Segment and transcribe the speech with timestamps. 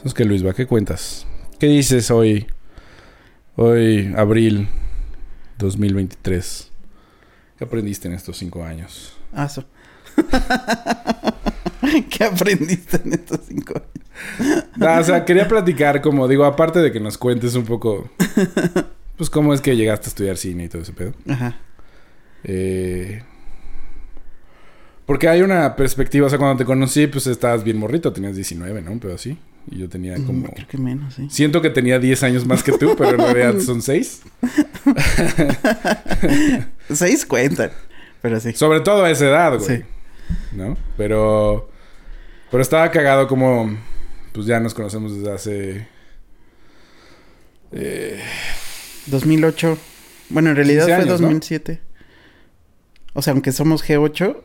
[0.00, 0.46] Entonces, ¿qué, Luis?
[0.46, 0.54] ¿Va?
[0.54, 1.26] ¿Qué cuentas?
[1.58, 2.46] ¿Qué dices hoy?
[3.54, 4.66] Hoy, abril
[5.58, 6.70] 2023.
[7.58, 9.18] ¿Qué aprendiste en estos cinco años?
[9.34, 9.66] Ah, eso.
[12.08, 14.64] ¿Qué aprendiste en estos cinco años?
[14.80, 18.08] Ah, o sea, quería platicar como, digo, aparte de que nos cuentes un poco,
[19.18, 21.12] pues cómo es que llegaste a estudiar cine y todo ese pedo.
[21.28, 21.58] Ajá.
[22.44, 23.22] Eh,
[25.04, 28.80] porque hay una perspectiva, o sea, cuando te conocí, pues estabas bien morrito, tenías 19,
[28.80, 28.98] ¿no?
[28.98, 29.36] Pero así.
[29.70, 30.48] Y yo tenía Mm, como...
[30.52, 31.26] Creo que menos, sí.
[31.30, 34.22] Siento que tenía 10 años más que tú, pero en realidad son 6.
[36.92, 37.70] Seis cuentan.
[38.22, 38.52] Pero sí.
[38.52, 39.78] Sobre todo a esa edad, güey.
[39.78, 39.84] Sí.
[40.52, 40.76] ¿No?
[40.96, 41.70] Pero...
[42.50, 43.76] Pero estaba cagado como...
[44.32, 45.88] Pues ya nos conocemos desde hace...
[47.72, 48.20] eh,
[49.06, 49.78] 2008.
[50.30, 51.26] Bueno, en realidad 15 fue años, ¿no?
[51.28, 51.80] 2007.
[53.14, 54.36] O sea, aunque somos G8,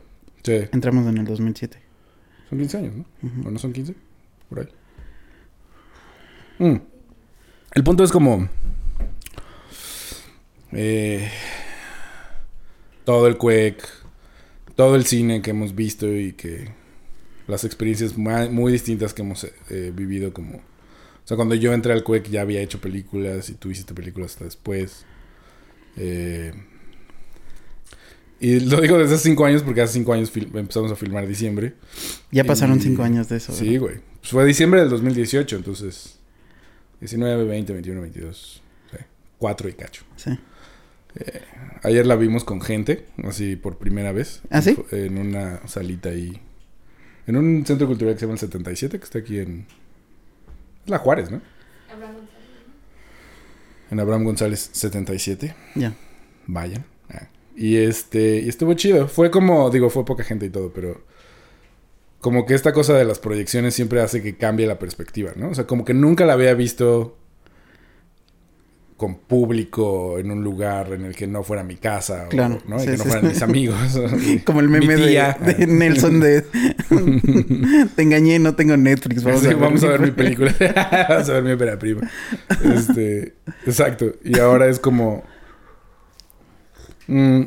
[0.42, 0.52] sí.
[0.72, 1.78] entramos en el 2007.
[2.50, 3.04] Son 15 años, ¿no?
[3.22, 3.48] Ujú.
[3.48, 3.94] ¿O no son 15?
[4.48, 4.68] Por ahí.
[6.58, 6.76] Mm.
[7.74, 8.48] El punto es como...
[10.72, 11.30] eh,
[13.04, 13.86] todo el cuec,
[14.74, 16.74] todo el cine que hemos visto y que...
[17.46, 20.56] Las experiencias muy distintas que hemos eh, vivido como...
[20.56, 24.32] O sea, cuando yo entré al cuec ya había hecho películas y tú hiciste películas
[24.32, 25.04] hasta después.
[25.96, 26.52] Eh,
[28.40, 31.74] y lo digo desde hace cinco años porque hace cinco años empezamos a filmar diciembre.
[32.32, 33.52] Ya pasaron Y- cinco años de eso.
[33.52, 33.96] Sí, güey.
[34.20, 36.15] Pues fue diciembre del 2018, entonces.
[37.00, 38.62] 19, 20, 21, 22.
[38.90, 38.96] Sí.
[39.38, 40.04] Cuatro y cacho.
[40.16, 40.38] Sí.
[41.82, 44.42] Ayer la vimos con gente, así por primera vez.
[44.50, 44.76] ¿Ah, sí?
[44.90, 46.40] En una salita ahí.
[47.26, 49.66] En un centro cultural que se llama el 77, que está aquí en.
[50.84, 51.40] Es la Juárez, ¿no?
[53.90, 55.54] En Abraham González 77.
[55.74, 55.94] Ya.
[56.46, 56.84] Vayan.
[57.08, 57.28] Ah.
[57.56, 59.08] Y este, y estuvo chido.
[59.08, 61.04] Fue como, digo, fue poca gente y todo, pero
[62.26, 65.50] como que esta cosa de las proyecciones siempre hace que cambie la perspectiva, ¿no?
[65.50, 67.16] O sea, como que nunca la había visto
[68.96, 72.78] con público en un lugar en el que no fuera mi casa, o, Claro, ¿no?
[72.78, 73.10] Y sí, que no sí.
[73.10, 73.78] fueran mis amigos.
[74.44, 76.42] Como el meme de, de Nelson de...
[77.94, 79.22] Te engañé, no tengo Netflix.
[79.22, 80.52] Vamos, Sí, a, ver vamos a ver mi mi película.
[81.08, 82.10] vamos a ver mi ópera prima.
[82.64, 84.16] Este, exacto.
[84.24, 85.22] Y ahora es como.
[87.06, 87.42] mm,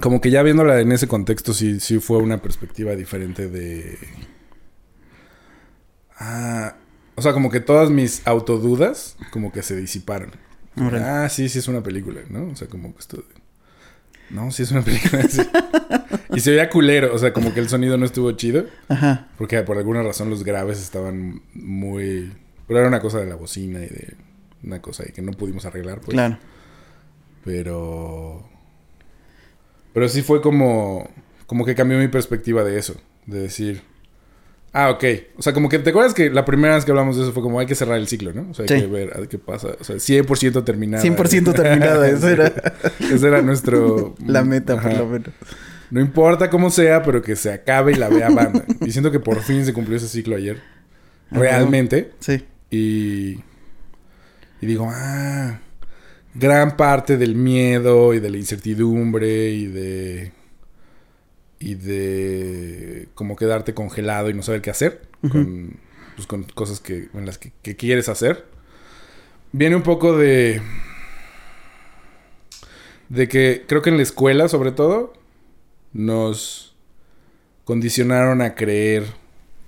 [0.00, 3.98] como que ya viéndola en ese contexto, sí, sí fue una perspectiva diferente de.
[6.18, 6.76] Ah.
[7.14, 10.32] O sea, como que todas mis autodudas, como que se disiparon.
[10.76, 12.48] Ah, sí, sí es una película, ¿no?
[12.48, 13.24] O sea, como que esto.
[14.28, 15.22] No, sí es una película.
[15.28, 15.40] sí.
[16.34, 18.66] Y se veía culero, o sea, como que el sonido no estuvo chido.
[18.88, 19.28] Ajá.
[19.38, 22.32] Porque por alguna razón los graves estaban muy...
[22.66, 24.16] Pero era una cosa de la bocina y de
[24.64, 26.14] una cosa ahí que no pudimos arreglar, pues.
[26.14, 26.38] Claro.
[27.44, 28.55] Pero...
[29.96, 31.08] Pero sí fue como...
[31.46, 32.96] Como que cambió mi perspectiva de eso.
[33.24, 33.80] De decir...
[34.74, 35.04] Ah, ok.
[35.38, 37.42] O sea, como que te acuerdas que la primera vez que hablamos de eso fue
[37.42, 38.50] como hay que cerrar el ciclo, ¿no?
[38.50, 38.80] O sea, hay Sí.
[38.82, 39.68] que ver qué pasa.
[39.80, 41.02] O sea, 100% terminada.
[41.02, 42.06] 100% terminada.
[42.10, 42.52] Eso era
[43.10, 44.14] Ese era nuestro...
[44.26, 45.30] la meta, por lo menos.
[45.90, 48.66] No importa cómo sea, pero que se acabe y la vea banda.
[48.84, 50.60] y siento que por fin se cumplió ese ciclo ayer.
[51.30, 52.10] Realmente.
[52.20, 52.44] Sí.
[52.70, 53.40] Y,
[54.60, 55.58] y digo, ah,
[56.38, 60.32] gran parte del miedo y de la incertidumbre y de
[61.58, 65.78] y de como quedarte congelado y no saber qué hacer con,
[66.14, 68.44] pues, con cosas que en las que, que quieres hacer
[69.52, 70.60] viene un poco de
[73.08, 75.14] de que creo que en la escuela sobre todo
[75.92, 76.76] nos
[77.64, 79.04] condicionaron a creer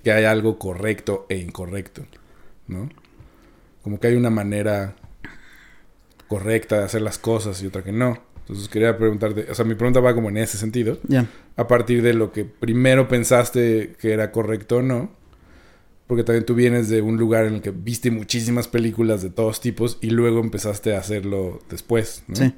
[0.03, 2.05] que hay algo correcto e incorrecto,
[2.67, 2.89] ¿no?
[3.81, 4.95] Como que hay una manera
[6.29, 8.17] correcta de hacer las cosas y otra que no.
[8.41, 11.27] Entonces quería preguntarte, o sea, mi pregunta va como en ese sentido, Ya.
[11.57, 15.11] a partir de lo que primero pensaste que era correcto o no,
[16.07, 19.59] porque también tú vienes de un lugar en el que viste muchísimas películas de todos
[19.61, 22.35] tipos y luego empezaste a hacerlo después, ¿no?
[22.37, 22.53] Sí.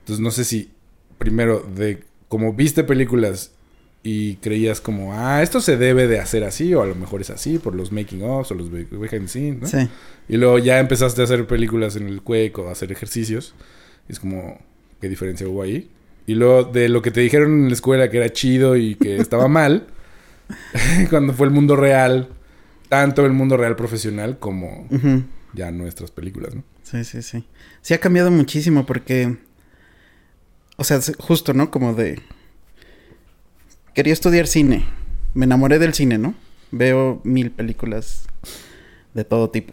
[0.00, 0.70] Entonces no sé si
[1.18, 3.52] primero de como viste películas
[4.08, 7.30] y creías como, ah, esto se debe de hacer así o a lo mejor es
[7.30, 9.66] así por los making ofs o los be- behind the scenes, ¿no?
[9.66, 9.88] Sí.
[10.28, 13.54] Y luego ya empezaste a hacer películas en el Quake o a hacer ejercicios.
[14.08, 14.60] Y es como,
[15.00, 15.90] ¿qué diferencia hubo ahí?
[16.26, 19.16] Y luego de lo que te dijeron en la escuela que era chido y que
[19.20, 19.88] estaba mal,
[21.10, 22.28] cuando fue el mundo real,
[22.88, 24.86] tanto el mundo real profesional como
[25.52, 26.62] ya nuestras películas, ¿no?
[26.84, 27.44] Sí, sí, sí.
[27.82, 29.36] Sí ha cambiado muchísimo porque...
[30.76, 31.70] O sea, justo, ¿no?
[31.72, 32.20] Como de...
[33.96, 34.84] Quería estudiar cine.
[35.34, 36.34] Me enamoré del cine, ¿no?
[36.70, 38.28] Veo mil películas
[39.14, 39.72] de todo tipo.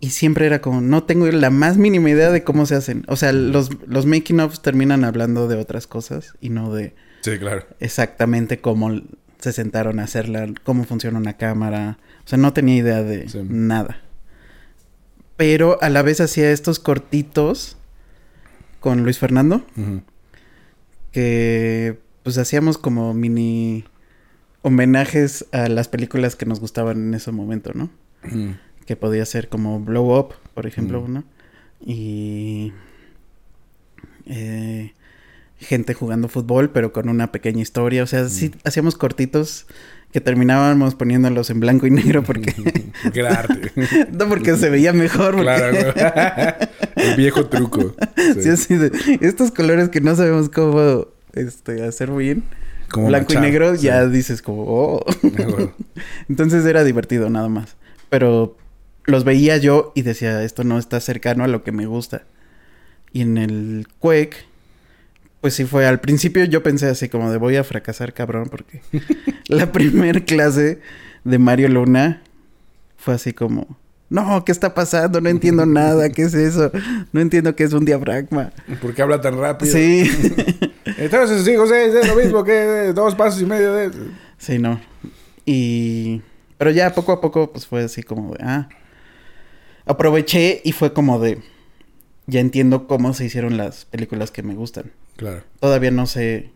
[0.00, 3.04] Y siempre era como, no tengo la más mínima idea de cómo se hacen.
[3.08, 7.38] O sea, los, los making ofs terminan hablando de otras cosas y no de Sí,
[7.38, 7.64] claro.
[7.80, 8.90] exactamente cómo
[9.38, 11.98] se sentaron a hacerla, cómo funciona una cámara.
[12.24, 13.40] O sea, no tenía idea de Sí.
[13.48, 14.00] nada.
[15.36, 17.76] Pero a la vez hacía estos cortitos
[18.80, 19.64] con Luis Fernando,
[21.12, 23.84] que pues hacíamos como mini
[24.62, 27.90] homenajes a las películas que nos gustaban en ese momento, ¿no?
[28.86, 31.12] Que podía ser como Blow Up, por ejemplo, Mm.
[31.12, 31.24] ¿no?
[31.82, 32.72] Y
[34.26, 34.92] eh,
[35.58, 38.02] gente jugando fútbol, pero con una pequeña historia.
[38.02, 39.66] O sea, sí hacíamos cortitos
[40.12, 42.52] que terminábamos poniéndolos en blanco y negro porque...
[43.02, 43.72] Porque era arte.
[44.12, 45.36] no, porque se veía mejor.
[45.36, 45.92] Porque...
[45.94, 46.58] Claro.
[46.96, 47.94] El viejo truco.
[48.16, 48.42] Sí.
[48.42, 48.90] Sí, así de...
[49.22, 52.44] Estos colores que no sabemos cómo este, hacer bien.
[52.90, 53.82] Como blanco y negro, sí.
[53.82, 54.64] ya dices como...
[54.66, 55.04] Oh.
[55.22, 55.68] Ah.
[56.28, 57.76] Entonces era divertido nada más.
[58.08, 58.56] Pero
[59.04, 62.24] los veía yo y decía, esto no está cercano a lo que me gusta.
[63.12, 64.36] Y en el Quake,
[65.40, 68.82] pues sí fue, al principio yo pensé así como de voy a fracasar cabrón porque
[69.48, 70.80] la primer clase
[71.24, 72.22] de Mario Luna
[72.96, 73.78] fue así como,
[74.10, 75.20] no, ¿qué está pasando?
[75.20, 76.70] No entiendo nada, ¿qué es eso?
[77.12, 78.52] No entiendo qué es un diafragma.
[78.80, 79.72] ¿Por qué habla tan rápido?
[79.72, 80.10] Sí,
[80.84, 83.90] Entonces, sí, José, es lo mismo que dos pasos y medio de...
[84.38, 84.80] sí, no.
[85.44, 86.22] Y...
[86.58, 88.68] Pero ya poco a poco pues fue así como de, ah,
[89.86, 91.42] aproveché y fue como de,
[92.26, 94.92] ya entiendo cómo se hicieron las películas que me gustan.
[95.16, 95.42] Claro.
[95.58, 96.50] Todavía no sé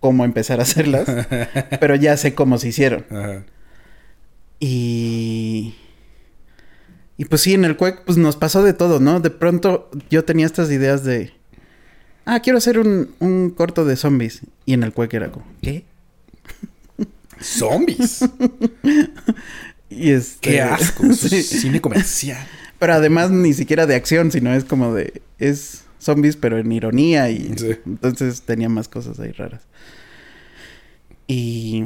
[0.00, 1.08] cómo empezar a hacerlas,
[1.80, 3.06] pero ya sé cómo se hicieron.
[3.10, 3.44] Ajá.
[4.60, 5.74] Y...
[7.16, 9.18] Y pues sí, en el Quake pues nos pasó de todo, ¿no?
[9.20, 11.32] De pronto yo tenía estas ideas de...
[12.30, 14.42] Ah, quiero hacer un, un corto de zombies.
[14.66, 15.46] Y en el Quake era como...
[15.62, 15.84] ¿Qué?
[17.40, 18.20] Zombies.
[19.90, 20.50] Y este...
[20.50, 21.06] Qué asco.
[21.06, 21.60] Eso es Sí.
[21.60, 22.46] cine comercial.
[22.78, 25.22] Pero además ni siquiera de acción, sino es como de...
[25.38, 27.54] Es zombies pero en ironía y...
[27.56, 27.76] Sí.
[27.86, 29.62] Entonces tenía más cosas ahí raras.
[31.26, 31.84] Y...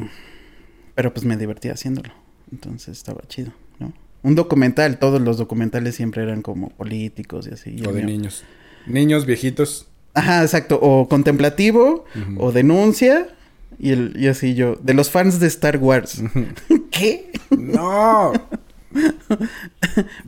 [0.97, 2.13] Pero pues me divertía haciéndolo.
[2.51, 3.93] Entonces estaba chido, ¿no?
[4.25, 7.83] Un documental, todos los documentales siempre eran como políticos y así.
[7.87, 8.43] O de mío- niños.
[8.87, 9.87] Niños viejitos.
[10.15, 10.79] Ajá, exacto.
[10.83, 12.05] O contemplativo,
[12.39, 13.29] o denuncia.
[13.79, 14.77] Y, el, y así yo.
[14.83, 16.23] De los fans de Star Wars.
[16.91, 17.31] ¿Qué?
[17.51, 18.33] ¡No!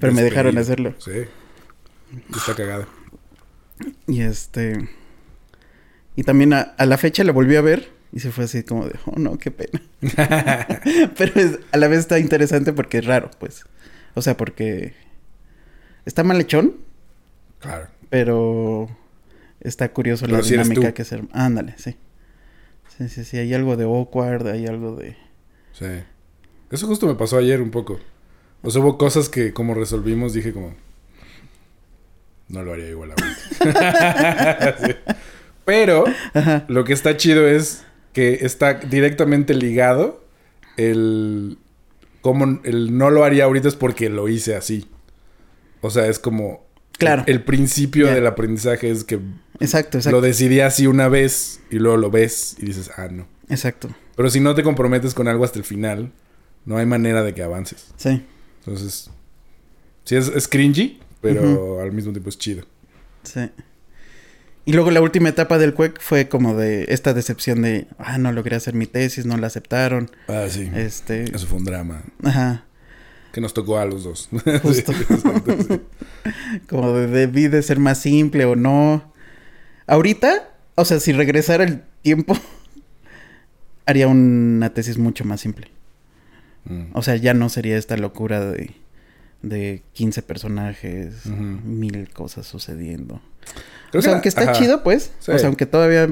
[0.00, 0.90] Pero me dejaron Despedido.
[0.90, 0.94] hacerlo.
[0.98, 1.28] Sí.
[2.36, 2.86] Está cagado.
[4.06, 4.88] Y este.
[6.16, 7.92] Y también a, a la fecha la volví a ver.
[8.12, 9.82] Y se fue así como de, oh no, qué pena.
[11.19, 13.64] Pero es- a la vez está interesante porque es raro, pues.
[14.14, 14.94] O sea, porque
[16.04, 16.76] está mal hechón,
[17.58, 17.88] Claro.
[18.10, 18.88] pero
[19.64, 21.22] está curioso Pero la si dinámica que se...
[21.32, 21.96] Ándale, sí.
[22.96, 23.38] Sí, sí, sí.
[23.38, 25.16] Hay algo de awkward, hay algo de...
[25.72, 25.87] Sí.
[26.70, 27.99] Eso justo me pasó ayer un poco.
[28.62, 30.75] O sea, hubo cosas que como resolvimos, dije como...
[32.49, 34.76] No lo haría igual ahorita.
[34.87, 34.94] Sí.
[35.64, 36.66] Pero Ajá.
[36.69, 40.22] lo que está chido es que está directamente ligado
[40.76, 41.58] el...
[42.20, 44.88] Como el no lo haría ahorita es porque lo hice así.
[45.81, 46.64] O sea, es como...
[47.04, 47.24] Claro.
[47.26, 49.20] El principio del aprendizaje es que
[49.60, 50.16] Exacto, exacto.
[50.16, 53.26] lo decidí así una vez y luego lo ves y dices, ah, no.
[53.48, 53.88] Exacto.
[54.16, 56.12] Pero si no te comprometes con algo hasta el final,
[56.64, 57.86] no hay manera de que avances.
[57.96, 58.24] Sí.
[58.60, 59.10] Entonces,
[60.04, 62.64] sí es, es cringy, pero al mismo tiempo es chido.
[63.22, 63.50] Sí.
[64.66, 68.32] Y luego la última etapa del Quake fue como de esta decepción de, ah, no
[68.32, 70.11] logré hacer mi tesis, no la aceptaron.
[70.26, 70.70] Ah, sí.
[70.75, 72.64] Este, Eso fue un drama ajá,
[73.35, 74.29] que nos tocó a los dos.
[74.62, 74.93] Justo.
[74.93, 75.81] Sí, exacto, sí.
[76.69, 79.12] como de debí de ser más simple o no.
[79.88, 82.37] Ahorita, o sea, si regresara el tiempo,
[83.87, 85.67] haría una tesis mucho más simple.
[86.67, 86.85] Mm.
[86.93, 88.71] O sea, ya no sería esta locura de,
[89.43, 93.21] de 15 personajes, mil cosas sucediendo.
[93.91, 94.53] Creo o sea, que- aunque está ajá.
[94.53, 95.11] chido, pues.
[95.19, 95.33] Sí.
[95.33, 96.09] O sea, aunque todavía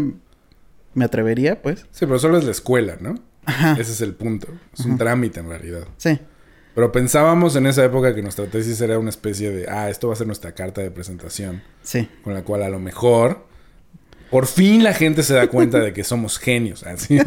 [0.94, 1.86] me atrevería, pues.
[1.92, 3.14] Sí, pero solo es la escuela, ¿no?
[3.44, 3.74] Ajá.
[3.78, 4.48] Ese es el punto.
[4.76, 5.86] Es un trámite en realidad.
[5.98, 6.18] Sí.
[6.74, 10.14] Pero pensábamos en esa época que nuestra tesis era una especie de, ah, esto va
[10.14, 12.08] a ser nuestra carta de presentación, Sí.
[12.24, 13.44] con la cual a lo mejor,
[14.30, 16.82] por fin la gente se da cuenta de que somos genios.
[16.86, 17.18] Así.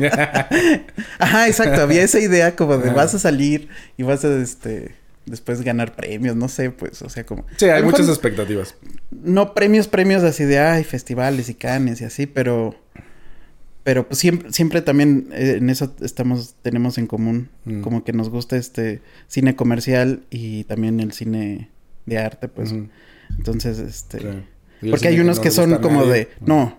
[1.20, 1.82] Ajá, exacto.
[1.82, 2.96] Había esa idea como de Ajá.
[2.96, 7.25] vas a salir y vas a este después ganar premios, no sé, pues, o sea,
[7.25, 8.75] como Sí, hay muchas expectativas.
[9.12, 12.75] no premios, premios así de ay, festivales y canes y así, pero
[13.86, 17.82] pero pues siempre siempre también eh, en eso estamos tenemos en común, Mm.
[17.82, 19.00] como que nos gusta este
[19.30, 21.70] cine comercial y también el cine
[22.06, 22.74] de arte, pues.
[22.74, 22.89] Ujú.
[23.38, 24.20] Entonces, este
[24.82, 24.89] Sí.
[24.92, 26.12] Porque hay unos no que son como nadie.
[26.25, 26.77] de no.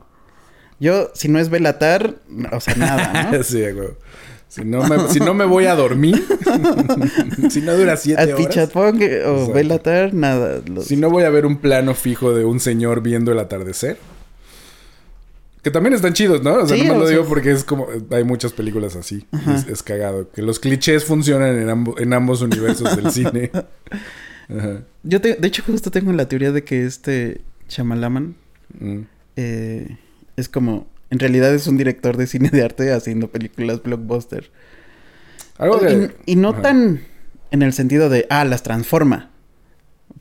[0.79, 2.17] Yo si no es Belatar,
[2.53, 3.43] o sea, nada, ¿no?
[3.43, 3.89] sí, güey.
[4.49, 6.23] Si no, me, si no me voy a dormir,
[7.51, 9.53] si no dura siete Al horas, Pichatpong o Exacto.
[9.53, 10.61] Belatar, nada.
[10.67, 13.99] los- si no voy a ver un plano fijo de un señor viendo el atardecer,
[15.67, 16.55] Que también están chidos, ¿no?
[16.63, 17.89] O sea, Sí, no me lo sea- digo porque es como...
[18.13, 19.27] Hay muchas películas así.
[19.53, 20.31] Es, es cagado.
[20.31, 23.51] Que los clichés funcionan en, ambo- en ambos universos del cine.
[24.49, 24.83] Ajá.
[25.03, 28.37] Yo te- de hecho justo tengo la teoría de que este Shamalaman
[28.79, 29.01] Mm.
[29.35, 29.97] eh,
[30.37, 30.87] es como...
[31.11, 34.53] En realidad es un director de cine de arte haciendo películas blockbuster.
[35.59, 36.13] Algo de...
[36.27, 36.63] Y, y no Ajá.
[36.63, 37.01] tan
[37.51, 39.31] en el sentido de, ah, las transforma.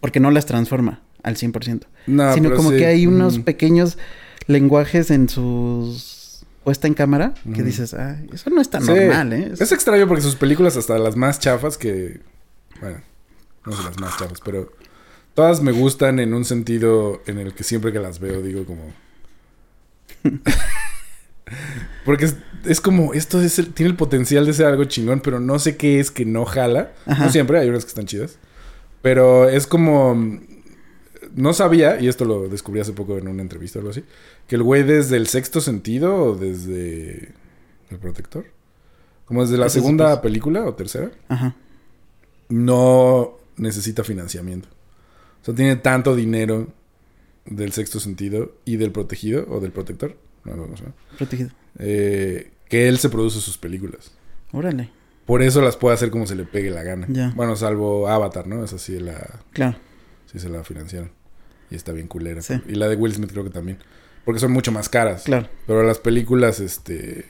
[0.01, 1.83] Porque no las transforma al 100%.
[2.07, 2.77] No, sino como sí.
[2.77, 3.41] que hay unos Mm.
[3.43, 3.99] pequeños
[4.47, 7.63] lenguajes en sus puesta en cámara que Ujú.
[7.63, 8.91] dices, ah, eso no es tan Sí.
[8.91, 9.51] normal, ¿eh?
[9.59, 12.21] Es extraño porque sus películas, hasta las más chafas que.
[12.81, 13.01] Bueno,
[13.65, 14.71] no sé las más chafas, pero.
[15.35, 18.93] Todas me gustan en un sentido en el que siempre que las veo digo como.
[22.05, 22.35] porque es,
[22.65, 23.13] es como.
[23.13, 26.09] Esto es el- tiene el potencial de ser algo chingón, pero no sé qué es
[26.11, 26.91] que no jala.
[27.05, 27.25] Ajá.
[27.25, 28.37] No siempre, hay unas que están chidas.
[29.01, 30.15] Pero es como.
[31.35, 34.03] No sabía, y esto lo descubrí hace poco en una entrevista o algo así,
[34.47, 37.33] que el güey desde el sexto sentido o desde
[37.89, 38.45] el protector,
[39.25, 41.55] como desde la es segunda película o tercera, Ajá.
[42.49, 44.69] no necesita financiamiento.
[45.41, 46.67] O sea, tiene tanto dinero
[47.45, 50.85] del sexto sentido y del protegido o del protector, no, no, no sé,
[51.17, 51.49] Protegido.
[51.79, 54.11] eh, que él se produce sus películas.
[54.51, 54.89] Órale.
[55.25, 57.07] Por eso las puede hacer como se le pegue la gana.
[57.09, 57.33] Ya.
[57.35, 58.63] Bueno, salvo Avatar, ¿no?
[58.63, 59.77] Esa sí la, Claro.
[60.31, 61.11] sí se la financiaron.
[61.75, 62.41] Y está bien culera.
[62.41, 62.53] Sí.
[62.67, 63.77] Y la de Will Smith creo que también.
[64.23, 65.23] Porque son mucho más caras.
[65.23, 65.49] Claro.
[65.67, 67.25] Pero las películas, este...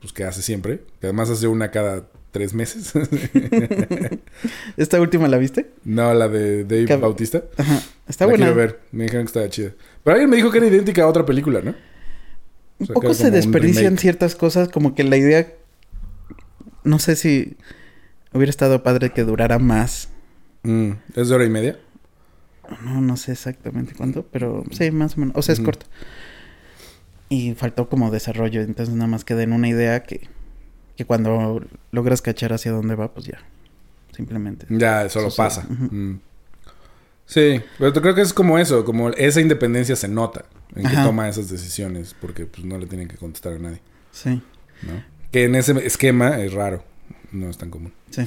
[0.00, 0.80] Pues que hace siempre.
[1.00, 2.92] Que además hace una cada tres meses.
[4.76, 5.70] ¿Esta última la viste?
[5.84, 7.44] no, la de Dave Cab- Bautista.
[7.56, 7.80] Ajá.
[8.08, 8.46] Está la buena.
[8.46, 8.80] quiero ver.
[8.92, 9.72] Me dijeron que estaba chida.
[10.04, 11.70] Pero alguien me dijo que era idéntica a otra película, ¿no?
[11.70, 11.76] Un
[12.78, 15.52] O sea, que poco se desperdician ciertas cosas, como que la idea.
[16.84, 17.56] No sé si
[18.32, 20.08] hubiera estado padre que durara más.
[20.64, 21.78] Mm, ¿Es de hora y media?
[22.82, 25.36] No, no sé exactamente cuánto, pero sí, más o menos.
[25.36, 25.86] O sea, es corto.
[27.28, 30.28] Y faltó como desarrollo, entonces nada más queda en una idea que,
[30.96, 33.38] que cuando logras cachar hacia dónde va, pues ya.
[34.14, 34.66] Simplemente.
[34.68, 35.44] Ya, solo Sucede.
[35.46, 35.62] pasa.
[35.68, 36.20] Mm.
[37.24, 41.28] Sí, pero creo que es como eso, como esa independencia se nota en que toma
[41.28, 44.42] esas decisiones, porque pues no le tienen que contestar a nadie, Sí,
[44.82, 45.02] ¿no?
[45.30, 46.84] Que en ese esquema es raro,
[47.30, 47.92] no es tan común.
[48.10, 48.22] sí.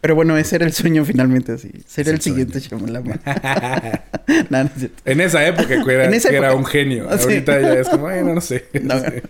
[0.00, 1.70] Pero bueno, ese era el sueño finalmente, así.
[1.86, 3.04] Ser el el siguiente Shyamalan.
[4.50, 5.02] no, no es cierto.
[5.04, 6.58] En esa época era, En esa que era época.
[6.60, 7.24] un genio, Ah, sí.
[7.24, 8.66] ahorita ya es como, bueno, no sé.
[8.82, 8.94] No.
[8.94, 9.22] no sé.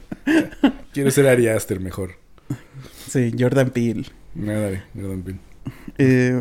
[0.93, 2.13] Quiero ser Ari Aster mejor.
[3.09, 4.05] Sí, Jordan Peele.
[4.35, 5.39] Nada, dale, Jordan Peele.
[5.99, 6.41] Eh,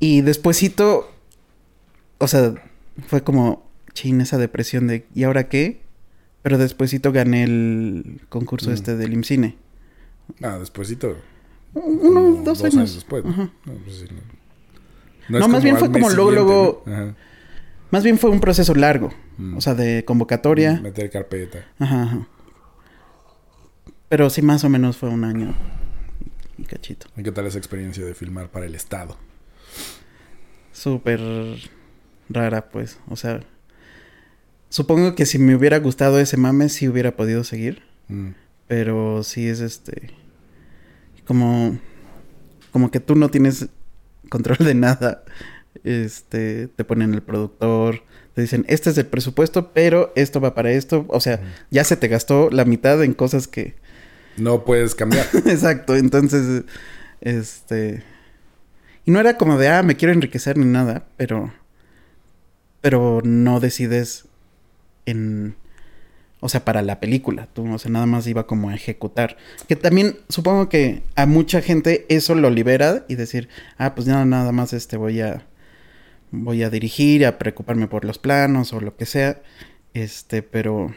[0.00, 1.12] y despuésito,
[2.18, 2.54] o sea,
[3.06, 5.80] fue como, chin, esa depresión de, ¿y ahora qué?
[6.42, 8.74] Pero despuésito gané el concurso Mm.
[8.74, 9.56] este del IMCINE.
[10.42, 11.16] Ah, despuésito.
[11.74, 12.94] Uno, como dos, años.
[12.94, 13.24] después.
[13.26, 13.50] Ajá.
[13.64, 14.20] No, pues sí, no.
[15.28, 16.84] No, es más bien fue como luego, luego-.
[17.90, 19.12] Más bien fue un proceso largo.
[19.38, 19.56] Mm.
[19.56, 20.80] O sea, de convocatoria.
[20.80, 21.64] Meter carpeta.
[21.78, 22.28] Ajá, ajá.
[24.08, 25.54] Pero sí, más o menos fue un año
[26.58, 27.06] y cachito.
[27.16, 29.16] ¿Y qué tal esa experiencia de filmar para el Estado?
[30.72, 31.20] Súper
[32.28, 32.98] rara, pues.
[33.08, 33.40] O sea,
[34.68, 37.82] supongo que si me hubiera gustado ese mame, sí hubiera podido seguir.
[38.08, 38.30] Mm.
[38.66, 40.10] Pero sí es este.
[41.26, 41.78] Como.
[42.72, 43.68] Como que tú no tienes
[44.28, 45.24] control de nada.
[45.84, 46.68] Este.
[46.68, 48.02] Te ponen el productor.
[48.34, 51.04] Te dicen, este es el presupuesto, pero esto va para esto.
[51.08, 51.40] O sea,
[51.70, 53.76] ya se te gastó la mitad en cosas que.
[54.36, 55.26] No puedes cambiar.
[55.46, 55.96] Exacto.
[55.96, 56.64] Entonces.
[57.20, 58.02] Este.
[59.06, 61.06] Y no era como de, ah, me quiero enriquecer ni nada.
[61.16, 61.52] Pero.
[62.80, 64.26] Pero no decides
[65.06, 65.56] en.
[66.44, 67.48] O sea, para la película.
[67.54, 69.38] Tú, o sea, nada más iba como a ejecutar.
[69.66, 73.48] Que también supongo que a mucha gente eso lo libera y decir,
[73.78, 75.46] ah, pues nada, nada más este voy a.
[76.32, 79.40] Voy a dirigir, a preocuparme por los planos o lo que sea.
[79.94, 80.94] Este, pero.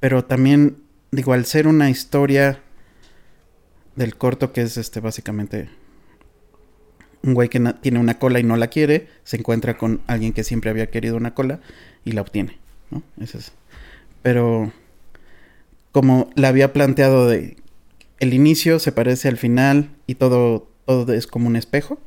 [0.00, 0.78] Pero también,
[1.10, 2.62] digo, al ser una historia
[3.94, 5.68] del corto que es este básicamente
[7.22, 10.44] un güey que tiene una cola y no la quiere, se encuentra con alguien que
[10.44, 11.60] siempre había querido una cola
[12.06, 12.58] y la obtiene,
[12.90, 13.02] ¿no?
[13.20, 13.52] Ese es.
[14.22, 14.72] Pero
[15.92, 17.56] como la había planteado de
[18.18, 21.98] el inicio se parece al final y todo todo es como un espejo.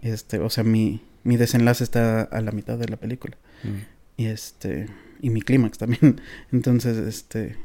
[0.00, 3.78] Este, o sea, mi mi desenlace está a la mitad de la película Mm.
[4.16, 4.88] y este
[5.20, 6.20] y mi clímax también.
[6.52, 7.56] Entonces, este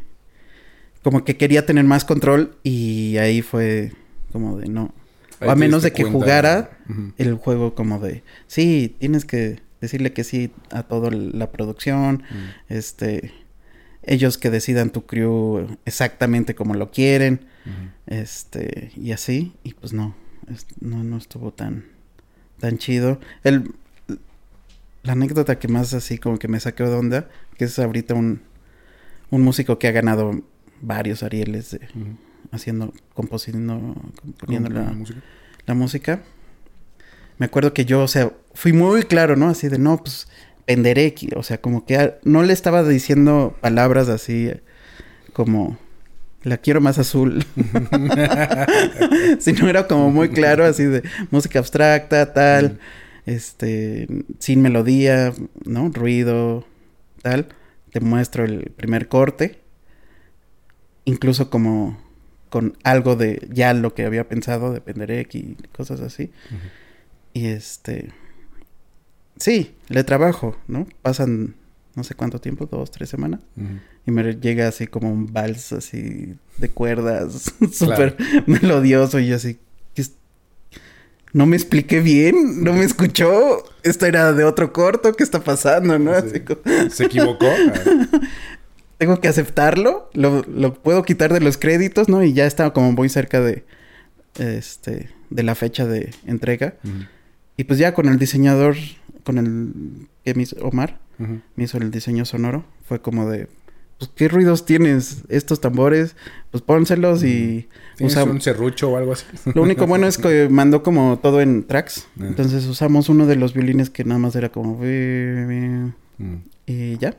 [1.03, 3.93] como que quería tener más control y ahí fue
[4.31, 4.93] como de no.
[5.41, 6.77] O a menos de que cuenta- jugara
[7.17, 12.73] el juego como de sí, tienes que decirle que sí a toda la producción, Mm.
[12.73, 13.31] este
[14.07, 17.45] ellos que decidan tu crew exactamente como lo quieren,
[18.07, 20.15] este y así y pues no,
[20.79, 21.85] no no estuvo tan
[22.59, 23.19] tan chido.
[23.43, 23.71] El
[25.03, 28.41] la anécdota que más así como que me saqueó de onda, que es ahorita un
[29.29, 30.41] un músico que ha ganado
[30.81, 31.81] varios Arieles de,
[32.51, 35.19] haciendo, componiendo, componiendo ¿Con la, música?
[35.65, 36.23] la música.
[37.37, 39.49] Me acuerdo que yo, o sea, fui muy claro, ¿no?
[39.49, 40.27] Así de, no, pues,
[40.67, 41.29] Penderecki.
[41.35, 44.51] O sea, como que no le estaba diciendo palabras así
[45.31, 45.79] como,
[46.43, 47.45] la quiero más azul.
[49.39, 52.79] Sino era como muy claro, así de música abstracta, tal,
[53.25, 54.07] este,
[54.39, 55.33] sin melodía,
[55.63, 55.89] ¿no?
[55.89, 56.65] Ruido,
[57.21, 57.47] tal.
[57.91, 59.59] Te muestro el primer corte.
[61.05, 61.97] Incluso como
[62.49, 66.31] con algo de ya lo que había pensado de Penderek y cosas así.
[67.31, 68.11] Y este.
[69.39, 70.87] Sí, le trabajo, ¿no?
[71.01, 71.55] Pasan
[71.95, 73.39] no sé cuánto tiempo, dos, tres semanas.
[74.05, 78.15] Y me llega así como un vals así de cuerdas, súper
[78.45, 79.19] melodioso.
[79.19, 79.57] Y yo así,
[81.33, 83.63] no me expliqué bien, no me escuchó.
[83.83, 85.99] Esto era de otro corto, ¿qué está pasando?
[85.99, 86.13] ¿no?
[86.21, 86.27] Sí.
[86.27, 87.47] Así como- ¿Se equivocó?
[88.19, 88.19] Ah,
[88.99, 92.23] tengo que aceptarlo, lo, lo puedo quitar de los créditos, ¿no?
[92.23, 93.63] Y ya estaba como muy cerca de,
[94.39, 96.73] este, de la fecha de entrega.
[97.57, 98.75] Y pues ya con el diseñador,
[99.23, 103.47] con el que me hizo Omar, me hizo el diseño sonoro, fue como de,
[103.97, 105.23] pues, ¿qué ruidos tienes?
[105.29, 106.15] Estos tambores,
[106.51, 108.35] pues pónselos y ¿Tienes usamos...
[108.35, 109.25] un serrucho o algo así?
[109.55, 112.07] Lo único bueno es que mandó como todo en tracks.
[112.19, 112.25] Ah.
[112.27, 114.77] Entonces usamos uno de los violines que nada más era como...
[114.77, 115.93] Mm.
[116.67, 117.17] Y ya.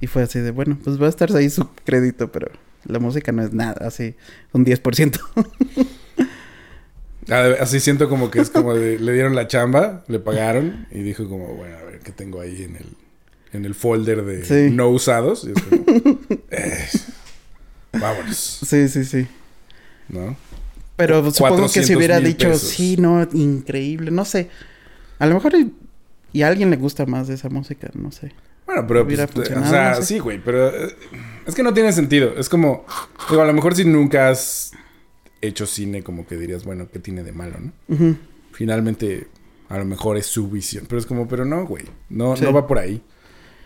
[0.00, 2.48] Y fue así de, bueno, pues va a estar ahí su crédito, pero
[2.84, 4.14] la música no es nada, así,
[4.52, 5.18] un 10%.
[7.30, 11.00] Ah, Así siento como que es como de, le dieron la chamba, le pagaron y
[11.02, 12.86] dijo como, bueno, a ver qué tengo ahí en el,
[13.52, 14.74] en el folder de Sí.
[14.74, 15.44] no usados.
[15.44, 16.18] Y es como,
[16.50, 16.88] eh,
[17.92, 19.26] vámonos, sí, sí, sí.
[20.08, 20.36] ¿no?
[20.96, 22.68] Pero supongo que 400 si hubiera dicho, pesos.
[22.68, 24.48] sí, no, increíble, no sé.
[25.18, 25.72] A lo mejor y,
[26.32, 28.32] y a alguien le gusta más de esa música, no sé.
[28.66, 30.02] Bueno, pero Hubiera pues, o sea, no sé.
[30.04, 30.94] sí, güey, pero eh,
[31.46, 32.34] es que no tiene sentido.
[32.38, 32.86] Es como,
[33.28, 34.72] digo, a lo mejor si nunca has
[35.46, 38.16] hecho cine, como que dirías, bueno, ¿qué tiene de malo, no?
[38.52, 39.28] Finalmente,
[39.68, 42.44] a lo mejor es su visión, pero es como, pero no, güey, no, Sí.
[42.44, 43.02] no va por ahí.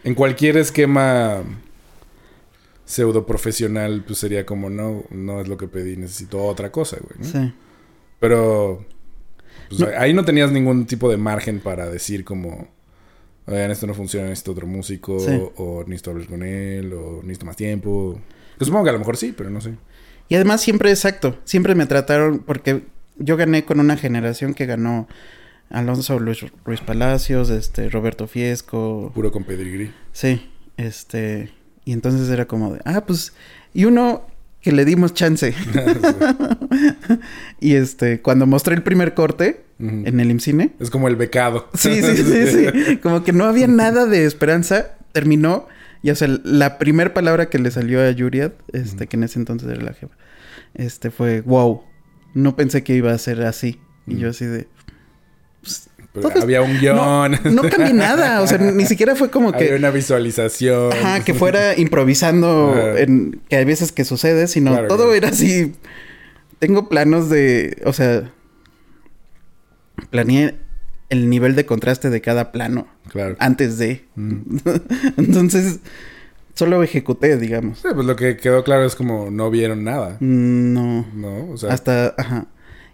[0.04, 1.42] En cualquier esquema
[2.84, 7.18] pseudo profesional, pues sería como, no, no es lo que pedí, necesito otra cosa, güey,
[7.18, 7.24] ¿no?
[7.40, 7.52] Sí.
[8.18, 8.84] Pero
[9.68, 9.88] pues, No.
[9.98, 12.68] ahí no tenías ningún tipo de margen para decir como,
[13.46, 15.38] oigan, esto no funciona, necesito otro músico, Sí.
[15.56, 18.18] o necesito hablar con él, o necesito más tiempo.
[18.58, 19.74] Yo supongo que a lo mejor sí, pero no sé.
[20.28, 22.84] Y además siempre, exacto, siempre me trataron, porque
[23.16, 25.08] yo gané con una generación que ganó
[25.70, 29.92] Alonso Luis, Ruiz Palacios, este, Roberto Fiesco, Puro con pedigrí.
[30.12, 31.50] sí, este,
[31.84, 33.32] y entonces era como de, ah, pues,
[33.72, 34.26] y uno
[34.60, 35.54] que le dimos chance.
[37.60, 41.68] y este, cuando mostré el primer corte en el IMCINE, Es como el becado.
[41.74, 42.96] Sí, sí, sí, sí.
[43.02, 44.96] Como que no había nada de esperanza.
[45.12, 45.68] Terminó.
[46.02, 49.38] Y o sea, la primera palabra que le salió a Yuriad, este, que en ese
[49.38, 50.14] entonces era la jefa,
[50.74, 51.82] este fue wow.
[52.34, 53.80] No pensé que iba a ser así.
[54.06, 54.66] Y yo así de.
[56.12, 57.54] Pero Todo es- había un No, guion.
[57.54, 58.40] no cambié nada.
[58.42, 59.74] O sea, ni siquiera fue como Había que.
[59.76, 60.92] una visualización.
[60.92, 65.14] Ajá, que fuera improvisando en que hay veces que sucede, sino Claro, todo claro.
[65.14, 65.74] era así.
[66.58, 68.32] Tengo planos de, o sea,
[70.10, 70.56] planeé
[71.08, 73.36] el nivel de contraste de cada plano Claro.
[73.38, 74.04] antes de.
[74.16, 74.58] Mm.
[75.16, 75.80] Entonces,
[76.58, 77.78] solo ejecuté, digamos.
[77.78, 80.16] Sí, pues lo que quedó claro es como no vieron nada.
[80.18, 81.52] Mm, No, ¿No?
[81.52, 82.46] O sea, hasta, ajá.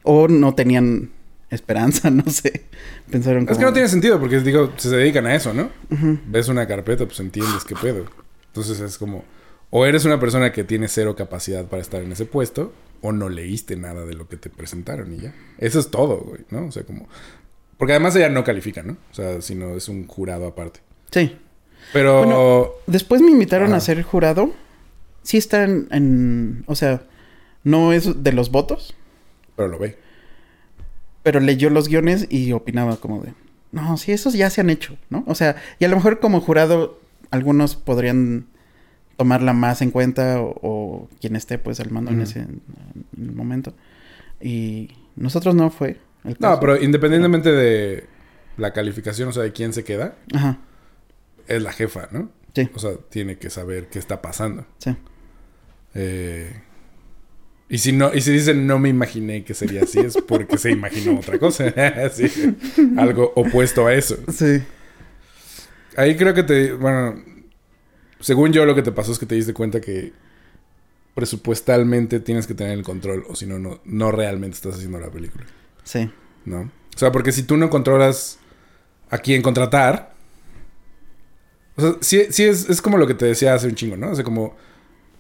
[0.03, 1.11] O no tenían
[1.49, 2.67] esperanza, no sé.
[3.11, 3.59] Pensaron es como...
[3.61, 5.71] que no tiene sentido porque digo, se dedican a eso, ¿no?
[6.27, 8.05] Ves una carpeta, pues entiendes qué pedo.
[8.49, 9.25] Entonces es como,
[9.71, 13.31] o eres una persona que tiene cero capacidad para estar en ese puesto, o no
[13.31, 15.35] leíste nada de lo que te presentaron y ya.
[15.57, 16.67] Eso es todo, güey, ¿no?
[16.67, 17.09] O sea, como...
[17.79, 18.99] Porque además ella no califica, ¿no?
[19.11, 20.81] O sea, sino es un jurado aparte.
[21.11, 21.37] Sí.
[21.93, 22.19] Pero...
[22.25, 23.77] Bueno, Después me invitaron Ajá.
[23.77, 24.53] a ser jurado.
[25.23, 26.65] Sí están en...
[26.67, 27.03] O sea,
[27.63, 28.95] no es de los votos,
[29.57, 29.97] Pero lo ve.
[31.23, 33.33] pero leyó los guiones y opinaba como de...
[33.73, 35.25] No, sí, esos ya se han hecho, ¿no?
[35.27, 38.47] O sea, y a lo mejor como jurado algunos podrían
[39.17, 42.63] tomarla más en cuenta o, o quien esté pues al mando en ese en
[43.17, 43.73] el momento.
[44.41, 46.61] Y nosotros no fue el No, caso.
[46.61, 48.05] pero independientemente de
[48.59, 50.59] la calificación, o sea, de quién se queda, Ajá,
[51.49, 52.31] es la jefa, ¿no?
[52.55, 54.67] sí, O sea, tiene que saber qué está pasando.
[54.79, 54.97] sí.
[55.97, 56.53] Eh,
[57.69, 60.71] y si no, y si dicen no me imaginé que sería así, es porque se
[60.71, 61.73] imaginó otra cosa.
[62.13, 62.27] Sí,
[62.97, 64.17] algo opuesto a eso.
[64.33, 64.63] Sí,
[65.97, 67.23] Ahí creo que te, bueno,
[68.21, 70.13] según yo lo que te pasó es que te diste cuenta que
[71.15, 75.11] presupuestalmente tienes que tener el control, o si no, no, no realmente estás haciendo la
[75.11, 75.45] película,
[75.85, 76.11] sí.
[76.45, 76.63] ¿no?
[76.63, 78.39] O sea, porque si tú no controlas
[79.11, 80.14] a quién contratar,
[81.77, 84.11] O sea, sí, sí es, es como lo que te decía hace un chingo, ¿no?
[84.11, 84.55] O sea, como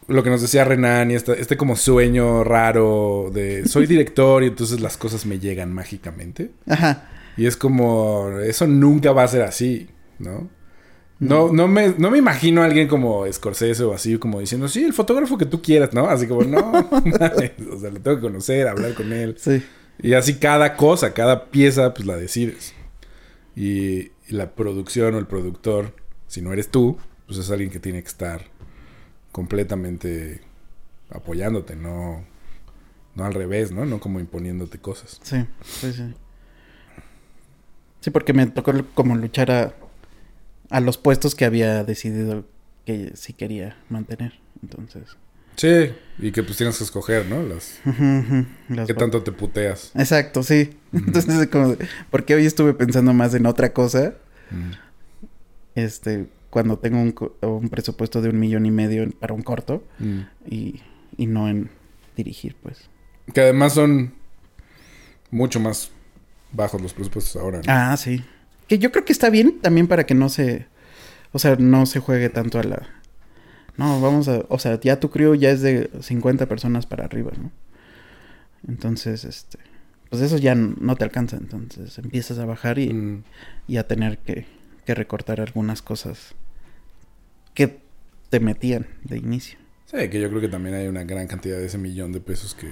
[0.06, 4.48] lo que nos decía Renan y este, este como sueño raro de soy director y
[4.48, 6.50] entonces las cosas me llegan mágicamente.
[6.68, 7.08] Ajá.
[7.36, 9.88] Y es como, eso nunca va a ser así,
[10.18, 10.48] ¿no?
[11.20, 14.84] No, no, me, no me imagino a alguien como Scorsese o así, como diciendo, sí,
[14.84, 16.08] el fotógrafo que tú quieras, ¿no?
[16.08, 19.36] Así como, no, mames, o sea, lo tengo que conocer, hablar con él.
[19.38, 19.62] Sí.
[20.02, 22.74] Y así cada cosa, cada pieza, pues la decides.
[23.56, 25.94] Y, y la producción o el productor,
[26.34, 28.42] si no eres tú, pues es alguien que tiene que estar
[29.30, 30.40] completamente
[31.10, 32.24] apoyándote, no,
[33.14, 33.84] no al revés, ¿no?
[33.84, 35.20] No como imponiéndote cosas.
[35.22, 36.14] Sí, sí, sí.
[38.00, 39.74] Sí, porque me tocó como luchar a,
[40.70, 42.44] a los puestos que había decidido
[42.84, 44.32] que sí quería mantener.
[44.60, 45.16] Entonces.
[45.56, 47.42] Sí, y que pues tienes que escoger, ¿no?
[47.44, 47.78] Las,
[48.86, 49.92] ¿Qué tanto te puteas?
[49.94, 50.76] Exacto, sí.
[50.92, 54.14] Entonces, es como, de- porque hoy estuve pensando más en otra cosa.
[55.74, 59.82] Este, cuando tengo un, co- un presupuesto de un millón y medio para un corto
[59.98, 60.20] Mm.
[60.46, 60.80] y,
[61.16, 61.70] y no en
[62.16, 62.88] dirigir, pues.
[63.32, 64.12] Que además son
[65.30, 65.90] mucho más
[66.52, 67.58] bajos los presupuestos ahora.
[67.58, 67.64] ¿no?
[67.66, 68.22] Ah, sí.
[68.68, 70.66] Que yo creo que está bien también para que no se.
[71.32, 72.86] O sea, no se juegue tanto a la.
[73.76, 74.44] No, vamos a.
[74.48, 77.50] O sea, ya tu crew ya es de 50 personas para arriba, ¿no?
[78.68, 79.58] Entonces, este.
[80.10, 81.36] Pues eso ya no te alcanza.
[81.36, 83.24] Entonces empiezas a bajar y, Mm.
[83.66, 84.46] y a tener que,
[84.84, 86.34] que recortar algunas cosas
[87.54, 87.78] que
[88.30, 89.58] te metían de inicio.
[89.86, 92.54] Sí, que yo creo que también hay una gran cantidad de ese millón de pesos
[92.54, 92.68] que,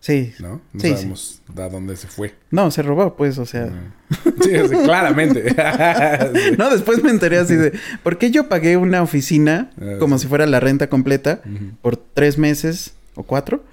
[0.00, 0.32] Sí.
[0.38, 0.60] ¿no?
[0.72, 2.34] No Sí, sabemos a dónde se fue.
[2.52, 3.92] No, se robó, pues, o sea.
[4.42, 5.48] Sí, o sea, claramente.
[5.50, 5.56] Sí.
[6.58, 7.72] No, después me enteré así de.
[8.04, 10.22] ¿Por qué yo pagué una oficina Ah, como sí.
[10.22, 11.40] si fuera la renta completa
[11.82, 13.64] por tres meses o cuatro?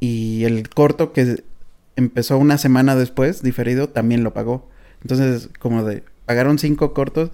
[0.00, 1.42] Y el corto que
[1.96, 4.68] empezó una semana después, diferido, también lo pagó.
[5.02, 6.02] Entonces, como de.
[6.26, 7.30] Pagaron cinco cortos.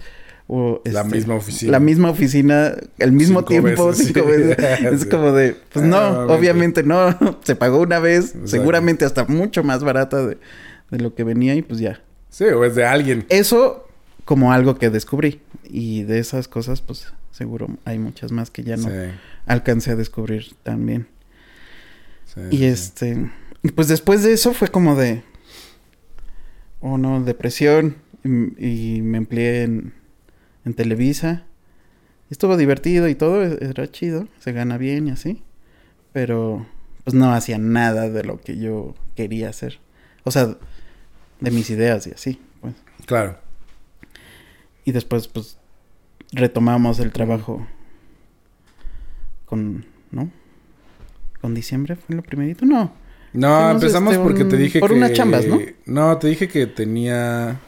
[0.51, 1.73] O, La este, misma oficina.
[1.73, 4.27] La misma oficina, el mismo Cinco tiempo, veces, cinco sí.
[4.27, 4.59] veces.
[4.93, 5.09] Es Sí.
[5.11, 7.15] como de, pues no, Ah, obviamente no.
[7.43, 8.47] Se pagó una vez, Exacto.
[8.49, 10.39] seguramente hasta mucho más barata de,
[10.91, 12.01] de lo que venía y pues ya.
[12.31, 13.27] Sí, o es de alguien.
[13.29, 13.87] Eso
[14.25, 15.41] como algo que descubrí.
[15.71, 18.95] Y de esas cosas, pues seguro hay muchas más que ya no Sí,
[19.47, 21.09] alcancé a descubrir también.
[22.51, 23.31] Y este,
[23.75, 25.25] pues después de eso fue como de,
[26.81, 27.97] oh no, depresión.
[28.59, 29.95] Y, me empleé en,
[30.65, 31.45] en Televisa.
[32.31, 35.43] Estuvo divertido y todo, e- era chido, se gana bien y así.
[36.13, 36.67] Pero
[37.05, 39.79] pues no hacía nada de lo que yo quería hacer.
[40.25, 40.57] O sea,
[41.41, 42.75] de mis ideas y así, pues.
[43.07, 43.39] Claro.
[44.85, 45.59] Y después, pues,
[46.33, 47.67] retomamos el trabajo
[49.47, 50.31] con, ¿no?
[51.41, 52.67] ¿Con diciembre fue lo primerito?
[52.67, 52.93] No.
[53.33, 54.97] No, empezamos este, porque te dije por que...
[54.97, 55.59] unas chambas, ¿no?
[55.87, 57.61] No, te dije que tenía...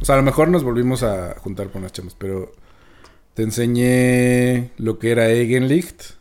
[0.00, 2.52] O sea, a lo mejor nos volvimos a juntar por unas chambas, pero...
[3.36, 6.14] Te enseñé lo que era Eigenlicht.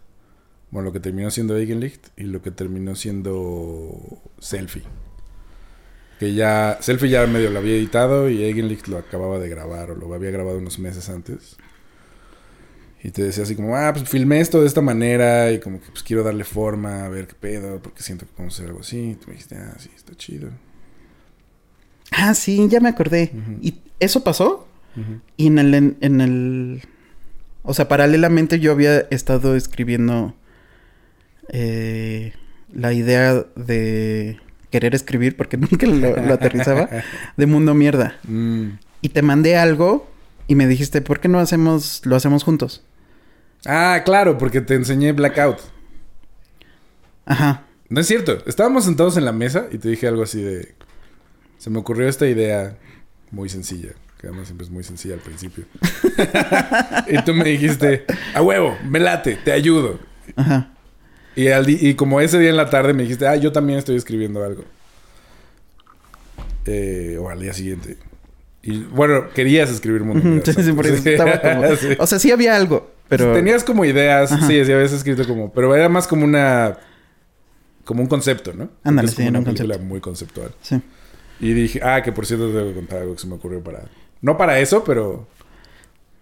[0.70, 4.84] Bueno, lo que terminó siendo Eigenlicht y lo que terminó siendo Selfie.
[6.20, 6.78] Que ya...
[6.82, 10.30] Selfie ya medio lo había editado y Eigenlicht lo acababa de grabar o lo había
[10.30, 11.56] grabado unos meses antes.
[13.02, 15.92] Y te decía así como, ah, pues filmé esto de esta manera y como que
[15.92, 19.12] pues quiero darle forma, a ver qué pedo, porque siento que podemos hacer algo así.
[19.12, 20.50] Y tú me dijiste, ah, sí, está chido.
[22.12, 23.32] Ah, sí, ya me acordé.
[23.62, 24.68] ¿Y eso pasó?
[25.38, 26.84] Y en el, en, en el...
[27.64, 30.34] O sea, paralelamente yo había estado escribiendo
[31.50, 32.34] eh,
[32.74, 34.40] la idea de
[34.70, 36.90] querer escribir, porque nunca lo, lo aterrizaba,
[37.38, 38.18] de Mundo Mierda.
[38.24, 38.70] Mm.
[39.02, 40.08] Y te mandé algo
[40.48, 42.84] y me dijiste, ¿por qué no hacemos, lo hacemos juntos?
[43.66, 45.58] Ah, claro, porque te enseñé Blackout.
[47.26, 47.64] Ajá.
[47.90, 48.44] No es cierto.
[48.46, 50.76] Estábamos sentados en la mesa y te dije algo así de...
[51.58, 52.78] Se me ocurrió esta idea
[53.32, 53.90] muy sencilla.
[54.20, 55.66] Que además siempre es muy sencilla al principio.
[57.08, 60.00] y tú me dijiste, a huevo, me late, te ayudo.
[60.36, 60.72] Ajá.
[61.36, 63.98] Y, al y como ese día en la tarde me dijiste, ah, yo también estoy
[63.98, 64.64] escribiendo algo.
[66.66, 67.98] Eh, o al día siguiente.
[68.64, 71.10] Y bueno, querías escribir Mundo Ujú, Mierda, sí, sí, por eso Sí.
[71.10, 71.76] estaba como...
[71.76, 71.90] Sí.
[72.00, 73.34] O sea, sí había algo, pero...
[73.34, 74.48] Tenías como ideas, Ajá.
[74.48, 76.78] sí, sí, habías escrito como, pero era más como una,
[77.84, 78.70] como un concepto, ¿no?
[78.84, 79.86] Ándale, sí, como era una un película concepto.
[79.90, 80.52] muy conceptual.
[80.62, 80.82] Sí.
[81.40, 83.84] Y dije, ah, que por cierto te debo contar algo que se me ocurrió para,
[84.22, 85.28] no para eso, pero,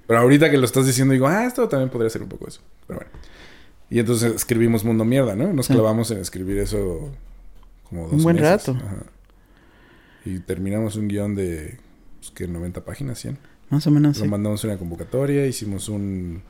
[0.07, 2.61] pero ahorita que lo estás diciendo digo, ah, esto también podría ser un poco eso.
[2.87, 3.11] Pero bueno.
[3.89, 5.53] Y entonces escribimos Mundo Mierda, ¿no?
[5.53, 7.11] Nos clavamos en escribir eso
[7.89, 8.49] como dos Un buen meses.
[8.67, 8.71] rato.
[8.83, 9.03] Ajá.
[10.25, 11.77] Y terminamos un guion de,
[12.19, 13.37] pues, que 90 páginas, 100.
[13.69, 14.29] Más o menos, Lo sí.
[14.29, 16.41] mandamos una convocatoria, hicimos un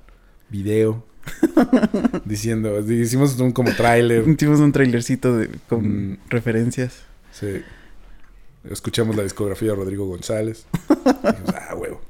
[0.50, 1.04] video
[2.26, 4.28] diciendo, hicimos un como tráiler.
[4.28, 6.18] Hicimos un trailercito de, con Mm.
[6.30, 7.02] referencias.
[7.32, 7.62] Sí.
[8.70, 10.66] Escuchamos la discografía de Rodrigo González.
[10.90, 12.02] Dijimos, ah, huevo.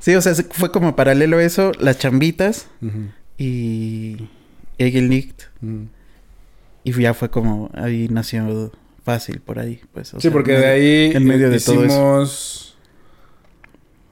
[0.00, 2.66] Sí, o sea, se- fue como paralelo a eso, las chambitas
[3.36, 4.28] y
[4.78, 5.42] Egelnicht.
[5.62, 5.86] ujú.
[6.84, 8.72] Y ya fue como, ahí nació
[9.04, 10.14] fácil por ahí, pues.
[10.14, 11.88] o Sí, sea, porque en de ahí en medio de hicimos...
[11.88, 12.64] todo eso.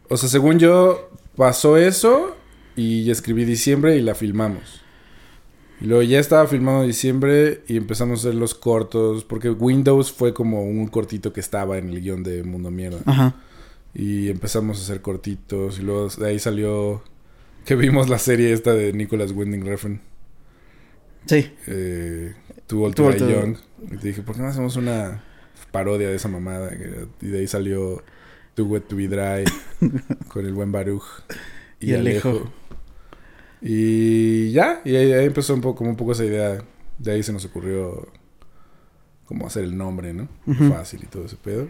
[0.08, 2.36] O sea, según yo, pasó eso
[2.76, 4.82] y escribí diciembre y la filmamos.
[5.80, 10.32] Y luego ya estaba filmado diciembre y empezamos a hacer los cortos, porque Windows fue
[10.32, 13.00] como un cortito que estaba en el guion de Mundo Mierda.
[13.04, 13.34] Ajá.
[13.94, 17.02] Y empezamos a hacer cortitos y luego de ahí salió
[17.64, 20.00] que vimos la serie esta de Nicholas Winding Refn.
[21.26, 21.50] Sí.
[21.66, 22.34] Eh,
[22.68, 23.56] Die to- Young.
[23.92, 25.22] Y te dije, ¿por qué no hacemos una
[25.72, 26.70] parodia de esa mamada?
[27.20, 28.02] Y de ahí salió
[28.54, 29.44] Too Wet to Be Dry
[30.28, 31.04] con el buen Baruch
[31.80, 32.28] y, Y Alejo.
[32.30, 32.52] Alejo.
[33.62, 36.58] Y ya, y ahí, ahí empezó un poco, como un poco esa idea.
[36.98, 38.08] De ahí se nos ocurrió
[39.26, 40.28] como hacer el nombre, ¿no?
[40.70, 41.68] Fácil y todo ese pedo.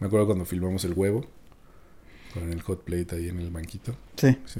[0.00, 1.24] Me acuerdo cuando filmamos el huevo
[2.34, 3.94] con el hot plate ahí en el banquito.
[4.16, 4.36] Sí.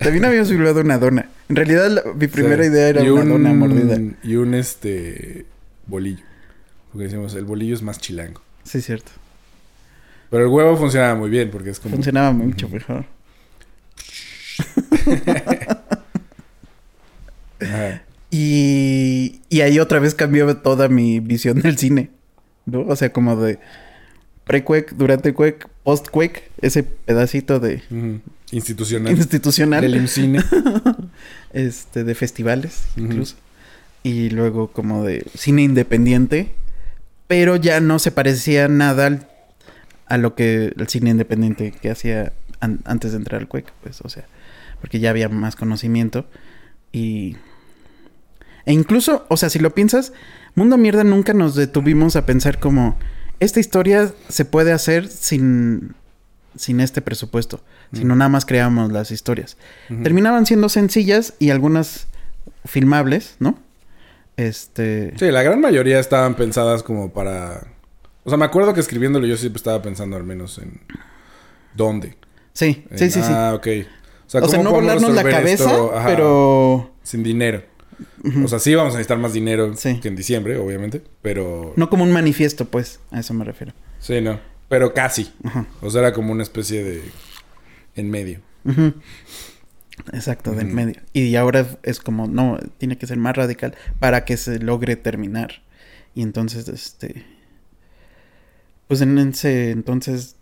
[0.00, 1.28] También habíamos filmado una dona.
[1.48, 2.70] En realidad, la- mi primera Sí.
[2.70, 3.98] idea era Y una un- dona mordida.
[4.22, 5.46] Y un este
[5.86, 6.24] bolillo.
[6.92, 8.40] Porque decimos, el bolillo es más chilango.
[8.64, 9.12] Sí, cierto.
[10.30, 11.94] Pero el huevo funcionaba muy bien porque es como.
[11.94, 13.04] Funcionaba mucho mejor.
[18.30, 22.10] Y, y ahí otra vez cambió toda mi visión del cine.
[22.66, 22.80] ¿No?
[22.82, 23.58] O sea, como de
[24.44, 27.82] pre-quake, durante quake, post-quake, ese pedacito de.
[28.50, 29.12] Institucional.
[29.16, 29.80] institucional.
[29.82, 30.40] Del IMCINE.
[31.52, 33.36] este, de festivales, incluso.
[34.02, 36.52] Y luego como de cine independiente.
[37.26, 39.28] Pero ya no se parecía nada al-
[40.06, 44.00] a lo que el cine independiente que hacía an- antes de entrar al Quake, pues,
[44.02, 44.24] o sea,
[44.80, 46.26] porque ya había más conocimiento.
[46.92, 47.36] Y.
[48.66, 50.12] E incluso, o sea, si lo piensas,
[50.54, 52.98] Mundo Mierda nunca nos detuvimos a pensar como.
[53.40, 55.94] Esta historia se puede hacer sin.
[56.56, 57.62] sin este presupuesto.
[57.92, 58.18] Sino Mm.
[58.18, 59.56] nada más creamos las historias.
[60.02, 62.06] Terminaban siendo sencillas y algunas
[62.66, 63.58] filmables, ¿no?
[64.36, 65.14] Este.
[65.18, 67.68] Sí, la gran mayoría estaban pensadas como para.
[68.24, 70.80] O sea, me acuerdo que escribiéndolo yo siempre estaba pensando al menos en.
[71.74, 72.16] ¿Dónde?
[72.52, 73.30] Sí, En, sí, sí, sí.
[73.32, 73.66] Ah, ok.
[74.28, 75.70] O sea, o sea, ¿cómo no volarnos la cabeza?
[75.94, 76.92] Ajá, pero.
[77.02, 77.62] Sin dinero.
[78.44, 79.98] O sea, sí vamos a necesitar más dinero Sí.
[80.00, 81.02] que en diciembre, obviamente.
[81.22, 81.72] Pero.
[81.76, 83.00] no como un manifiesto, pues.
[83.10, 83.72] A eso me refiero.
[83.98, 84.38] Sí, no.
[84.68, 85.32] Pero casi.
[85.44, 85.66] Ajá.
[85.80, 87.02] O sea, era como una especie de.
[87.96, 88.40] En medio.
[90.12, 90.76] Exacto, del Ujú.
[90.76, 91.00] medio.
[91.12, 95.62] Y ahora es como, no, tiene que ser más radical para que se logre terminar.
[96.14, 97.24] Y entonces, este.
[98.86, 100.36] Pues en ese entonces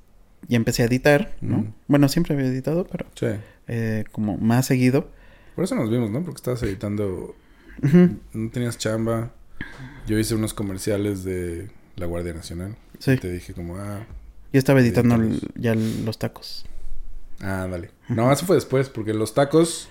[0.48, 1.72] ya empecé a editar, ¿no?
[1.88, 3.26] Bueno, siempre había editado, pero Sí.
[3.68, 5.10] Eh, como más seguido.
[5.54, 6.22] Por eso nos vimos, ¿no?
[6.22, 7.34] Porque estabas editando.
[8.32, 9.32] No tenías chamba.
[10.06, 12.76] Yo hice unos comerciales de la Guardia Nacional.
[12.98, 13.12] Sí.
[13.12, 14.06] Y te dije como, ah,
[14.52, 15.42] Yo estaba editando Editamos.
[15.56, 16.64] ya los tacos.
[17.40, 17.90] ah, dale.
[18.08, 19.88] No, eso fue después, porque los tacos.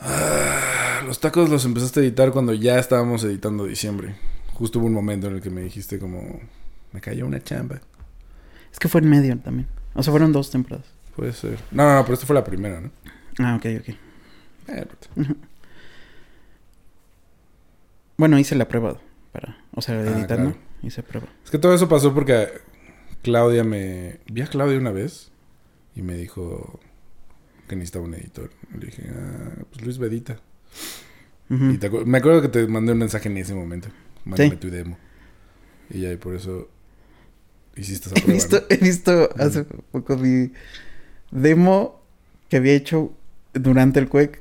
[0.00, 4.14] Ah, los tacos los empezaste a editar cuando ya estábamos editando diciembre.
[4.54, 6.40] Justo hubo un momento en el que me dijiste como,
[6.92, 7.80] me cayó una chamba.
[8.72, 9.68] Es que fue en medio también.
[9.94, 10.86] O sea, fueron dos temporadas.
[11.18, 11.58] Puede ser.
[11.72, 12.90] No, no, no, pero esta fue la primera, ¿no?
[13.40, 13.88] Ah, ok, ok.
[14.68, 14.86] Eh.
[18.16, 18.98] Bueno, hice la prueba
[19.32, 20.56] para, o sea, Ah, editando, claro.
[20.82, 21.28] hice prueba.
[21.44, 22.48] Es que todo eso pasó porque
[23.22, 24.20] Claudia me...
[24.30, 25.30] Vi a Claudia una vez
[25.94, 26.80] y me dijo
[27.68, 28.50] que necesitaba un editor.
[28.78, 30.38] Le dije, ah, pues Luis Bedita.
[31.50, 33.88] Y te acu- me acuerdo que te mandé un mensaje en ese momento.
[34.24, 34.56] Mándame Sí.
[34.56, 34.98] tu demo.
[35.90, 36.68] Y ya, y por eso
[37.74, 38.66] hiciste esa He prueba.
[38.68, 40.50] he visto hace poco mi
[41.30, 42.00] demo
[42.48, 43.12] que había hecho
[43.54, 44.40] durante el Quake,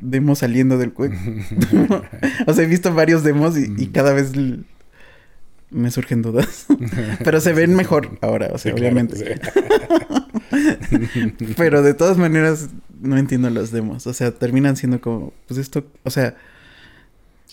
[0.00, 1.16] demo saliendo del Quake.
[2.46, 4.32] o sea, he visto varios demos y, cada vez
[5.70, 6.66] me surgen dudas.
[7.24, 9.16] Pero se ven mejor ahora, o sea, Sí, claro, obviamente.
[9.16, 9.24] sí.
[11.56, 14.06] Pero de todas maneras no entiendo los demos.
[14.06, 16.36] O sea, terminan siendo como, pues esto, o sea,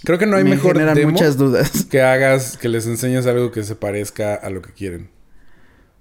[0.03, 1.85] Creo que no hay me mejor demo muchas dudas.
[1.89, 5.09] que hagas, que les enseñes algo que se parezca a lo que quieren.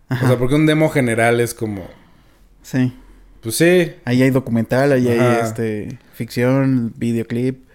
[0.08, 1.88] Ajá, O sea, porque un demo general es como,
[2.66, 2.92] sí.
[3.40, 7.66] pues sí, Ahí hay documental, ahí hay este ficción, videoclip.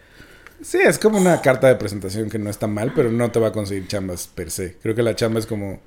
[0.62, 3.48] Sí, es como una carta de presentación que no está mal, pero no te va
[3.48, 4.76] a conseguir chambas per se.
[4.82, 5.80] Creo que la chamba es como...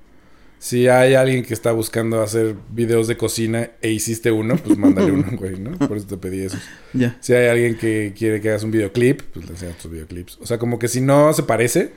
[0.58, 5.12] Si hay alguien que está buscando hacer videos de cocina e hiciste uno, pues mándale
[5.12, 5.76] uno, güey, ¿no?
[5.78, 6.56] Por eso te pedí eso.
[6.94, 7.16] Ya.
[7.20, 10.38] Si hay alguien que quiere que hagas un videoclip, pues le enseñas tus videoclips.
[10.40, 11.92] O sea, como que si no se parece,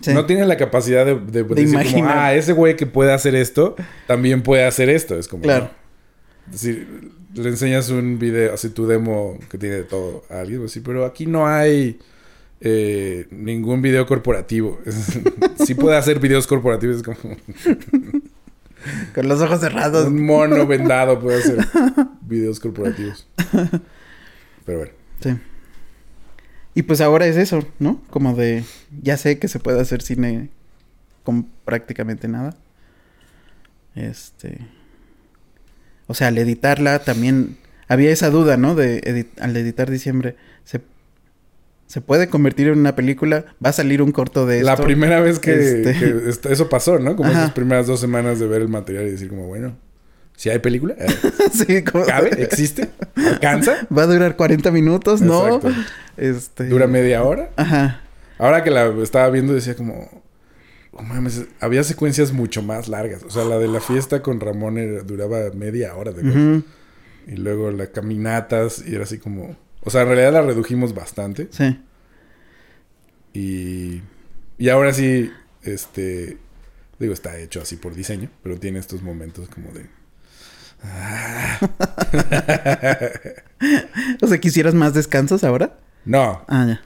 [0.00, 0.14] Sí.
[0.14, 2.18] no tiene la capacidad de, de, decir como, imaginar.
[2.18, 5.18] ah, ese güey que puede hacer esto, también puede hacer esto.
[5.18, 5.42] Es como...
[5.42, 5.64] Claro.
[5.64, 5.79] no.
[6.52, 6.86] Si
[7.34, 11.04] le enseñas un video, así tu demo que tiene de todo a alguien, así, pero
[11.04, 11.98] aquí no hay
[12.60, 14.80] eh, ningún video corporativo.
[15.64, 17.16] sí puede hacer videos corporativos, es como...
[19.14, 20.06] Con los ojos cerrados.
[20.06, 21.58] Un mono vendado puede hacer
[22.22, 23.26] videos corporativos.
[24.64, 24.92] Pero bueno.
[25.20, 25.36] Sí.
[26.74, 28.00] Y pues ahora es eso, ¿no?
[28.08, 28.64] Como de,
[29.02, 30.48] ya sé que se puede hacer cine
[31.24, 32.56] con prácticamente nada.
[33.94, 34.66] Este...
[36.10, 38.74] O sea, al editarla también había esa duda, ¿no?
[38.74, 40.80] De edit- al editar diciembre, ¿se,
[41.86, 43.44] ¿se puede convertir en una película?
[43.64, 44.82] ¿Va a salir un corto de La esto?
[44.84, 47.14] primera vez que, Este- que eso pasó, ¿no?
[47.14, 47.42] Como Ajá.
[47.42, 49.76] esas primeras dos semanas de ver el material y decir como, bueno,
[50.36, 51.06] si hay película, Eh,
[51.52, 52.04] sí, como...
[52.06, 52.30] ¿cabe?
[52.42, 52.88] ¿Existe?
[53.14, 53.86] ¿Alcanza?
[53.96, 55.20] ¿Va a durar 40 minutos?
[55.20, 55.60] No.
[56.16, 56.64] Este...
[56.66, 57.50] ¿Dura media hora?
[57.54, 58.00] Ajá.
[58.38, 60.22] Ahora que la estaba viendo decía como...
[61.00, 63.22] Oh, mames, había secuencias mucho más largas.
[63.22, 66.12] O sea, la de la fiesta con Ramón era- duraba media hora.
[66.12, 66.58] ¿te acuerdas?
[66.58, 66.64] Ujú.
[67.26, 69.56] Y luego las caminatas y era así como...
[69.82, 71.48] O sea, en realidad la redujimos bastante.
[71.52, 71.80] Sí.
[73.32, 74.02] Y,
[74.58, 75.30] y ahora sí,
[75.62, 76.36] este,
[76.98, 79.86] digo, está hecho así por diseño, pero tiene estos momentos como de...
[84.22, 85.76] O sea, ¿quisieras más descansos ahora?
[86.04, 86.80] No, Ah, ya.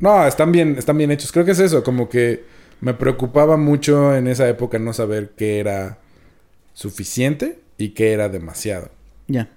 [0.00, 1.30] no, están bien, están bien hechos.
[1.32, 2.44] Creo que es eso, como que
[2.86, 5.98] me preocupaba mucho en esa época no saber qué era
[6.72, 8.90] suficiente y qué era demasiado.
[9.26, 9.50] Ya.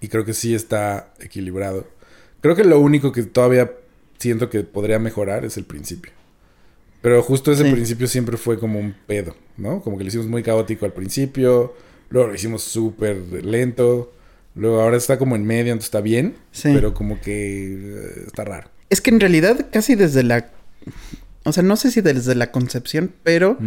[0.00, 1.86] Y creo que sí está equilibrado.
[2.40, 3.70] Creo que lo único que todavía
[4.18, 6.10] siento que podría mejorar es el principio.
[7.02, 7.70] Pero justo ese Sí.
[7.70, 9.80] principio siempre fue como un pedo, ¿no?
[9.80, 11.74] Como que lo hicimos muy caótico al principio,
[12.10, 14.12] luego lo hicimos súper lento,
[14.56, 16.70] luego ahora está como en medio, entonces está bien, Sí.
[16.74, 18.70] pero como que eh, está raro.
[18.90, 20.50] Es que en realidad casi desde la...
[21.44, 23.58] O sea, no sé si desde la concepción, pero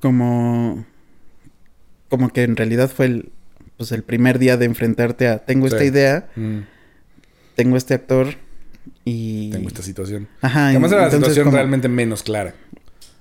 [0.00, 0.84] como...
[2.08, 3.32] Como que en realidad fue el...
[3.76, 5.38] Pues el primer día de enfrentarte a...
[5.38, 5.86] Tengo esta Sí.
[5.86, 6.58] idea, Mm,
[7.56, 8.34] tengo este actor
[9.04, 9.50] y...
[9.50, 10.28] tengo esta situación.
[10.42, 10.68] Ajá.
[10.68, 12.54] Además era la situación como- realmente menos clara.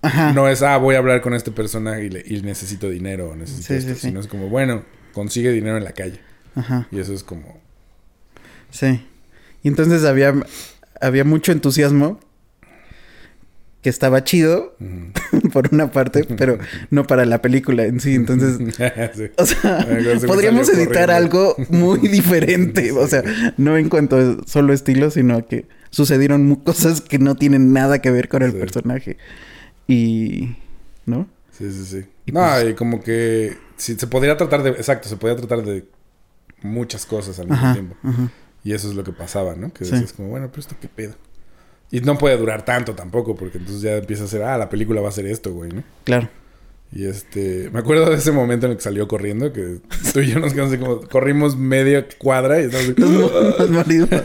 [0.02, 0.34] Ajá.
[0.34, 3.36] No es, ah, voy a hablar con este personaje y, le- y necesito dinero o
[3.36, 3.90] necesito Sí, esto.
[3.94, 4.08] sí, sí.
[4.08, 6.20] Sino es como, bueno, consigue dinero en la calle.
[6.56, 6.88] Ajá.
[6.92, 7.60] Y eso es como...
[8.72, 9.06] Sí.
[9.64, 10.34] Y entonces había...
[11.02, 12.20] Había mucho entusiasmo.
[13.82, 14.76] Que estaba chido,
[15.54, 16.58] por una parte, pero
[16.90, 18.14] no para la película en sí.
[18.16, 18.58] Entonces,
[19.16, 19.24] Sí.
[19.38, 21.14] O sea, se podríamos editar corriendo.
[21.14, 22.92] algo muy diferente.
[22.92, 23.24] O sea,
[23.58, 28.12] no en cuanto a solo estilo, sino que sucedieron cosas que no tienen nada que
[28.12, 28.58] ver con el Sí.
[28.58, 29.18] personaje.
[29.88, 30.56] Y.
[31.06, 31.28] ¿No?
[31.52, 32.06] Sí, sí, sí.
[32.26, 33.58] Y no, pues- y como que...
[33.78, 34.72] Sí, se podría tratar de...
[34.72, 35.86] Exacto, se podría tratar de
[36.62, 37.74] muchas cosas al mismo Ajá.
[37.74, 37.96] tiempo.
[38.04, 38.30] ajá.
[38.64, 39.72] Y eso es lo que pasaba, ¿no?
[39.74, 41.16] Que decías como, bueno, pero esto qué pedo.
[41.92, 45.02] Y no puede durar tanto tampoco, porque entonces ya empieza a ser, ah, la película
[45.02, 45.84] va a ser esto, güey, ¿no?
[46.04, 46.30] Claro.
[46.92, 49.80] Y este, me acuerdo de ese momento en el que salió corriendo, que
[50.14, 54.10] tú y yo nos quedamos así como, corrimos media cuadra y estamos así, maridos.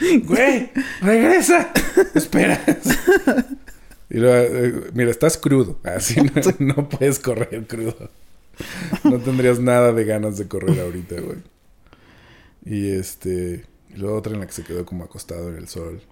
[0.24, 0.70] güey,
[1.00, 1.72] regresa,
[2.14, 2.62] espera.
[4.10, 8.10] Y luego, eh, mira, estás crudo, así no, no puedes correr crudo.
[9.04, 11.38] No tendrías nada de ganas de correr ahorita, güey.
[12.64, 16.02] Y este, y luego otra en la que se quedó como acostado en el sol.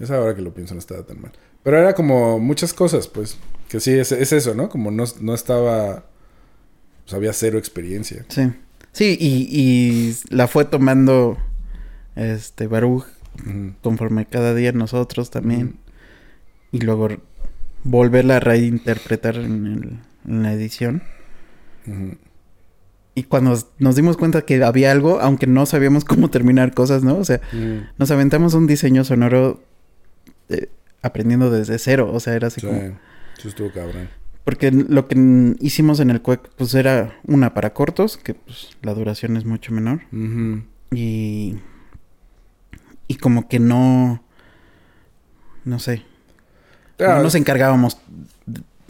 [0.00, 1.32] Esa ahora que lo pienso no estaba tan mal.
[1.62, 3.38] Pero era como muchas cosas, pues.
[3.68, 4.68] Que sí, es, es eso, ¿no?
[4.68, 6.04] Como no, no estaba...
[7.04, 8.24] Pues había cero experiencia.
[8.28, 8.52] Sí.
[8.92, 11.36] Sí, y, y la fue tomando
[12.14, 13.04] este Baruch
[13.82, 15.76] conforme cada día nosotros también.
[16.72, 17.08] Y luego
[17.84, 19.98] volverla a reinterpretar en, el-
[20.32, 21.02] en la edición.
[23.14, 27.16] Y cuando nos dimos cuenta que había algo, aunque no sabíamos cómo terminar cosas, ¿no?
[27.16, 27.40] O sea,
[27.98, 29.62] nos aventamos un diseño sonoro
[30.48, 30.68] eh,
[31.02, 32.10] aprendiendo desde cero.
[32.12, 32.78] O sea, era así Sí, como...
[33.38, 34.08] eso estuvo cabrón.
[34.44, 38.94] Porque lo que hicimos en el CUEC, pues era una para cortos, que pues la
[38.94, 40.02] duración es mucho menor.
[40.92, 41.56] Y...
[43.08, 44.22] Y como que no...
[45.64, 46.02] No sé.
[46.98, 47.98] No nos encargábamos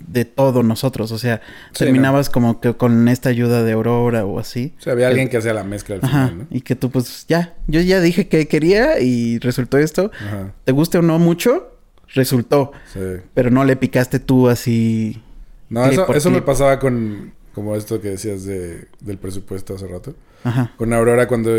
[0.06, 1.12] de, todo nosotros.
[1.12, 1.40] O sea,
[1.72, 4.74] Sí, terminabas como que con esta ayuda de Aurora o así.
[4.78, 6.28] o sea, había alguien que hacía la mezcla al Ajá.
[6.28, 6.56] final, ¿no?
[6.56, 10.11] Y que tú pues ya, yo ya dije que quería y resultó esto.
[10.20, 10.52] Ajá.
[10.64, 11.68] ¿Te guste o no mucho?
[12.14, 12.72] Resultó.
[12.92, 13.00] Sí.
[13.34, 15.22] Pero no le picaste tú así.
[15.68, 17.34] No, eso, eso me pasaba con...
[17.54, 20.14] Como esto que decías de, del presupuesto hace rato.
[20.44, 20.74] Ajá.
[20.76, 21.50] Con Aurora cuando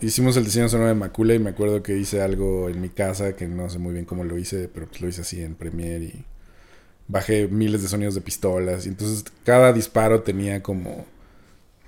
[0.00, 3.34] hicimos el diseño sonoro de Macula y me acuerdo que hice algo en mi casa
[3.34, 6.04] que no sé muy bien cómo lo hice, pero pues lo hice así en Premiere
[6.06, 6.24] y
[7.08, 11.06] bajé miles de sonidos de pistolas y entonces cada disparo tenía como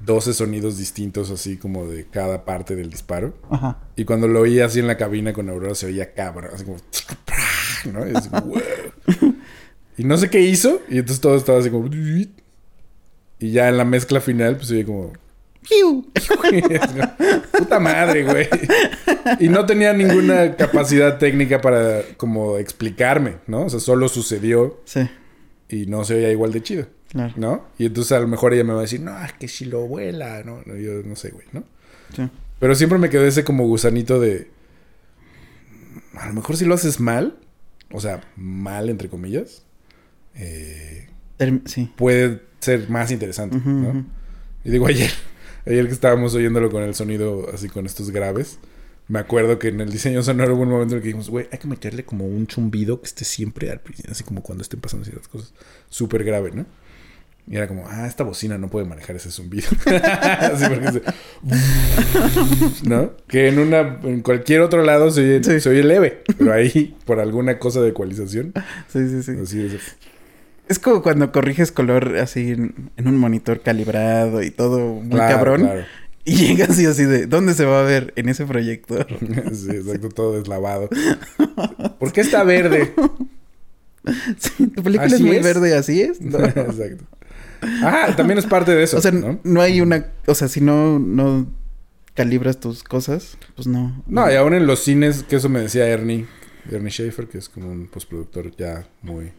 [0.00, 3.78] 12 sonidos distintos así como de cada parte del disparo Ajá.
[3.96, 6.78] y cuando lo oía así en la cabina con Aurora se oía cabrón, así como
[7.92, 8.08] ¿no?
[8.10, 9.34] Y, así, "Wow".
[9.98, 11.88] Y no sé qué hizo y entonces todo estaba así como
[13.40, 15.12] y ya en la mezcla final pues oía como.
[17.52, 18.48] Puta madre, güey.
[19.38, 23.66] Y no tenía ninguna capacidad técnica para como explicarme, ¿no?
[23.66, 25.08] O sea, solo sucedió Sí.
[25.68, 26.86] y no se veía igual de chido.
[27.10, 27.34] Claro.
[27.36, 27.64] ¿no?
[27.76, 29.80] Y entonces a lo mejor ella me va a decir, no, es que si lo
[29.88, 30.62] vuela, ¿no?
[30.64, 31.64] No, Yo no sé, güey, ¿no?
[32.14, 32.28] Sí.
[32.60, 34.48] Pero siempre me quedó ese como gusanito de.
[36.14, 37.36] A lo mejor si lo haces mal,
[37.90, 39.64] o sea, mal entre comillas,
[40.34, 41.08] eh,
[41.64, 41.90] sí.
[41.96, 44.04] puede ser más interesante, ¿no?
[44.64, 45.10] Y digo, ayer,
[45.66, 48.58] ayer que estábamos oyéndolo con el sonido así con estos graves,
[49.08, 51.48] me acuerdo que en el diseño sonoro hubo un momento en el que dijimos, güey,
[51.50, 54.80] hay que meterle como un chumbido que esté siempre al principio, así como cuando estén
[54.80, 55.52] pasando ciertas cosas,
[55.88, 56.64] súper grave, ¿no?
[57.48, 59.66] Y era como, ah, esta bocina no puede manejar ese zumbido.
[59.86, 61.02] así porque se-
[62.88, 63.12] ¿No?
[63.26, 65.60] Que en una, en cualquier otro lado se oye, Sí.
[65.60, 68.52] se oye leve, pero ahí, por alguna cosa de ecualización,
[68.88, 69.32] Sí, sí, sí.
[69.42, 69.96] así es.
[70.70, 75.34] Es como cuando corriges color así en, en un monitor calibrado y todo muy Claro,
[75.36, 75.60] cabrón.
[75.62, 75.82] claro.
[76.24, 78.12] Y llegas así así de, ¿dónde se va a ver?
[78.16, 79.06] En ese proyector.
[79.52, 80.88] Sí, exacto, todo deslavado.
[81.98, 82.94] ¿Por qué está verde?
[84.38, 85.44] Sí, tu película ¿Así es muy es?
[85.44, 86.20] verde, así es.
[86.22, 86.38] No.
[86.38, 87.04] Exacto.
[87.82, 88.96] Ah, también es parte de eso.
[88.96, 89.38] o sea, ¿no?
[89.44, 89.60] ¿no?
[89.60, 91.46] hay una, o sea, si no, no
[92.14, 94.02] calibras tus cosas, pues no.
[94.06, 96.26] No, y aún en los cines, que eso me decía Ernie,
[96.70, 99.32] Ernie Schaefer, que es como un postproductor ya muy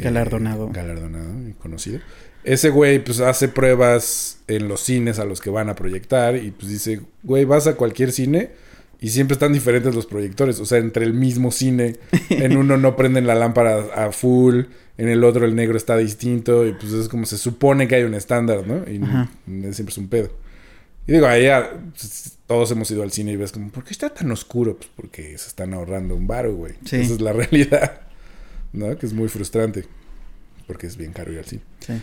[0.00, 0.68] eh, Galardonado.
[0.70, 2.00] galardonado y conocido.
[2.42, 6.50] Ese güey, pues hace pruebas en los cines a los que van a proyectar y
[6.52, 8.50] pues dice, güey, vas a cualquier cine
[9.00, 10.58] y siempre están diferentes los proyectores.
[10.60, 11.96] O sea, entre el mismo cine,
[12.30, 14.62] en uno no prenden la lámpara a full,
[14.96, 18.02] en el otro el negro está distinto y pues es como se supone que hay
[18.04, 18.90] un estándar, ¿no?
[18.90, 19.28] Y Ajá.
[19.72, 20.30] siempre es un pedo.
[21.06, 23.90] Y digo, ahí ya, pues, todos hemos ido al cine y ves como, ¿por qué
[23.92, 24.76] está tan oscuro?
[24.76, 26.74] Pues porque se están ahorrando un baro, güey.
[26.84, 26.96] Sí.
[26.96, 28.00] Esa es la realidad,
[28.72, 28.96] ¿no?
[28.96, 29.86] Que es muy frustrante.
[30.66, 31.62] Porque es bien caro ir al cine.
[31.80, 32.00] Sí.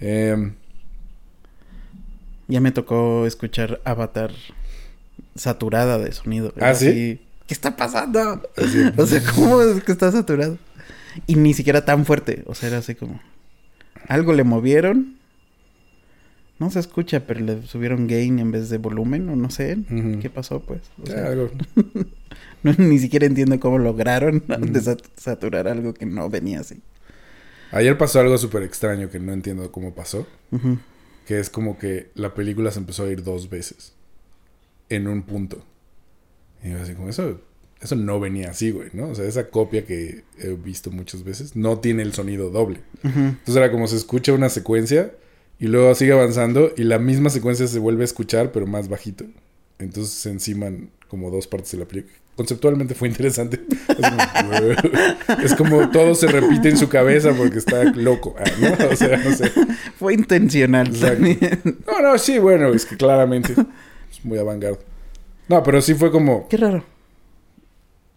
[0.00, 0.54] Em,
[2.48, 4.32] Ya me tocó escuchar Avatar
[5.36, 6.52] saturada de sonido.
[6.60, 6.88] ¿Ah, sí?
[6.88, 8.42] así, ¿Qué está pasando?
[8.56, 10.58] así, O sea, ¿cómo es que está saturado?
[11.26, 12.42] Y ni siquiera tan fuerte.
[12.46, 13.20] O sea, era así como.
[14.08, 15.16] Algo le movieron.
[16.58, 19.78] No se escucha, pero le subieron gain en vez de volumen, o no sé.
[20.20, 20.82] ¿Qué pasó, pues?
[21.02, 21.50] O sea, algo.
[22.62, 24.64] no- ni siquiera entiendo cómo lograron Ujú.
[24.66, 26.80] desat- saturar algo que no venía así.
[27.72, 30.26] Ayer pasó algo súper extraño que no entiendo cómo pasó.
[31.26, 33.92] Que es como que la película se empezó a ir dos veces.
[34.88, 35.64] En un punto.
[36.64, 37.40] Y yo así como, eso,
[37.80, 39.10] eso no venía así, güey, ¿no?
[39.10, 42.80] O sea, esa copia que he visto muchas veces no tiene el sonido doble.
[43.04, 45.12] Entonces era como se escucha una secuencia
[45.60, 49.26] y luego sigue avanzando y la misma secuencia se vuelve a escuchar pero más bajito.
[49.78, 52.14] Entonces se enciman como dos partes de la película.
[52.36, 53.60] Conceptualmente fue interesante.
[53.88, 58.34] Es como, es como todo se repite en su cabeza porque está loco.
[58.38, 58.88] ah, ¿no?
[58.90, 59.50] O sea, no sé.
[59.98, 61.14] Fue intencional Exacto.
[61.16, 61.60] también.
[61.86, 63.52] No, no, sí, bueno, es que claramente
[64.10, 64.64] es muy avant
[65.48, 66.48] No, pero sí fue como...
[66.48, 66.84] Qué raro.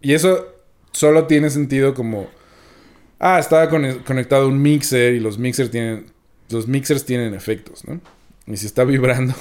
[0.00, 0.46] Y eso
[0.92, 2.28] solo tiene sentido como...
[3.18, 6.06] Ah, estaba con- conectado a un mixer y los mixers tienen...
[6.50, 8.00] Los mixers tienen efectos, ¿no?
[8.46, 9.34] Y si está vibrando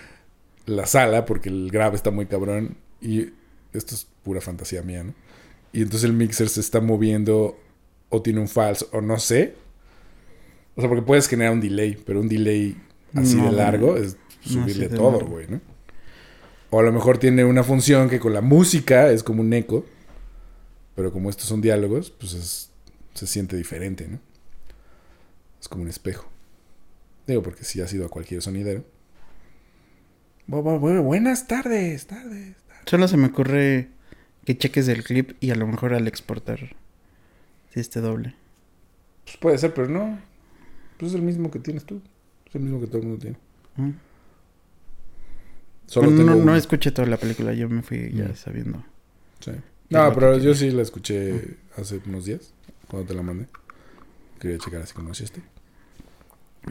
[0.66, 3.32] la sala, porque el grave está muy cabrón, y
[3.72, 5.14] esto es pura fantasía mía, ¿no?
[5.72, 7.58] Y entonces el mixer se está moviendo
[8.08, 9.54] o tiene un falso, o no sé.
[10.74, 12.76] O sea, porque puedes generar un delay, pero un delay
[13.14, 15.60] así No, de largo es subirle todo, güey, ¿no?
[16.70, 19.84] O a lo mejor tiene una función que con la música es como un eco,
[20.94, 22.70] pero como estos son diálogos, pues es-
[23.14, 24.18] se siente diferente, ¿no?
[25.60, 26.28] Es como un espejo.
[27.26, 28.84] Digo, porque si has ido a cualquier sonidero.
[30.48, 32.54] Bu- bu- bu- buenas tardes, tardes.
[32.86, 33.88] Solo se me ocurre
[34.44, 36.76] que cheques el clip y a lo mejor al exportar.
[37.74, 38.34] Si esté doble.
[39.24, 40.18] Pues puede ser, pero no.
[40.98, 42.00] Pues es el mismo que tienes tú.
[42.46, 43.36] Es el mismo que todo el mundo tiene.
[43.76, 43.90] Mm.
[45.86, 48.34] Solo no, tengo no, escuché toda la película, yo me fui ya Mm.
[48.36, 48.84] sabiendo.
[49.40, 49.52] Sí.
[49.90, 52.52] No, pero yo sí la escuché hace unos días,
[52.88, 53.46] cuando te la mandé.
[54.40, 55.42] Quería checar así como este.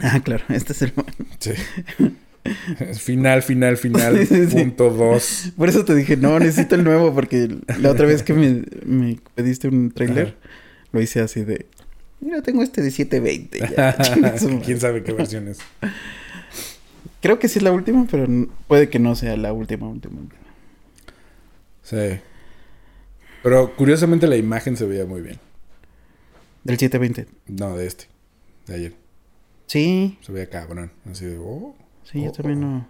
[0.01, 0.93] Ah, claro, este es el...
[1.39, 1.51] Sí.
[2.99, 4.55] final, final, final, Sí, sí, sí.
[4.55, 5.51] punto dos.
[5.57, 9.19] Por eso te dije, no, necesito el nuevo porque la otra vez que me, me
[9.35, 10.49] pediste un trailer, Ajá.
[10.91, 11.65] lo hice así de...
[12.21, 13.59] Yo tengo este de 720.
[13.75, 14.61] Ya, chingue su madre".
[14.65, 15.59] ¿Quién sabe qué versión es?
[17.21, 18.27] Creo que sí es la última, pero
[18.67, 20.19] puede que no sea la última, última.
[20.19, 20.41] última.
[21.83, 22.19] Sí.
[23.43, 25.39] Pero curiosamente la imagen se veía muy bien.
[26.63, 27.27] Del 720.
[27.47, 28.05] No, de este.
[28.65, 28.93] De ayer.
[29.67, 30.91] Sí, Se veía cabrón.
[31.09, 31.75] Así de, oh.
[32.11, 32.67] Sí, yo también oh.
[32.67, 32.87] no...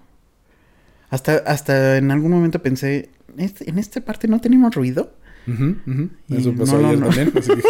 [1.10, 5.14] Hasta, hasta en algún momento pensé, "¿Este- ¿en esta parte no tenemos ruido?
[5.48, 6.10] Ujú, ujú.
[6.28, 7.06] Y Eso pasó no, ayer no.
[7.08, 7.32] también.
[7.38, 7.68] Así dije,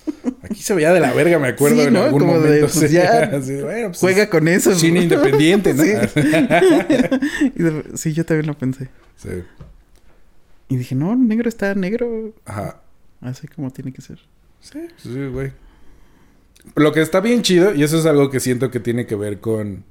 [0.42, 2.66] aquí se veía de la verga, me acuerdo Sí, en algún Como de, momento.
[2.72, 2.94] pues, sí.
[2.94, 4.72] ya Así de, bueno, pues, Juega con eso.
[4.72, 5.82] es Cine independiente, ¿no?
[5.84, 5.92] Sí.
[7.62, 8.88] De- sí, yo también lo pensé.
[9.16, 9.28] Sí.
[10.70, 12.34] Y dije, no, negro está negro.
[12.46, 12.80] Ajá.
[13.20, 14.18] Así como tiene que ser.
[14.60, 15.52] Sí, sí, güey.
[16.74, 19.40] Lo que está bien chido, y eso es algo que siento que tiene que ver
[19.40, 19.84] con,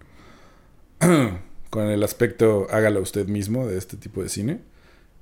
[1.69, 4.59] con el aspecto hágalo usted mismo de este tipo de cine,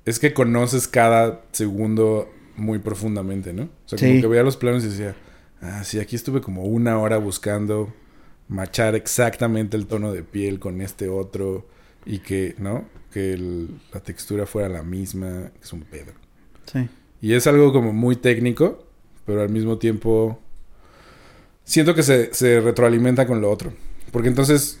[0.04, 3.64] es que conoces cada segundo muy profundamente, ¿no?
[3.64, 5.14] O sea, como que veía los planos y decía,
[5.60, 7.92] ah, sí, aquí estuve como una hora buscando
[8.48, 11.66] machar exactamente el tono de piel con este otro
[12.04, 12.84] y que, ¿no?
[13.12, 16.12] Que el- la textura fuera la misma, es un pedo.
[16.72, 16.88] Sí.
[17.20, 18.86] Y es algo como muy técnico,
[19.24, 20.40] pero al mismo tiempo
[21.64, 23.72] siento que se, se retroalimenta con lo otro.
[24.12, 24.80] Porque entonces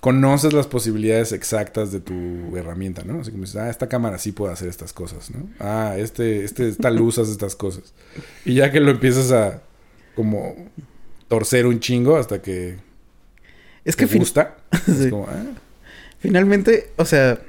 [0.00, 3.20] conoces las posibilidades exactas de tu herramienta, ¿no?
[3.20, 5.48] Así como dices, ah, esta cámara sí puede hacer estas cosas, ¿no?
[5.58, 7.94] Ah, este, este, esta luz hace estas cosas.
[8.44, 9.62] Y ya que lo empiezas a
[10.14, 10.54] como
[11.28, 12.78] torcer un chingo hasta que
[13.84, 14.56] Es que te gusta.
[14.86, 15.10] Es Sí.
[15.10, 15.44] como, ah,
[16.20, 17.40] finalmente, o sea,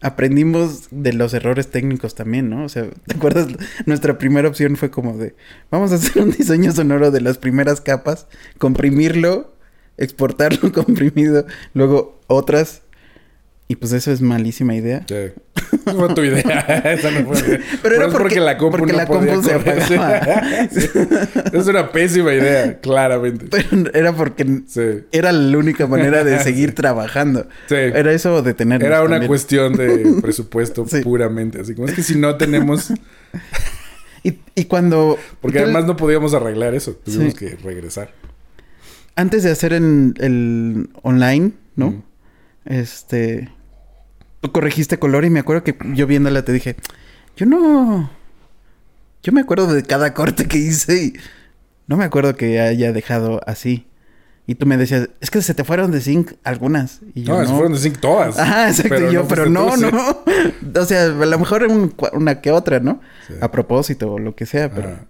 [0.00, 2.64] aprendimos de los errores técnicos también, ¿no?
[2.64, 3.46] O sea, ¿te acuerdas?
[3.86, 5.34] Nuestra primera opción fue como de,
[5.70, 8.26] vamos a hacer un diseño sonoro de las primeras capas,
[8.58, 9.51] comprimirlo,
[9.96, 12.82] exportarlo comprimido, luego otras.
[13.68, 15.06] Y pues eso es malísima idea.
[15.08, 15.32] sí.
[15.84, 16.60] Fue tu idea.
[16.84, 17.60] Esa no fue idea.
[17.82, 19.82] Pero era porque- la compu porque no la podía compu se correr.
[19.82, 20.68] apagaba.
[20.68, 20.88] Sí.
[21.54, 23.46] Es una pésima idea, claramente.
[23.50, 25.04] Pero era porque Sí.
[25.10, 27.48] era la única manera de seguir trabajando.
[27.66, 27.76] Sí.
[27.76, 28.86] Era eso o detenernos.
[28.86, 29.28] Era una también.
[29.28, 31.60] cuestión de presupuesto puramente.
[31.62, 32.92] Así como es que si no tenemos.
[34.22, 35.18] Y, y cuando...
[35.40, 36.92] Porque además no podíamos arreglar eso.
[37.04, 38.10] Tuvimos que regresar.
[39.16, 41.90] Antes de hacer en el online, ¿no?
[41.90, 42.02] Mm.
[42.66, 43.50] Este...
[44.40, 46.76] Tú corregiste color y me acuerdo que yo viéndola te dije...
[47.36, 48.10] Yo no...
[49.22, 51.12] Yo me acuerdo de cada corte que hice y...
[51.86, 53.86] No me acuerdo que haya dejado así.
[54.46, 55.10] Y tú me decías...
[55.20, 57.00] Es que se te fueron de zinc algunas.
[57.14, 57.42] Y yo No, no.
[57.44, 58.38] esas fueron de Sync todas.
[58.38, 59.10] Ajá, exacto.
[59.10, 59.90] y yo, pero no, no.
[60.80, 63.00] O sea, a lo mejor un- una que otra, ¿no?
[63.28, 63.34] Sí.
[63.40, 64.88] A propósito o lo que sea, pero...
[64.88, 65.04] Ajá.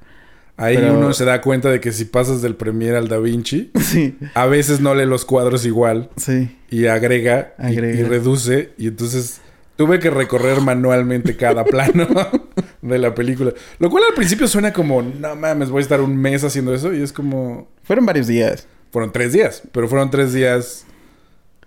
[0.57, 3.71] Ahí pero- uno se da cuenta de que si pasas del Premiere al Da Vinci,
[3.81, 6.57] Sí, a veces no lee los cuadros igual sí.
[6.71, 8.01] y agrega, y- Agrega.
[8.01, 8.71] Y, reduce.
[8.79, 9.41] Y entonces
[9.77, 12.07] tuve que recorrer manualmente cada plano
[12.83, 13.53] de la película.
[13.79, 16.93] Lo cual al principio suena como, no mames, voy a estar un mes haciendo eso.
[16.93, 18.69] Y es como, Fueron varios días.
[18.93, 19.63] fueron tres días.
[19.73, 20.85] Pero fueron tres días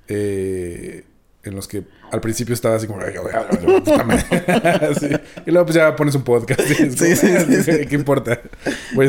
[0.07, 1.03] eh,
[1.45, 2.99] en los que al principio estaba así como.
[5.45, 6.61] Y luego pues ya pones un podcast.
[6.71, 7.71] y como, Sí, sí, "Ah, sí, sí.
[7.87, 8.41] ¿Qué importa?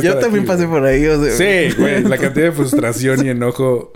[0.03, 0.81] Yo también aquí, pasé güey".
[0.81, 1.07] por ahí.
[1.07, 1.33] O sea,
[1.71, 3.93] Sí, güey, la cantidad de frustración y enojo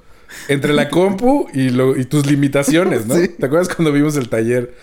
[0.49, 3.17] entre la compu y, lo, y tus limitaciones, ¿no?
[3.17, 3.29] Sí.
[3.29, 4.75] ¿Te acuerdas cuando vimos el taller?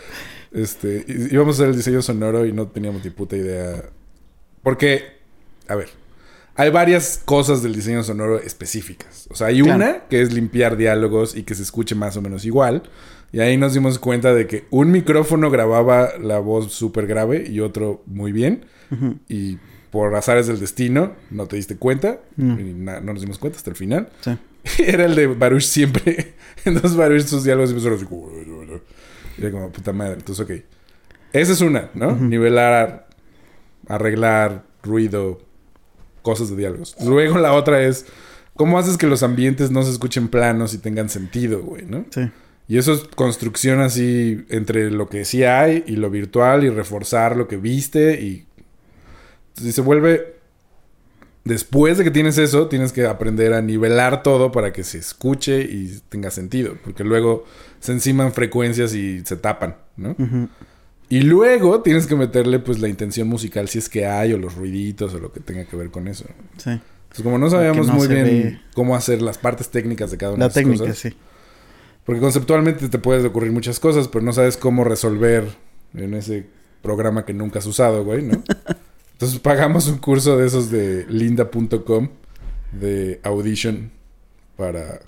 [0.52, 3.84] Este, íbamos a hacer el diseño sonoro y no teníamos ni puta idea.
[4.64, 5.04] Porque,
[5.68, 5.90] a ver,
[6.56, 9.28] hay varias cosas del diseño sonoro específicas.
[9.30, 9.76] O sea, hay Claro.
[9.76, 12.84] una que es limpiar diálogos y que se escuche más o menos igual.
[13.32, 17.60] Y ahí nos dimos cuenta de que un micrófono grababa la voz súper grave y
[17.60, 18.66] otro muy bien.
[19.28, 19.58] Y
[19.92, 22.20] por azares del destino, no te diste cuenta.
[22.36, 22.60] No.
[22.60, 24.10] Y no nos dimos cuenta hasta el final.
[24.22, 24.38] Sí.
[24.86, 26.36] Era el de Baruch siempre.
[26.66, 28.82] Entonces Baruch sus diálogos siempre son así.
[29.38, 30.16] Y era como, puta madre.
[30.16, 30.64] Entonces, ok.
[31.34, 32.16] Esa es una, ¿no?
[32.16, 33.08] Nivelar,
[33.88, 35.40] arreglar, ruido,
[36.22, 36.96] cosas de diálogos.
[37.06, 38.06] Luego la otra es...
[38.56, 42.06] ¿Cómo haces que los ambientes no se escuchen planos y tengan sentido, güey, no?
[42.10, 42.22] Sí.
[42.68, 47.36] Y eso es construcción así entre lo que sí hay y lo virtual y reforzar
[47.36, 48.46] lo que viste y...
[49.56, 50.36] Si se vuelve...
[51.46, 55.62] Después de que tienes eso, tienes que aprender a nivelar todo para que se escuche
[55.62, 56.76] y tenga sentido.
[56.84, 57.46] Porque luego
[57.80, 60.12] se enciman frecuencias y se tapan, ¿no?
[60.20, 60.50] Ujú.
[61.08, 64.56] Y luego tienes que meterle pues la intención musical si es que hay o los
[64.56, 66.26] ruiditos o lo que tenga que ver con eso.
[66.58, 66.72] Sí.
[66.72, 68.60] Entonces como no sabíamos no muy bien ve.
[68.74, 71.16] cómo hacer las partes técnicas de cada una La de esas técnica, cosas, sí.
[72.08, 75.44] Porque conceptualmente te puedes ocurrir muchas cosas, pero no sabes cómo resolver
[75.94, 76.48] en ese
[76.82, 78.42] programa que nunca has usado, güey, ¿no?
[79.12, 82.10] Entonces pagamos un curso de esos de linda.com
[82.72, 83.92] de Audition
[84.56, 85.02] para...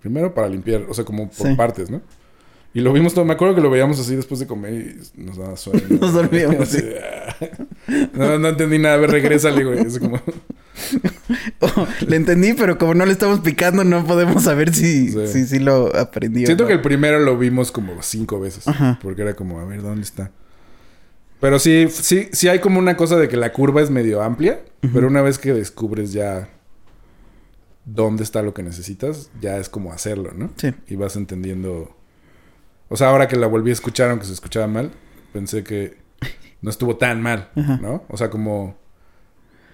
[0.00, 1.54] Primero para limpiar, o sea, como por Sí.
[1.54, 2.00] partes, ¿no?
[2.72, 4.72] Y lo vimos todo, me acuerdo que lo veíamos así después de comer
[5.16, 5.82] y nos daba sueño.
[6.00, 6.86] Nos dormíamos, Así, sí.
[7.02, 7.34] ah.
[8.14, 9.80] No, no entendí nada, a ver, regrésale, güey.
[9.80, 10.20] Es como...
[11.60, 15.44] Oh, le entendí, pero como no le estamos picando, no podemos saber si Sí.
[15.46, 16.46] sí, lo aprendió.
[16.46, 16.68] Siento ¿no?
[16.68, 18.66] que el primero lo vimos como cinco veces.
[18.66, 18.98] Ajá.
[19.02, 20.30] Porque era como, a ver, ¿dónde está?
[21.40, 24.60] Pero sí, sí, sí hay como una cosa de que la curva es medio amplia.
[24.92, 26.48] Pero una vez que descubres ya
[27.84, 30.50] dónde está lo que necesitas, ya es como hacerlo, ¿no?
[30.56, 30.72] Sí.
[30.88, 31.94] Y vas entendiendo.
[32.88, 34.90] O sea, ahora que la volví a escuchar, aunque se escuchaba mal,
[35.32, 35.96] pensé que
[36.62, 37.78] no estuvo tan mal, Ajá.
[37.80, 38.04] ¿no?
[38.08, 38.78] O sea, como.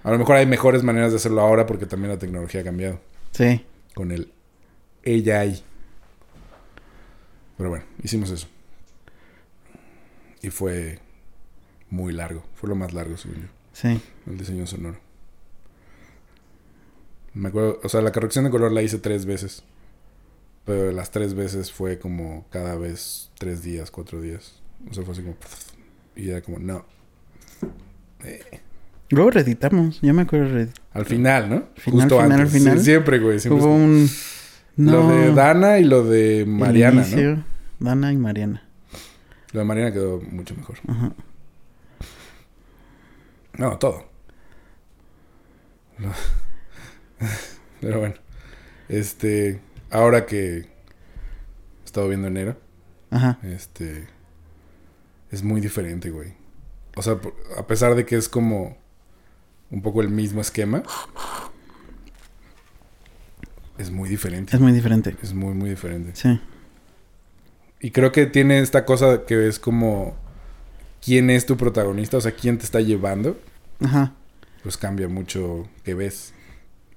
[0.06, 3.00] A lo mejor hay mejores maneras de hacerlo ahora porque también la tecnología ha cambiado
[3.32, 3.64] Sí.
[3.92, 4.32] con el
[5.04, 5.64] AI.
[7.56, 8.46] Pero bueno, hicimos eso.
[10.42, 11.00] Y fue
[11.90, 12.44] muy largo.
[12.54, 13.48] Fue lo más largo, según yo.
[13.72, 14.00] Sí.
[14.28, 14.98] El diseño sonoro.
[17.34, 19.64] Me acuerdo, o sea, la corrección de color la hice tres veces.
[20.64, 24.60] Pero las tres veces fue como cada vez tres días, cuatro días.
[24.88, 25.36] O sea, fue así como...
[26.14, 26.84] Y era como, no.
[28.24, 28.60] Eh,
[29.10, 30.00] Luego reeditamos.
[30.02, 30.68] Yo me acuerdo de.
[30.92, 31.64] Al final, ¿no?
[31.76, 32.52] Final, Justo final, antes.
[32.52, 32.78] final.
[32.78, 33.38] Sí, siempre, güey.
[33.38, 34.08] Siempre Hubo un...
[34.76, 35.34] Lo de No.
[35.34, 37.06] Dana y lo de Mariana, ¿no?
[37.06, 37.44] inicio,
[37.78, 38.68] Dana y Mariana.
[39.52, 40.76] Lo de Mariana quedó mucho mejor.
[40.86, 41.12] Ajá.
[43.56, 44.04] No, todo.
[47.80, 48.14] Pero bueno.
[48.88, 49.60] Este.
[49.90, 50.66] Ahora que he
[51.84, 52.58] estado viendo enero,
[53.10, 53.38] Ajá.
[53.44, 54.06] este.
[55.30, 56.34] Es muy diferente, güey.
[56.96, 57.18] O sea,
[57.56, 58.76] a pesar de que es como.
[59.70, 60.82] Un poco el mismo esquema.
[63.78, 64.54] Es muy diferente.
[64.54, 65.16] Es muy diferente.
[65.22, 66.12] Es muy, muy diferente.
[66.14, 66.40] Sí.
[67.80, 70.16] Y creo que tiene esta cosa que es como.
[71.04, 72.16] ¿Quién es tu protagonista?
[72.16, 73.38] O sea, ¿quién te está llevando?
[73.80, 74.14] Ajá.
[74.62, 76.32] pues cambia mucho que ves.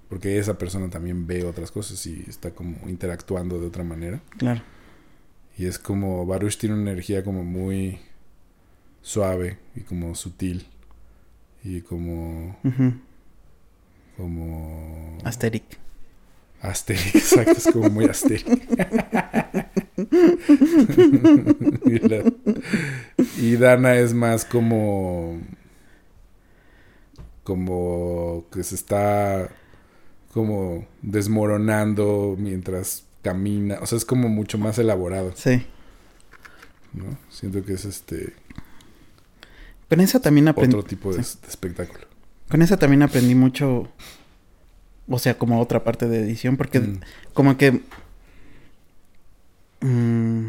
[0.08, 4.22] Porque esa persona también ve otras cosas y está como interactuando de otra manera.
[4.38, 4.62] Claro.
[5.58, 8.00] Y es como Baruch tiene una energía como muy
[9.02, 10.66] suave y como sutil.
[11.64, 12.58] Y como...
[12.64, 12.94] Ujú.
[14.18, 15.18] como...
[15.24, 15.64] Asteric.
[16.62, 18.44] Asterix, exacto, es como muy Asterix.
[21.86, 22.34] y, la-
[23.38, 25.40] y Dana es más como.
[27.44, 29.50] como que se está
[30.34, 33.80] como desmoronando mientras camina.
[33.82, 35.66] O sea, es como mucho más elaborado, Sí.
[36.94, 37.18] ¿no?
[37.30, 38.34] Siento que es este
[39.90, 40.76] Con esa también aprendí.
[40.76, 41.38] otro tipo de, sí.
[41.42, 42.06] de espectáculo.
[42.50, 43.90] Con esa también aprendí mucho.
[45.08, 46.58] O sea, como otra parte de edición.
[46.58, 47.00] Porque Mm,
[47.34, 47.82] como que.
[49.82, 50.48] mm,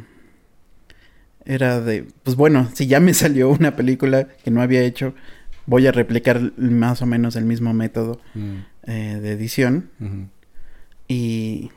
[1.44, 2.06] era de.
[2.22, 5.14] Pues bueno, si ya me salió una película que no había hecho,
[5.66, 9.90] voy a replicar más o menos el mismo método mm, eh, de edición.
[11.08, 11.70] Y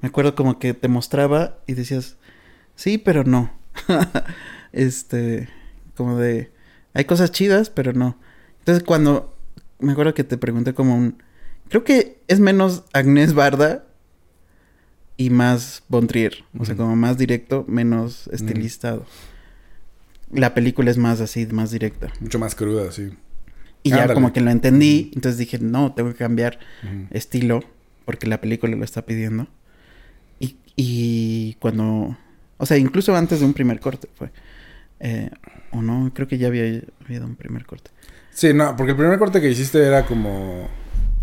[0.00, 2.16] me acuerdo como que te mostraba y decías,
[2.74, 3.50] sí, pero no.
[4.72, 5.48] este,
[5.98, 6.52] como de,
[6.94, 8.16] hay cosas chidas, pero no.
[8.60, 9.36] Entonces cuando,
[9.80, 11.20] me acuerdo que te pregunté como un,
[11.68, 13.84] creo que es menos Agnés Barda
[15.16, 16.44] y más Bontrier.
[16.56, 19.04] O sea, como más directo, menos estilizado.
[20.32, 22.12] La película es más así, más directa.
[22.20, 23.10] Mucho más cruda, sí.
[23.82, 26.60] Y ya como que lo entendí, entonces dije, no, tengo que cambiar
[27.10, 27.64] estilo,
[28.04, 29.48] porque la película lo está pidiendo.
[30.38, 32.16] Y, y cuando,
[32.56, 34.30] o sea, incluso antes de un primer corte fue,
[35.00, 35.30] eh,
[35.72, 37.90] o no, creo que ya había habido un primer corte.
[38.32, 40.68] Sí, no, porque el primer corte que hiciste era como.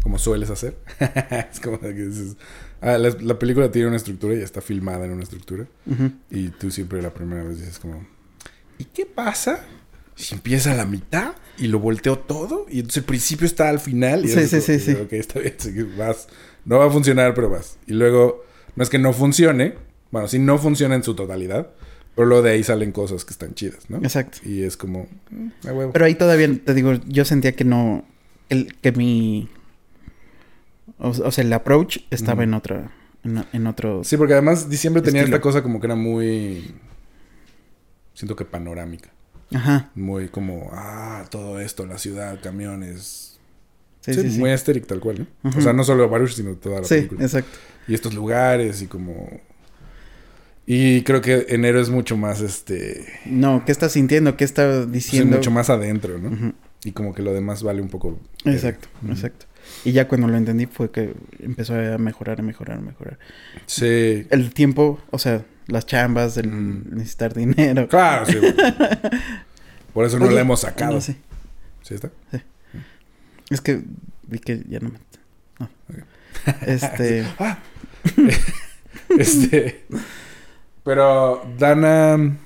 [0.03, 0.77] como sueles hacer.
[1.51, 2.35] es como que dices.
[2.81, 5.65] Ah, la, la película tiene una estructura y está filmada en una estructura.
[6.29, 8.05] Y tú siempre la primera vez dices como.
[8.77, 9.61] ¿Y qué pasa?
[10.15, 12.65] Si empieza a la mitad y lo volteo todo.
[12.69, 14.25] Y entonces el principio está al final.
[14.25, 14.91] Y Sí, sí, como, sí, sí.
[14.93, 15.55] Ok, está bien.
[15.97, 16.27] vas.
[16.65, 17.77] No va a funcionar, pero vas.
[17.87, 18.43] Y luego.
[18.75, 19.75] No es que no funcione.
[20.11, 21.69] Bueno, sí no funciona en su totalidad.
[22.15, 23.97] Pero luego de ahí salen cosas que están chidas, ¿no?
[23.97, 24.37] Exacto.
[24.45, 25.07] Y es como.
[25.29, 25.91] mm, huevo.
[25.91, 28.05] Pero ahí todavía, te digo, yo sentía que no,
[28.49, 29.49] el, que mi,
[30.97, 32.91] o, o sea, el approach estaba en otra,
[33.23, 35.35] en, en otro, Sí, porque además diciembre tenía Estilo.
[35.37, 36.73] esta cosa como que era muy.
[38.13, 39.09] Siento que panorámica.
[39.53, 43.37] ajá, Muy como, ah, todo esto, la ciudad, camiones.
[44.01, 44.39] sí, Sí, sí, sí.
[44.39, 45.49] muy asteric tal cual, ¿no?
[45.49, 47.23] O sea, no solo Baruch, sino toda la Sí, película.
[47.23, 47.57] exacto.
[47.89, 49.29] Y estos lugares y como.
[50.67, 53.05] Y creo que enero es mucho más este.
[53.25, 54.35] No, ¿qué estás sintiendo?
[54.35, 55.37] ¿Qué está sí, diciendo?
[55.37, 56.53] mucho más adentro, ¿no?
[56.83, 58.19] Y como que lo demás vale un poco.
[58.45, 59.45] Exacto, exacto.
[59.83, 63.17] Y ya cuando lo entendí fue que empezó a mejorar, a mejorar, a mejorar.
[63.65, 64.25] Sí.
[64.29, 66.95] El tiempo, o sea, las chambas, el Mm.
[66.95, 67.87] necesitar dinero.
[67.87, 68.37] Claro, sí.
[69.93, 70.93] Por eso no Oye, la hemos sacado.
[70.93, 71.15] no sé.
[71.83, 72.11] ¿Sí está?
[73.49, 73.81] Es que
[74.27, 74.99] vi que ya no me...
[75.59, 75.69] no.
[75.89, 76.03] Ok.
[76.67, 77.23] Este...
[77.39, 77.59] Ah.
[79.17, 79.83] este.
[80.85, 82.37] Pero Dana.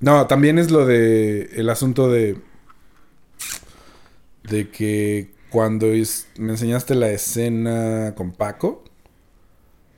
[0.00, 1.50] No, también es lo de.
[1.54, 2.40] El asunto de.
[4.42, 8.84] De que cuando es- me enseñaste la escena con Paco.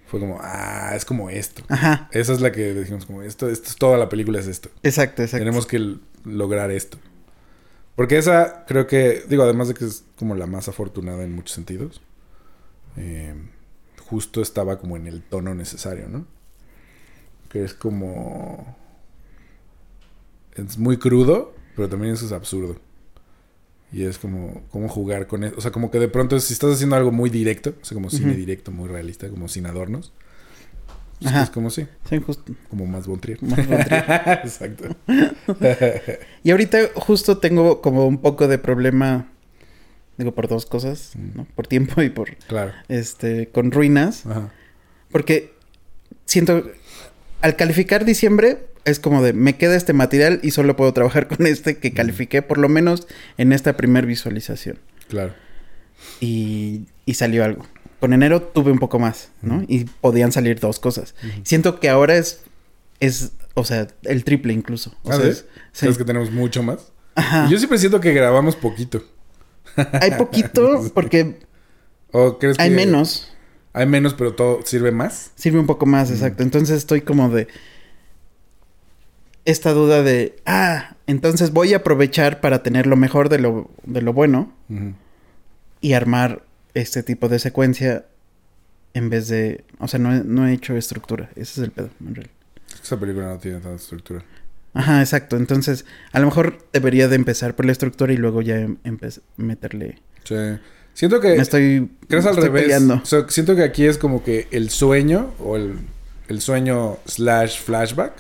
[0.07, 1.65] Fue como, ah, es como esto.
[1.69, 4.69] Ajá, Esa es la que dijimos, como, esto, esto es toda la película, es esto.
[4.85, 5.41] exacto, exacto.
[5.45, 6.99] Tenemos que lograr esto.
[7.97, 11.55] Porque esa, creo que, digo, además de que es como la más afortunada en muchos
[11.57, 12.03] sentidos,
[12.97, 13.35] eh,
[14.09, 16.25] justo estaba como en el tono necesario, ¿no?
[17.57, 18.77] Que es como...
[20.57, 22.77] Es muy crudo, pero también eso es absurdo.
[23.91, 25.55] Y es como, como jugar con eso.
[25.57, 28.11] O sea, como que de pronto si estás haciendo algo muy directo, o sea, como
[28.11, 30.13] cine directo, muy realista, como sin adornos.
[31.19, 31.45] pues Ajá.
[31.45, 32.53] es como sí, Sí, justo.
[32.69, 33.43] como más Bontrier.
[33.43, 34.05] Más Bontrier.
[34.45, 34.97] Exacto.
[36.45, 39.31] Y ahorita justo tengo como un poco de problema
[40.19, 41.47] Digo, por dos cosas, ¿no?
[41.55, 42.73] Por tiempo y por, Claro.
[42.89, 44.27] este, con ruinas.
[44.27, 44.53] Ajá.
[45.11, 45.55] Porque
[46.27, 46.71] siento,
[47.43, 51.47] al calificar diciembre, es como de, me queda este material y solo puedo trabajar con
[51.47, 53.07] este que califiqué, por lo menos
[53.39, 54.79] en esta primer visualización.
[55.09, 55.35] Claro.
[56.21, 57.67] Y, y salió algo.
[58.01, 59.65] Con enero tuve un poco más, ¿no?
[59.67, 61.15] Y podían salir dos cosas.
[61.45, 62.43] Siento que ahora es,
[63.01, 64.95] es, o sea, el triple incluso.
[65.03, 65.31] O ¿Ah, sea, sí?
[65.31, 65.81] es- sí.
[65.87, 66.93] ¿Crees que tenemos mucho más?
[67.15, 67.49] Ajá.
[67.51, 69.03] Yo siempre siento que grabamos poquito.
[69.77, 71.39] Hay poquito porque
[72.13, 73.33] ¿O crees que hay menos.
[73.77, 75.33] Hay menos, pero todo sirve más?
[75.35, 76.43] Sirve un poco más, exacto.
[76.43, 77.47] Entonces estoy como de
[79.45, 84.01] esta duda de, ah, entonces voy a aprovechar para tener lo mejor de lo, de
[84.01, 84.51] lo bueno
[85.83, 88.07] y armar este tipo de secuencia
[88.95, 91.29] en vez de, o sea, no he, no he hecho estructura.
[91.37, 92.35] Ese es el pedo, en realidad.
[92.83, 94.25] Esa película no tiene tanta estructura.
[94.73, 95.37] Ajá, exacto.
[95.37, 98.79] Entonces, a lo mejor debería de empezar por la estructura y luego ya em-
[99.37, 99.99] meterle.
[100.25, 100.35] Sí.
[100.97, 101.37] Siento que...
[101.37, 101.91] Me estoy.
[102.09, 102.63] ¿Crees al estoy revés?
[102.63, 102.95] peleando.
[102.95, 105.75] O sea, siento que aquí es como que el sueño o el,
[106.29, 108.15] el sueño slash flashback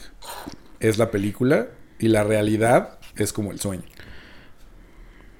[0.80, 1.68] es la película
[1.98, 3.84] y la realidad es como el sueño.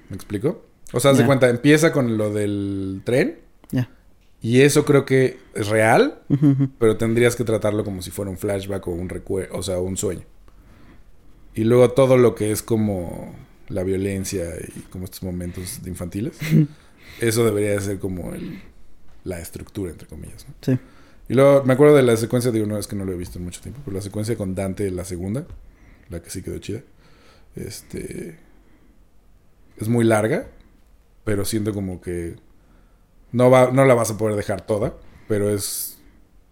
[0.09, 0.65] ¿Me explico?
[0.93, 1.27] O sea, haz de Ya.
[1.27, 3.37] cuenta, empieza con lo del tren
[3.71, 3.87] Ya.
[4.41, 6.21] y eso creo que es real,
[6.79, 9.95] pero tendrías que tratarlo como si fuera un flashback o un recuerdo, o sea, un
[9.95, 10.23] sueño.
[11.53, 13.35] Y luego todo lo que es como
[13.67, 16.37] la violencia y como estos momentos de infantiles,
[17.21, 18.61] eso debería de ser como el,
[19.23, 20.45] la estructura, entre comillas.
[20.47, 20.53] ¿no?
[20.61, 20.77] Sí.
[21.29, 23.37] Y luego me acuerdo de la secuencia, digo, no es que no lo he visto
[23.37, 25.45] en mucho tiempo, pero la secuencia con Dante, la segunda,
[26.09, 26.81] la que sí quedó chida,
[27.55, 28.37] este,
[29.77, 30.47] es muy larga,
[31.23, 32.35] pero siento como que
[33.31, 34.93] no, va, no la vas a poder dejar toda,
[35.27, 35.97] pero es,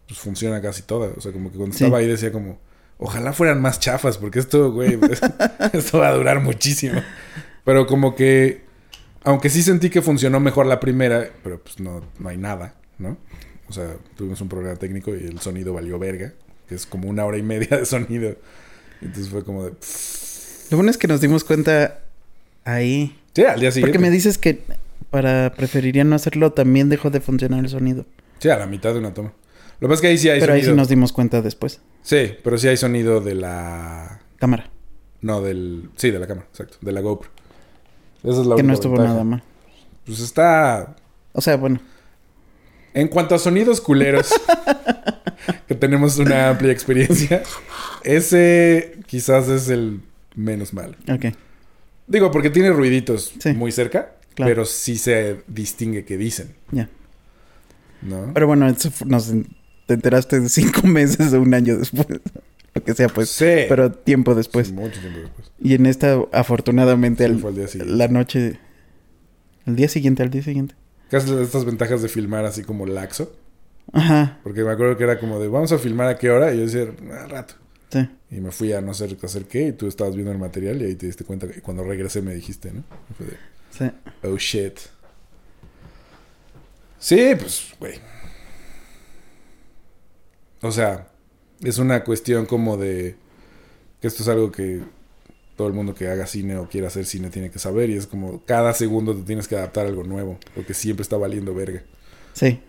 [0.07, 1.11] pues funciona casi toda.
[1.15, 1.83] O sea, como que cuando Sí.
[1.85, 2.59] estaba ahí decía como,
[2.97, 5.21] ojalá fueran más chafas, porque esto, güey, pues,
[5.73, 7.01] esto va a durar muchísimo.
[7.63, 8.64] Pero como que,
[9.25, 13.17] aunque sí sentí que funcionó mejor la primera, pero pues no, no hay nada, ¿no?
[13.67, 16.33] O sea, tuvimos un problema técnico y el sonido valió verga,
[16.69, 18.35] que es como una hora y media de sonido.
[19.01, 19.73] Entonces fue como de...
[20.71, 21.99] Lo bueno es que nos dimos cuenta
[22.63, 23.19] ahí.
[23.33, 23.91] Sí, al día siguiente.
[23.91, 24.61] Porque me dices que
[25.09, 28.05] para preferiría no hacerlo, también dejó de funcionar el sonido.
[28.39, 29.33] Sí, a la mitad de una toma.
[29.79, 30.75] Lo que pasa es que ahí sí hay Pero ahí sonido.
[30.75, 31.81] sí nos dimos cuenta después.
[32.01, 34.21] Sí, pero sí hay sonido de la...
[34.37, 34.69] Cámara.
[35.21, 35.89] No, del...
[35.95, 36.77] Sí, de la cámara, exacto.
[36.81, 37.29] De la GoPro.
[38.25, 39.11] Esa es la que no estuvo ventaja.
[39.13, 39.43] nada mal.
[40.05, 40.95] Pues está...
[41.33, 41.79] O sea, bueno.
[42.93, 44.29] En cuanto a sonidos culeros,
[45.67, 47.43] que tenemos una amplia experiencia,
[48.03, 50.01] ese quizás es el
[50.35, 50.95] menos malo.
[51.11, 51.25] Ok.
[52.07, 53.53] Digo, porque tiene ruiditos Sí.
[53.53, 54.49] muy cerca, Claro.
[54.51, 56.89] pero sí se distingue que dicen, Ya.
[58.01, 58.31] ¿no?
[58.33, 59.31] Pero bueno, eso nos
[59.87, 62.07] te enteraste de cinco meses o un año después.
[62.75, 63.29] Lo que sea, pues.
[63.29, 63.45] sí.
[63.69, 64.67] Pero tiempo después.
[64.67, 65.51] Sí, mucho tiempo después.
[65.59, 67.95] Y en esta, afortunadamente, Sí, al- fue al día siguiente.
[67.95, 68.59] la noche.
[69.65, 70.75] El día siguiente, al día siguiente.
[71.09, 73.33] ¿Qué haces de estas ventajas de filmar así como laxo?
[73.93, 74.39] Ajá.
[74.43, 76.63] Porque me acuerdo que era como de, vamos a filmar a qué hora, y yo
[76.65, 76.81] decía,
[77.21, 77.53] al rato.
[77.91, 78.09] Sí.
[78.31, 80.85] Y me fui a no sé hacer qué, y tú estabas viendo el material, y
[80.85, 82.83] ahí te diste cuenta, y cuando regresé me dijiste, ¿no?
[83.17, 83.37] Fue de,
[83.69, 83.91] Sí.
[84.23, 84.77] Oh shit.
[86.99, 87.99] Sí, pues, güey.
[90.61, 91.07] O sea,
[91.61, 93.15] es una cuestión como de
[94.01, 94.81] que esto es algo que
[95.55, 98.07] todo el mundo que haga cine o quiera hacer cine tiene que saber y es
[98.07, 101.83] como cada segundo te tienes que adaptar a algo nuevo, porque siempre está valiendo verga.
[102.33, 102.59] Sí.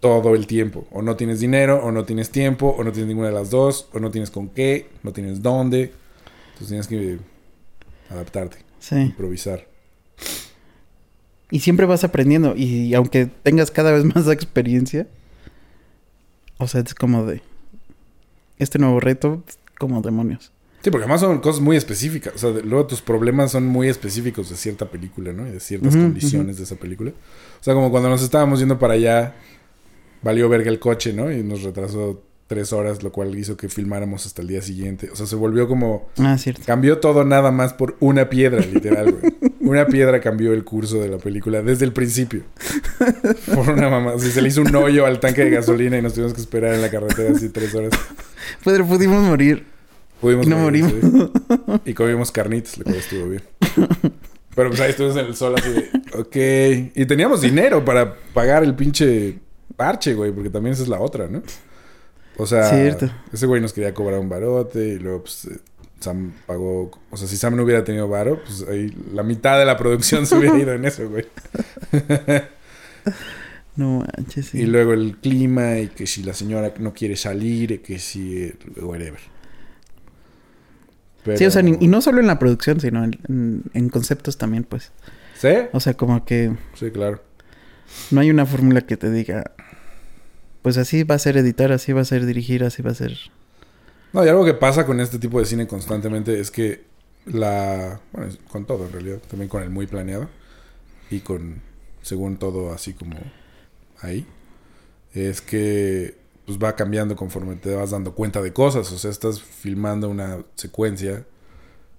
[0.00, 0.86] Todo el tiempo.
[0.92, 3.88] O no tienes dinero, o no tienes tiempo, o no tienes ninguna de las dos,
[3.92, 5.92] o no tienes con qué, no tienes dónde.
[6.52, 7.18] Entonces tienes que
[8.10, 8.94] adaptarte, Sí.
[8.96, 9.66] improvisar.
[11.50, 12.54] Y siempre vas aprendiendo.
[12.56, 15.08] Y aunque tengas cada vez más experiencia.
[16.58, 17.42] O sea, es como de.
[18.58, 19.42] Este nuevo reto,
[19.78, 20.52] como demonios.
[20.82, 22.34] Sí, porque además son cosas muy específicas.
[22.34, 25.46] O sea, de- luego tus problemas son muy específicos de cierta película, ¿no?
[25.48, 27.10] Y de ciertas condiciones de esa película.
[27.10, 29.34] O sea, como cuando nos estábamos yendo para allá,
[30.22, 31.30] valió verga el coche, ¿no?
[31.32, 35.10] Y nos retrasó tres horas, lo cual hizo que filmáramos hasta el día siguiente.
[35.10, 36.08] O sea, se volvió como...
[36.18, 36.62] Ah, cierto.
[36.64, 39.34] Cambió todo nada más por una piedra, literal, güey.
[39.66, 42.42] Una piedra cambió el curso de la película desde el principio.
[43.54, 44.14] Por una mamá.
[44.14, 46.40] O sea, se le hizo un hoyo al tanque de gasolina y nos tuvimos que
[46.40, 47.90] esperar en la carretera así tres horas.
[48.64, 49.64] Pero pudimos morir.
[50.20, 51.30] Pudimos Y no morir, morimos.
[51.34, 51.72] sí.
[51.90, 53.42] Y comimos carnitas, lo cual estuvo bien.
[54.54, 56.92] Pero pues ahí estuvimos en el sol así de, ok.
[56.94, 59.38] Y teníamos dinero para pagar el pinche
[59.76, 61.42] parche, güey, porque también esa es la otra, ¿no?
[62.38, 63.10] O sea, Cierto.
[63.32, 65.58] ese güey nos quería cobrar un barote y luego pues eh,
[66.00, 69.64] Sam pagó, o sea, si Sam no hubiera tenido varo, pues ahí la mitad de
[69.64, 71.26] la producción se hubiera ido en eso, güey.
[73.76, 74.60] No manches, sí.
[74.62, 78.50] Y luego el clima y que si la señora no quiere salir, y que si
[78.80, 79.20] whatever.
[81.36, 83.88] Sí, o sea, ni- Pero- y no solo en la producción, sino en, en- en
[83.90, 84.92] conceptos también, pues.
[85.38, 85.48] ¿Sí?
[85.72, 87.22] O sea, como que Sí, claro.
[88.10, 89.52] no hay una fórmula que te diga,
[90.62, 93.12] pues así va a ser editar, así va a ser dirigir, así va a ser...
[94.12, 96.84] No, y algo que pasa con este tipo de cine constantemente es que
[97.26, 98.00] la...
[98.12, 99.18] Bueno, con todo en realidad.
[99.28, 100.28] También con el muy planeado.
[101.10, 101.60] Y con,
[102.02, 103.16] según todo, así como
[104.00, 104.26] ahí.
[105.12, 108.90] Es que pues va cambiando conforme te vas dando cuenta de cosas.
[108.92, 111.26] O sea, estás filmando una secuencia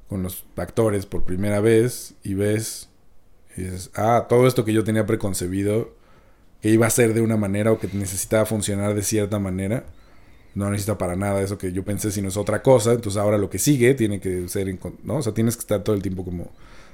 [0.10, 2.90] con los actores por primera vez y ves
[3.58, 5.94] y dices, ah, todo esto que yo tenía preconcebido
[6.62, 9.86] que iba a ser de una manera o que necesitaba funcionar de cierta manera,
[10.58, 12.94] no necesita para nada eso que yo pensé, sino es otra cosa.
[12.94, 15.18] Entonces ahora lo que sigue tiene que ser, ¿no?
[15.18, 16.52] O sea, tienes que estar todo el tiempo como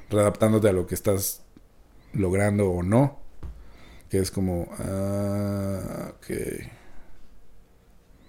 [0.09, 1.43] readaptándote a lo que estás
[2.11, 3.19] logrando o no.
[4.09, 6.27] Que es como, ah, ok.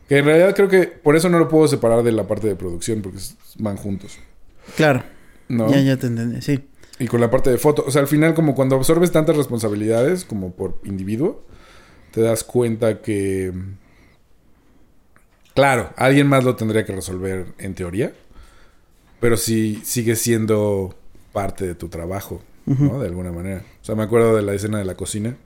[0.09, 2.55] Que en realidad creo que por eso no lo puedo separar de la parte de
[2.55, 3.19] producción, porque
[3.59, 4.19] van juntos.
[4.77, 5.03] Claro,
[5.49, 5.69] ¿No?
[5.69, 6.69] ya, ya te entendí, sí.
[7.01, 7.85] Y con la parte de foto.
[7.85, 11.45] O sea, al final, como cuando absorbes tantas responsabilidades como por individuo,
[12.13, 13.53] te das cuenta que.
[15.55, 18.13] Claro, alguien más lo tendría que resolver en teoría.
[19.21, 20.95] Pero sí sigue siendo
[21.33, 23.01] parte de tu trabajo, ¿no?
[23.01, 23.65] De alguna manera.
[23.81, 25.37] O sea, me acuerdo de la escena de la cocina,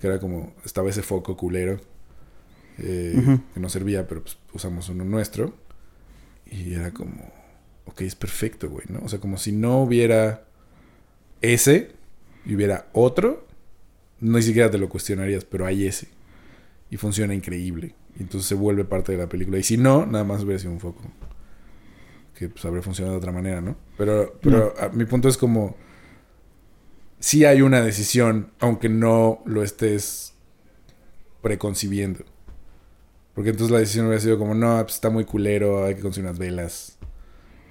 [0.00, 0.54] que era como.
[0.64, 1.80] Estaba ese foco culero.
[2.78, 3.38] eh.
[3.52, 5.54] Que no servía, pero pues usamos uno nuestro.
[6.46, 7.30] Y era como.
[7.86, 9.00] Ok, es perfecto, güey, ¿no?
[9.04, 10.44] O sea, como si no hubiera
[11.42, 11.90] ese
[12.46, 13.46] y hubiera otro,
[14.20, 16.08] no ni siquiera te lo cuestionarías, pero hay ese.
[16.90, 17.94] Y funciona increíble.
[18.18, 19.58] Y entonces se vuelve parte de la película.
[19.58, 21.02] Y si no, nada más hubiera sido un foco.
[22.38, 23.76] Que pues habría funcionado de otra manera, ¿no?
[23.98, 25.76] Pero, pero a- mi punto es como...
[27.18, 30.32] Sí hay una decisión, aunque no lo estés
[31.42, 32.24] preconcibiendo.
[33.34, 36.28] Porque entonces la decisión hubiera sido como, no, pues está muy culero, hay que conseguir
[36.28, 36.98] unas velas.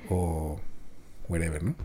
[0.09, 0.59] O
[1.27, 1.75] whatever, ¿no?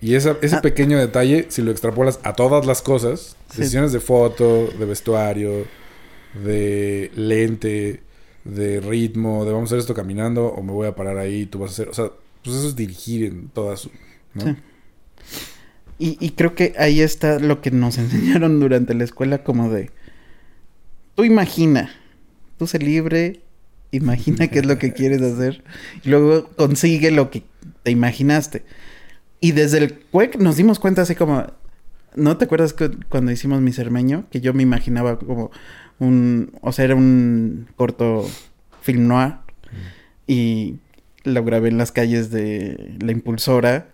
[0.00, 0.60] Y esa- ese Ah.
[0.62, 3.58] pequeño detalle, si lo extrapolas a todas las cosas, Sí.
[3.58, 5.64] decisiones de foto, de vestuario,
[6.34, 8.02] de lente,
[8.44, 11.58] de ritmo, de vamos a hacer esto caminando o me voy a parar ahí, tú
[11.60, 12.10] vas a hacer, o sea,
[12.44, 13.90] pues eso es dirigir en todas, su-
[14.34, 14.42] ¿no?
[14.44, 14.56] Sí.
[15.98, 19.90] Y, y creo que ahí está lo que nos enseñaron durante la escuela, como de,
[21.14, 21.90] tú imagina,
[22.58, 23.40] tú sé libre,
[23.92, 25.64] imagina qué es lo que quieres hacer,
[26.04, 27.42] y luego consigue lo que
[27.82, 28.64] te imaginaste.
[29.40, 31.46] Y desde el CUEC nos dimos cuenta así como,
[32.14, 34.26] ¿no te acuerdas que cuando hicimos mi cermeño?
[34.30, 35.50] Que yo me imaginaba como
[35.98, 38.28] un, o sea, era un corto
[38.82, 39.34] film noir
[40.26, 40.76] y
[41.24, 43.88] lo grabé en las calles de la impulsora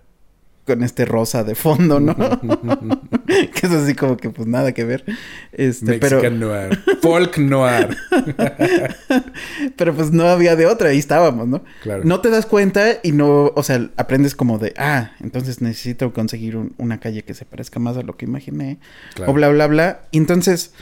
[0.67, 2.15] con este rosa de fondo, ¿no?
[3.27, 5.05] que es así como que pues nada que ver.
[5.53, 7.97] Este, pero, noir, folk noir,
[9.77, 11.63] pero pues no había de otra, ahí estábamos, ¿no?
[11.83, 12.03] claro.
[12.05, 16.57] No te das cuenta y no, o sea, aprendes como de, ah, entonces necesito conseguir
[16.57, 18.79] un- una calle que se parezca más a lo que imaginé,
[19.15, 19.33] claro.
[19.33, 20.01] o bla, bla, bla.
[20.11, 20.73] Y entonces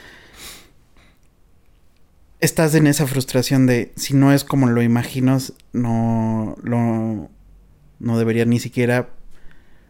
[2.41, 5.38] estás en esa frustración de, si no es como lo imagino,
[5.72, 7.30] no, lo,
[7.99, 9.09] no debería ni siquiera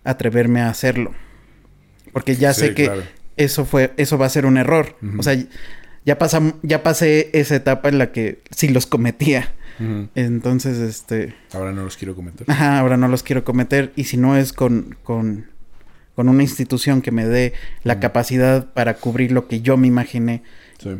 [0.05, 1.12] atreverme a hacerlo.
[2.12, 3.03] Porque ya Sí, sé que claro.
[3.36, 4.96] eso fue, eso va a ser un error.
[5.18, 5.34] O sea,
[6.05, 9.53] ya pasam- ya pasé esa etapa en la que sí los cometía.
[10.14, 12.44] Entonces, este, Ahora no los quiero comentar.
[12.51, 13.92] ajá, ahora no los quiero cometer.
[13.96, 15.46] Y si no es con, con,
[16.16, 20.42] con una institución que me dé la capacidad para cubrir lo que yo me imaginé.
[20.78, 20.90] Sí.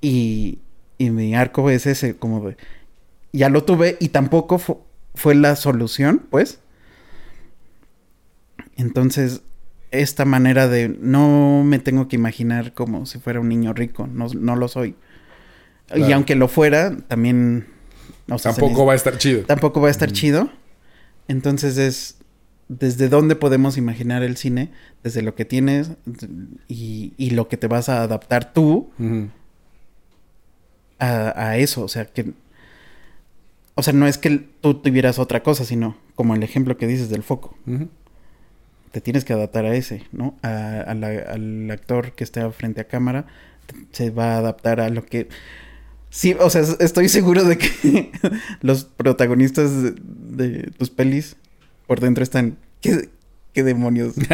[0.00, 0.58] Y,
[0.98, 2.56] y mi arco es ese, como de,
[3.32, 4.80] ya lo tuve y tampoco fu-
[5.14, 6.60] fue la solución, pues.
[8.76, 9.42] Entonces,
[9.90, 14.28] esta manera de no me tengo que imaginar como si fuera un niño rico, no,
[14.28, 14.94] no lo soy.
[15.94, 17.66] Y aunque lo fuera, también...
[18.28, 19.42] o sea, se Tampoco va a estar chido.
[19.44, 20.50] tampoco va a estar chido.
[21.28, 22.16] Entonces es
[22.68, 24.70] desde dónde podemos imaginar el cine,
[25.02, 25.92] desde lo que tienes
[26.68, 28.90] y, y lo que te vas a adaptar tú.
[30.98, 31.82] A, a eso.
[31.82, 32.32] O sea, que.
[33.74, 37.08] O sea, no es que tú tuvieras otra cosa, sino como el ejemplo que dices
[37.10, 37.56] del foco.
[38.90, 40.34] Te tienes que adaptar a ese, ¿no?
[40.42, 43.26] A- a la- al actor que está frente a cámara
[43.92, 45.28] se va a adaptar a lo que.
[46.10, 48.10] Sí, o sea, estoy seguro de que
[48.62, 51.36] los protagonistas de, de tus pelis
[51.86, 52.56] por dentro están.
[52.80, 53.10] ¿Qué,
[53.52, 54.14] qué demonios?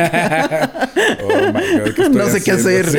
[1.23, 2.87] Oh my God, ¿qué No sé qué hacer.
[2.89, 2.99] Sí.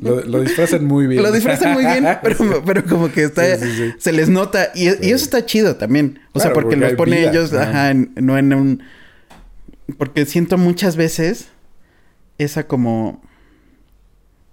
[0.00, 1.22] Lo, lo disfrazan muy bien.
[1.22, 3.94] Lo disfrazan muy bien, pero, pero como que está, Sí, sí, sí.
[3.98, 4.70] se les nota.
[4.74, 6.20] Y, eso está chido también.
[6.32, 7.70] O sea, porque, porque los pone vida, ellos, ajá.
[7.70, 8.82] ajá, en- no en un.
[9.98, 11.48] Porque siento muchas veces
[12.38, 13.22] esa como.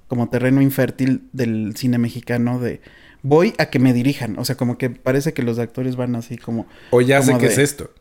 [0.08, 2.82] como terreno infértil del cine mexicano de.
[3.24, 4.38] Voy a que me dirijan.
[4.40, 6.68] O sea, como que parece que los actores van así como.
[6.92, 7.92] O ya sé qué es esto.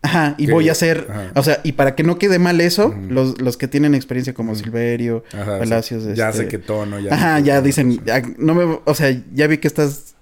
[0.00, 1.32] Ajá, y Que- voy a hacer, ajá.
[1.34, 4.54] o sea, y para que no quede mal eso, los, los que tienen experiencia como.
[4.54, 6.10] Silverio, Ajá, Palacios, sí.
[6.14, 7.12] Ya este- sé qué tono, ya.
[7.14, 10.14] Ajá, ya dicen, ya, no me, o sea, ya vi que estás,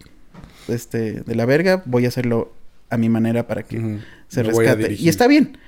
[0.68, 2.52] este, de la verga, voy a hacerlo
[2.88, 3.98] a mi manera para que
[4.28, 4.94] se rescate.
[4.94, 5.58] Y está bien,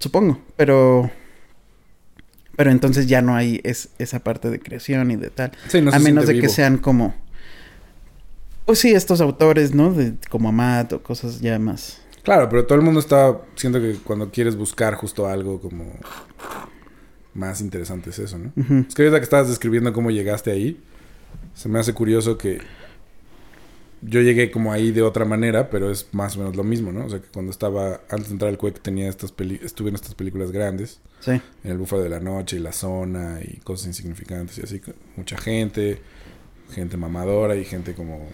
[0.00, 1.10] supongo, pero,
[2.56, 5.52] pero entonces ya no hay es, esa parte de creación y de tal.
[5.68, 7.14] Sí, no a menos de que sean como,
[8.64, 9.92] pues sí, estos autores, ¿no?
[9.92, 12.00] De, como Amat o cosas ya más.
[12.22, 13.40] Claro, pero todo el mundo está...
[13.54, 15.92] Siento que cuando quieres buscar justo algo como...
[17.34, 18.52] Más interesante es eso, ¿no?
[18.56, 18.84] Ujú.
[18.88, 20.80] Es que ahorita que estabas describiendo cómo llegaste ahí,
[21.54, 22.60] se me hace curioso que
[24.02, 27.06] yo llegué como ahí de otra manera, pero es más o menos lo mismo, ¿no?
[27.06, 29.96] O sea, que cuando estaba, antes de entrar al CUEC tenía estas peli estuve en
[29.96, 33.88] estas películas grandes, Sí, en El Búfalo de la Noche y La Zona y cosas
[33.88, 34.80] insignificantes y así,
[35.16, 36.00] mucha gente,
[36.70, 38.28] gente mamadora y gente como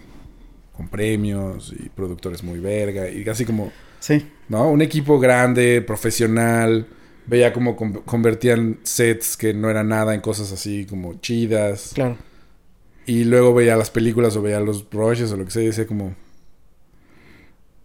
[0.75, 4.69] con premios y productores muy verga y casi como sí, ¿no?
[4.69, 6.87] Un equipo grande, profesional.
[7.27, 11.91] Veía cómo con- convertían sets que no eran nada en cosas así como chidas.
[11.95, 12.17] claro.
[13.07, 15.85] Y luego veía las películas o veía los brushes o lo que sea y decía
[15.85, 16.15] como...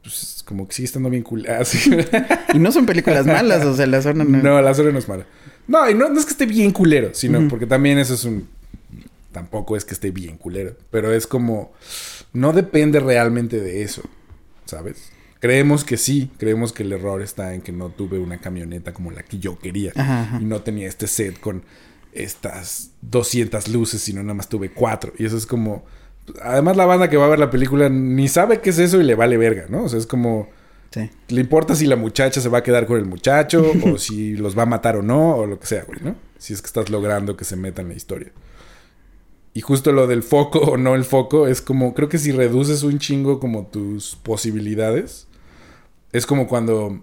[0.02, 1.46] Pues como que sigue estando bien cool.
[1.48, 1.90] Ah, sí.
[2.54, 4.38] Y no son películas malas, o sea, la zona no.
[4.42, 5.26] no, la serie no es mala.
[5.68, 8.48] No, y no, no es que esté bien culero, sino porque también eso es un...
[9.32, 10.76] Tampoco es que esté bien culero.
[10.90, 11.72] Pero es como...
[12.32, 14.02] No depende realmente de eso.
[14.64, 15.10] ¿Sabes?
[15.40, 16.30] Creemos que sí.
[16.38, 19.58] Creemos que el error está en que no tuve una camioneta como la que yo
[19.58, 19.92] quería.
[19.94, 20.38] Ajá, ajá.
[20.40, 21.62] Y no tenía este set con
[22.12, 25.12] estas 200 luces, sino nada más tuve cuatro.
[25.18, 25.84] Y eso es como...
[26.42, 29.04] Además la banda que va a ver la película ni sabe qué es eso y
[29.04, 29.84] le vale verga, ¿no?
[29.84, 30.48] O sea, es como...
[30.90, 31.08] Sí.
[31.28, 34.58] Le importa si la muchacha se va a quedar con el muchacho o si los
[34.58, 36.16] va a matar o no o lo que sea, güey, ¿no?
[36.38, 38.32] Si es que estás logrando que se meta en la historia.
[39.52, 42.82] Y justo lo del foco o no el foco es como, creo que si reduces
[42.82, 45.26] un chingo como tus posibilidades,
[46.12, 47.02] es como cuando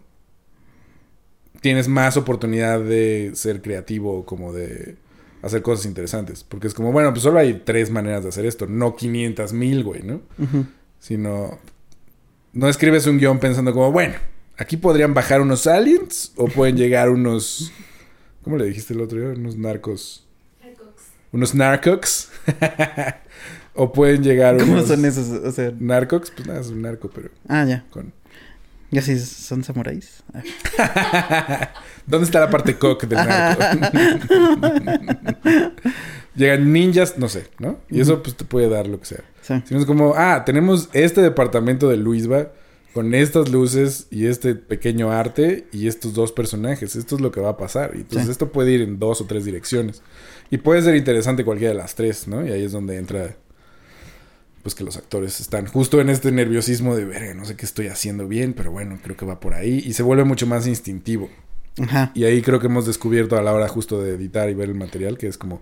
[1.62, 4.96] tienes más oportunidad de ser creativo, como de
[5.42, 6.44] hacer cosas interesantes.
[6.44, 9.84] Porque es como, bueno, pues solo hay tres maneras de hacer esto, no 500 mil,
[9.84, 10.22] güey, ¿no?
[11.00, 11.60] Sino,
[12.54, 14.16] no escribes un guion pensando como, bueno,
[14.58, 17.72] aquí podrían bajar unos aliens o pueden llegar unos,
[18.44, 19.30] ¿cómo le dijiste el otro día?
[19.30, 20.27] Unos narcos.
[21.32, 22.30] Unos narcox.
[23.74, 25.28] o pueden llegar ¿Cómo unos son esos?
[25.30, 25.72] O sea.
[25.72, 27.86] Pues nada, es un narco, pero ah, ya.
[27.90, 28.14] con...
[28.90, 30.24] Ya sí son samuráis.
[30.34, 31.74] Ah.
[32.08, 33.62] ¿Dónde está la parte cock del narco?
[36.36, 37.80] Llegan ninjas, no sé, ¿no?
[37.90, 39.24] Y eso pues te puede dar lo que sea.
[39.42, 39.56] Sí.
[39.66, 42.50] Sino es como, ah, tenemos este departamento de Luisba
[42.94, 46.96] con estas luces y este pequeño arte y estos dos personajes.
[46.96, 47.92] Esto es lo que va a pasar.
[47.96, 48.32] Y entonces Sí.
[48.32, 50.02] esto puede ir en dos o tres direcciones.
[50.50, 52.46] Y puede ser interesante cualquiera de las tres, ¿no?
[52.46, 53.36] Y ahí es donde entra,
[54.64, 57.88] pues que los actores están justo en este nerviosismo de, verga, no sé qué estoy
[57.88, 59.84] haciendo bien, pero bueno, creo que va por ahí.
[59.86, 61.30] Y se vuelve mucho más instintivo.
[61.80, 62.12] Ajá.
[62.16, 64.76] Y ahí creo que hemos descubierto a la hora justo de editar y ver el
[64.76, 65.62] material que es como,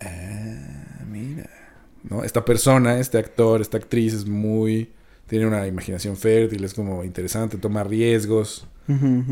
[0.00, 1.48] ah, mira,
[2.02, 2.24] ¿no?
[2.24, 4.90] Esta persona, este actor, esta actriz es muy,
[5.32, 8.66] tiene una imaginación fértil, es como interesante, toma riesgos.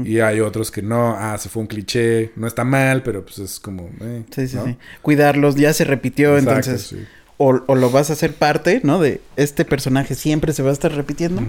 [0.05, 3.39] Y hay otros que no, ah, se fue un cliché, no está mal, pero pues
[3.41, 4.65] es como, eh, Sí, sí, ¿no?
[4.65, 4.77] sí.
[5.03, 6.87] Cuidarlos, ya se repitió, Exacto, entonces.
[6.87, 6.97] sí.
[7.37, 8.99] O, o lo vas a hacer parte, ¿no?
[8.99, 11.43] De este personaje siempre se va a estar repitiendo.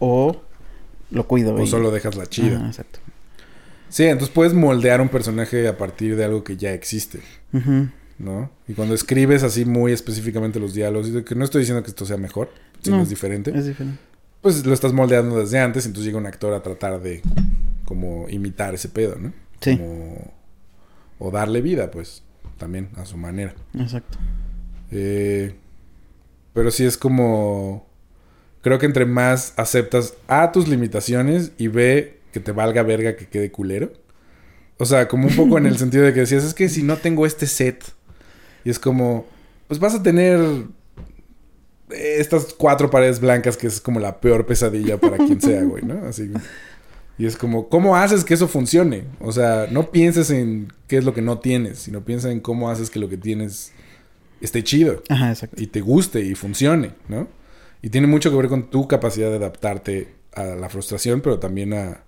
[0.00, 0.42] O
[1.12, 1.54] lo cuido.
[1.54, 2.56] O y- solo dejas la chida.
[2.56, 2.98] Ajá, exacto.
[3.88, 7.20] Sí, entonces puedes moldear un personaje a partir de algo que ya existe.
[8.18, 8.50] ¿no?
[8.68, 12.16] Y cuando escribes así muy específicamente los diálogos, que no estoy diciendo que esto sea
[12.16, 12.50] mejor,
[12.82, 13.98] sino No, es diferente, Es diferente.
[14.40, 17.22] pues lo estás moldeando desde antes, entonces llega un actor a tratar de
[17.84, 19.32] como imitar ese pedo, ¿no?
[19.60, 19.76] Sí.
[19.78, 20.32] Como-
[21.18, 22.22] o darle vida, pues,
[22.58, 23.54] también a su manera.
[23.78, 24.18] Exacto.
[24.90, 25.54] Eh,
[26.52, 27.86] pero sí es como...
[28.62, 33.26] Creo que entre más aceptas A tus limitaciones y B que te valga verga que
[33.26, 33.92] quede culero.
[34.78, 36.96] O sea, como un poco en el sentido de que decías, es que si no
[36.96, 37.84] tengo este set,
[38.64, 39.26] y es como,
[39.68, 40.40] pues vas a tener
[41.94, 46.06] estas cuatro paredes blancas que es como la peor pesadilla para quien sea, güey, ¿no?
[46.06, 46.30] Así.
[47.18, 49.04] Y es como, ¿cómo haces que eso funcione?
[49.20, 52.70] O sea, no pienses en qué es lo que no tienes, sino piensa en cómo
[52.70, 53.72] haces que lo que tienes
[54.40, 55.62] esté chido Ajá, exacto.
[55.62, 57.28] y te guste y funcione, ¿no?
[57.80, 61.74] Y tiene mucho que ver con tu capacidad de adaptarte a la frustración, pero también
[61.74, 62.02] a,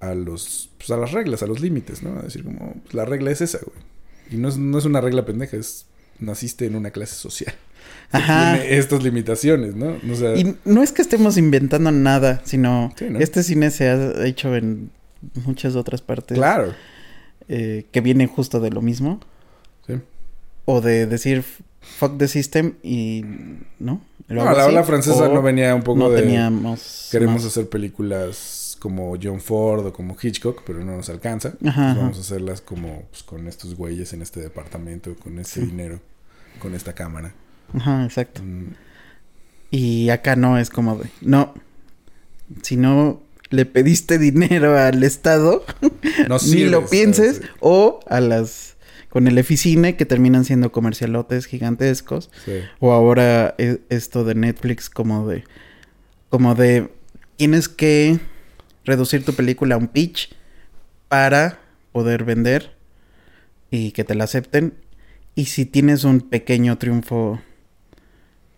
[0.00, 2.18] a los pues, a las reglas, a los límites, ¿no?
[2.18, 3.78] A decir como, pues, la regla es esa, güey.
[4.30, 5.86] Y no es, no es una regla pendeja, es
[6.18, 7.54] naciste en una clase social.
[8.12, 8.54] Ajá.
[8.58, 9.96] Tiene estas limitaciones, ¿no?
[10.10, 13.18] O sea, Y no es que estemos inventando nada, sino Sí, ¿no?
[13.18, 14.90] este cine se ha hecho en
[15.44, 16.74] muchas otras partes claro.
[17.48, 19.20] eh, que vienen justo de lo mismo.
[19.86, 19.94] Sí.
[20.64, 21.44] O de decir
[21.98, 23.24] fuck the system y
[23.78, 24.00] no.
[24.28, 27.44] No, la ola francesa no venía un poco no de teníamos queremos más.
[27.52, 31.52] hacer películas como John Ford o como Hitchcock, pero no nos alcanza.
[31.64, 32.00] Ajá, ajá.
[32.00, 35.60] vamos a hacerlas como pues, con estos güeyes en este departamento, con Sí.
[35.60, 36.00] dinero,
[36.58, 37.34] con esta cámara.
[37.74, 38.42] Ajá, exacto.
[38.42, 38.74] Mm,
[39.70, 41.54] Y acá no es como de, no,
[42.62, 43.20] si no
[43.50, 45.64] le pediste dinero al Estado,
[46.28, 48.72] No ni lo pienses, o a las
[49.08, 52.52] con el Eficine que terminan siendo comercialotes gigantescos, Sí.
[52.80, 55.44] o ahora e- esto de Netflix como de,
[56.30, 56.90] como de,
[57.36, 58.18] tienes que
[58.84, 60.34] reducir tu película a un pitch
[61.08, 61.60] para
[61.92, 62.74] poder vender
[63.70, 64.74] y que te la acepten.
[65.36, 67.40] Y si tienes un pequeño triunfo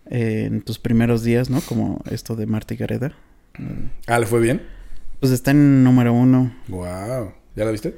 [0.09, 1.61] eh, en tus primeros días, ¿no?
[1.61, 3.13] Como esto de Marta y Gareda.
[4.07, 4.61] Ah, ¿le fue bien?
[5.19, 6.53] Pues está en número uno.
[6.67, 7.33] Wow.
[7.55, 7.95] ¿Ya la viste?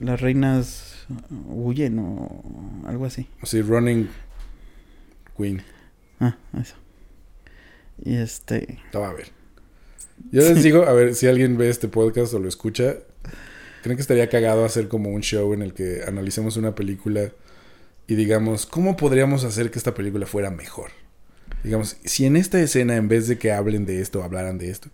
[0.00, 1.06] Las reinas
[1.48, 3.26] huyen o algo así.
[3.42, 4.08] Sí, Running
[5.36, 5.62] Queen.
[6.20, 6.76] Ah, eso.
[8.04, 8.78] Y este...
[8.94, 9.28] Va a ver.
[10.30, 12.96] Yo les digo, a ver, si alguien ve este podcast o lo escucha,
[13.82, 17.32] ¿creen que estaría cagado hacer como un show en el que analicemos una película
[18.10, 20.90] y digamos, ¿cómo podríamos hacer que esta película fuera mejor?
[21.62, 24.88] Digamos, si en esta escena, en vez de que hablen de esto, hablaran de esto,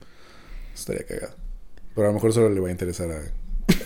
[0.75, 1.35] estaría cagado.
[1.95, 3.23] Pero a lo mejor solo le va a interesar a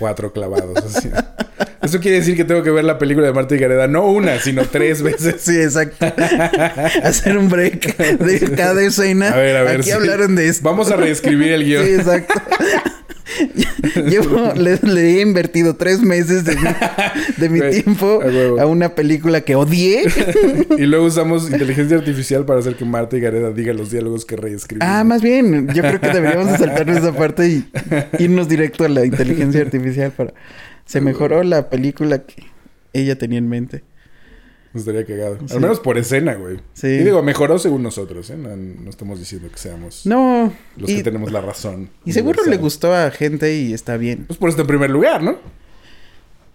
[0.01, 0.76] cuatro clavados.
[0.85, 1.11] así.
[1.81, 4.41] Eso quiere decir que tengo que ver la película de Marta y Gareda, no una,
[4.41, 5.37] sino tres veces.
[5.39, 6.07] Sí, exacto.
[7.05, 9.28] Hacer un break de cada escena.
[9.28, 9.76] A ver, a ver.
[9.76, 9.93] Aquí sí.
[9.93, 10.68] hablaron de esto.
[10.68, 11.87] Vamos a reescribir el guion.
[11.87, 12.35] Sí, exacto.
[14.09, 16.62] Llevo, le, le he invertido tres meses de mi,
[17.36, 18.20] de mi Güey, tiempo
[18.59, 20.05] a una película que odié.
[20.78, 24.36] y luego usamos inteligencia artificial para hacer que Marta y Gareda digan los diálogos que
[24.36, 24.88] reescribimos.
[24.88, 25.68] Ah, más bien.
[25.68, 27.64] Yo creo que deberíamos de saltarnos esa parte y
[28.18, 30.32] irnos directo a la inteligencia artificial para...
[30.84, 32.45] Se mejoró la película que
[32.93, 33.84] ella tenía en mente.
[34.73, 35.39] Estaría cagado.
[35.47, 35.55] Sí.
[35.55, 36.59] Al menos por escena, güey.
[36.75, 36.87] Sí.
[36.87, 38.37] Y digo, mejoró según nosotros, ¿eh?
[38.37, 40.53] No, no estamos diciendo que seamos No.
[40.77, 41.91] los y, que tenemos la razón.
[42.05, 44.25] y seguro le gustó a gente y está bien.
[44.27, 45.39] Pues por esto en primer lugar, ¿no?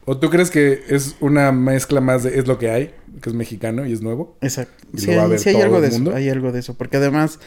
[0.05, 3.35] ¿O tú crees que es una mezcla más de es lo que hay, que es
[3.35, 4.37] mexicano y es nuevo?
[4.41, 4.85] Exacto.
[4.93, 6.15] ¿Y Sí, lo va a hay, ver sí hay todo algo de eso.
[6.15, 6.73] Hay algo de eso.
[6.75, 7.39] Porque además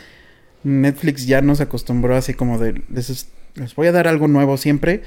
[0.64, 2.82] Netflix ya nos acostumbró así como de...
[2.92, 5.02] Les, les voy a dar algo nuevo siempre.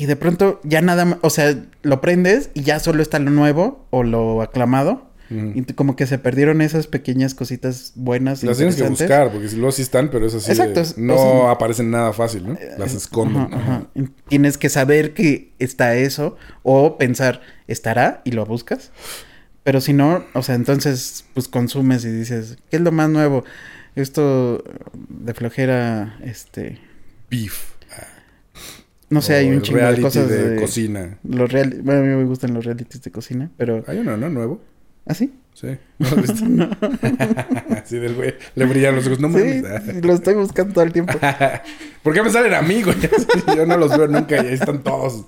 [0.00, 1.18] Y de pronto ya nada más...
[1.20, 5.10] O sea, lo prendes y ya solo está lo nuevo o lo aclamado.
[5.30, 8.42] Y como que se perdieron esas pequeñas cositas buenas.
[8.42, 10.50] Las tienes que buscar, porque si luego sí están, pero es así.
[10.50, 12.58] Exacto, no o sea, eh, aparecen nada fácil, ¿no?
[12.78, 13.42] Las esconden.
[13.42, 14.10] Ajá, ajá.
[14.26, 18.22] Tienes que saber que está eso o pensar, ¿estará?
[18.24, 18.90] Y lo buscas.
[19.62, 23.44] Pero si no, o sea, entonces pues consumes y dices, ¿qué es lo más nuevo?
[23.94, 24.64] Esto
[25.10, 26.80] de flojera, este,
[27.30, 27.69] Beef.
[29.10, 31.18] No sé, hay un chingo de cosas de, de, cocina.
[31.24, 31.80] Los real...
[31.82, 33.82] Bueno, a mí me gustan los realities de cocina, pero...
[33.88, 34.30] Hay uno, ¿no?
[34.30, 34.60] Nuevo.
[35.04, 35.34] ¿Ah, sí?
[35.52, 35.76] Sí.
[35.98, 36.46] ¿No lo has visto?
[37.84, 38.34] sí, del güey.
[38.54, 39.18] Le brillan los ojos.
[39.18, 39.96] No sí, mames.
[40.04, 41.14] lo estoy buscando todo el tiempo.
[42.04, 42.96] ¿Por qué me salen a mí, güey?
[43.56, 45.26] Yo no los veo nunca y ahí están todos.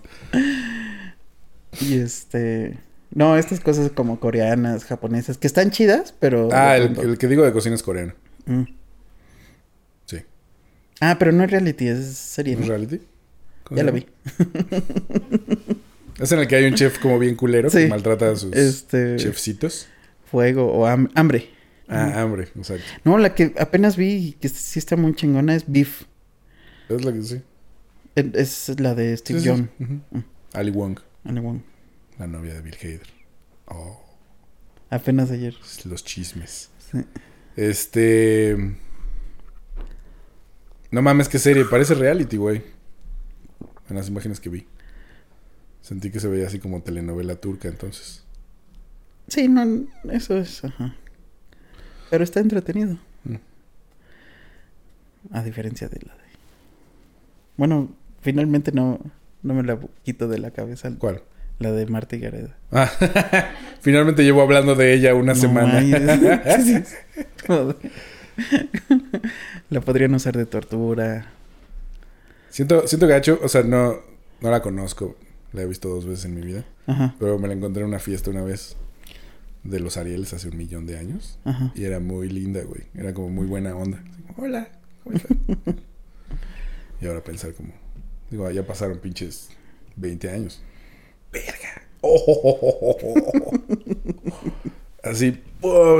[1.80, 2.78] Y este...
[3.14, 6.48] No, estas cosas como coreanas, japonesas, que están chidas, pero...
[6.52, 8.14] Ah, el, que digo de cocina es coreano.
[8.46, 8.62] Mm.
[10.06, 10.18] Sí.
[11.00, 12.54] Ah, pero no es reality, es serie.
[12.54, 12.66] ¿Es ¿no?
[12.66, 13.00] reality?
[13.64, 14.06] ¿Cómo Ya la vi.
[16.20, 19.16] Es en el que hay un chef como bien culero que maltrata a sus Este...
[19.16, 19.88] chefcitos.
[20.30, 21.50] Fuego o ham- hambre.
[21.88, 22.84] Ah, hambre, exacto.
[23.04, 26.02] No, la que apenas vi y que sí está muy chingona es Beef.
[26.88, 27.42] Es la que sí.
[28.14, 29.50] Es la de Steve Sí.
[29.50, 30.00] Mm.
[30.54, 31.60] Ali Wong, Ale Wong.
[32.18, 33.08] la novia de Bill Hader.
[33.66, 33.98] Oh,
[34.90, 35.54] Apenas ayer.
[35.84, 36.68] los chismes.
[36.90, 36.98] Sí.
[37.56, 38.56] Este.
[40.90, 41.64] No mames, qué serie.
[41.64, 42.62] Parece reality, güey.
[43.92, 44.66] En las imágenes que vi.
[45.82, 48.24] Sentí que se veía así como telenovela turca, entonces.
[49.28, 50.96] Sí, no, eso es, ajá.
[52.08, 52.96] Pero está entretenido.
[53.24, 53.36] Mm.
[55.32, 56.22] A diferencia de la de...
[57.58, 57.90] Bueno,
[58.22, 58.98] finalmente no,
[59.42, 60.90] no me la quito de la cabeza.
[60.98, 61.22] ¿Cuál?
[61.58, 62.56] La de Marta y Gareda.
[62.70, 62.90] Ah,
[63.82, 65.82] finalmente llevo hablando de ella una No semana.
[69.68, 71.26] la podrían usar de tortura.
[72.52, 73.96] Siento, siento gacho, o sea, no,
[74.40, 75.16] no la conozco.
[75.52, 76.64] La he visto dos veces en mi vida.
[76.86, 78.76] Ajá, Pero me la encontré en una fiesta una vez
[79.64, 81.38] de los Arieles hace un millón de años.
[81.44, 81.72] ajá.
[81.74, 82.82] Y era muy linda, güey.
[82.94, 84.02] Era como muy buena onda.
[84.28, 84.68] Como, Hola,
[85.02, 85.36] ¿cómo estás?
[87.00, 87.72] y ahora pensar como...
[88.30, 89.50] Digo, ya pasaron pinches
[89.96, 90.62] 20 años.
[91.32, 91.82] ¡Verga!
[95.02, 95.40] Así,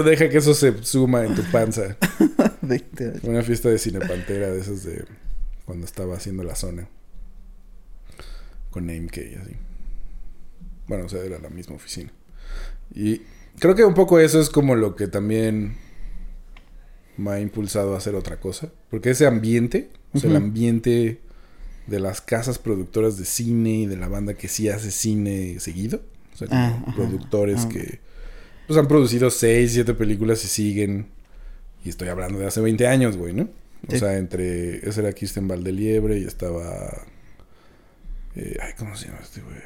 [0.05, 1.97] deja que eso se suma en tu panza.
[2.63, 3.21] Años.
[3.25, 5.05] Una fiesta de Cine Pantera de esas de...
[5.65, 6.89] Cuando estaba haciendo la zona.
[8.71, 9.53] Con Name K, así.
[10.89, 12.11] Bueno, o sea, era la misma oficina.
[12.95, 13.23] Y
[13.59, 15.77] creo que un poco eso es como lo que también
[17.17, 18.71] me ha impulsado a hacer otra cosa.
[18.91, 21.21] Porque ese ambiente, o sea, el ambiente
[21.87, 26.01] de las casas productoras de cine y de la banda que sí hace cine seguido.
[26.35, 26.95] O sea, Ah, ajá.
[26.97, 27.69] productores Ah.
[27.69, 28.01] que
[28.67, 31.07] pues han producido seis, siete películas y siguen.
[31.85, 33.49] Y estoy hablando de hace 20 años, güey, ¿no?
[33.89, 33.99] O Sí.
[33.99, 34.87] sea, entre...
[34.89, 37.05] Ese era Kirsten Valdeliebre y estaba...
[38.37, 39.57] eh, ay, ¿cómo se llama este güey?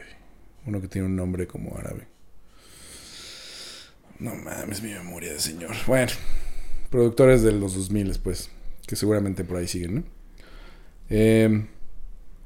[0.67, 2.07] Uno que tiene un nombre como árabe.
[4.19, 5.75] No mames, mi memoria de señor.
[5.87, 6.11] Bueno,
[6.91, 8.51] productores de los 2000, pues,
[8.87, 10.05] que seguramente por ahí siguen, ¿no?
[11.11, 11.67] Eh,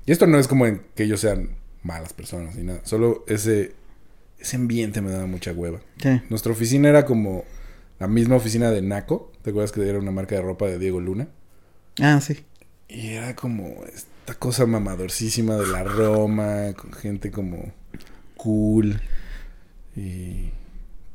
[0.07, 1.51] y esto no es como en que ellos sean
[1.83, 2.81] malas personas ni nada.
[2.85, 3.73] Solo ese,
[4.39, 5.81] ese ambiente me daba mucha hueva.
[6.29, 7.45] Nuestra oficina era como
[8.01, 9.31] la misma oficina de Naco.
[9.43, 11.29] ¿Te acuerdas que era una marca de ropa de Diego Luna?
[11.99, 12.45] Ah, sí.
[12.89, 17.73] Y era como esta cosa mamadorcísima de la Roma, con gente como
[18.37, 19.01] cool.
[19.97, 20.51] Y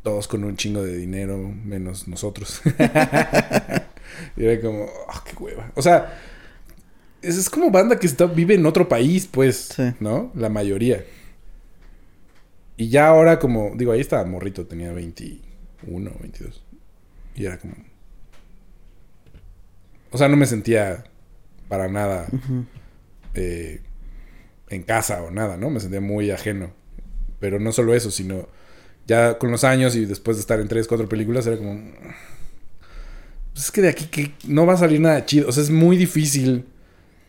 [0.03, 2.61] todos con un chingo de dinero, menos nosotros.
[4.37, 5.71] y era como, ah, qué hueva.
[5.75, 6.19] O sea,
[7.21, 9.93] es, es como banda que está, vive en otro país, pues, Sí.
[9.99, 10.31] ¿no?
[10.35, 11.03] La mayoría.
[12.77, 16.63] Y ya ahora como, digo, ahí estaba morrito, tenía 21, 22.
[17.35, 17.73] Y era como...
[20.15, 21.03] O sea, no me sentía
[21.67, 22.25] para nada
[23.33, 23.81] eh,
[24.69, 25.69] en casa o nada, ¿no?
[25.69, 26.71] Me sentía muy ajeno.
[27.41, 28.47] Pero no solo eso, sino
[29.07, 31.91] ya con los años y después de estar en tres, cuatro películas, era como...
[33.51, 35.49] Pues es que de aquí que no va a salir nada chido.
[35.49, 36.63] O sea, es muy difícil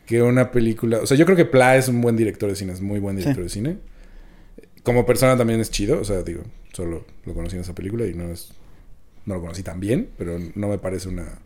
[0.06, 0.98] que una película...
[0.98, 3.16] O sea, yo creo que Pla es un buen director de cine, es muy buen
[3.16, 3.78] director de cine.
[4.84, 8.14] Como persona también es chido, o sea, digo, solo lo conocí en esa película y
[8.14, 8.52] no es...
[9.24, 11.40] No lo conocí tan bien, pero no me parece una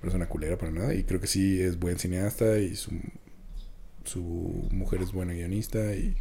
[0.00, 0.94] persona culera para nada.
[0.94, 2.92] Y creo que sí es buen cineasta y su,
[4.04, 4.20] su
[4.70, 6.16] mujer es buena guionista y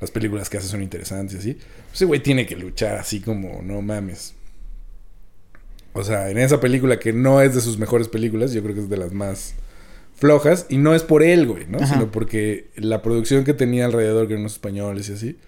[0.00, 1.58] las películas que hace son interesantes y así.
[1.92, 4.34] Ese güey tiene que luchar así como, no mames.
[5.92, 8.80] O sea, en esa película que no es de sus mejores películas, yo creo que
[8.80, 9.54] es de las más
[10.14, 10.66] flojas.
[10.68, 11.78] Y no es por él, güey, ¿no?
[11.78, 11.94] Ajá.
[11.94, 15.38] Sino porque la producción que tenía alrededor, que eran los españoles y así,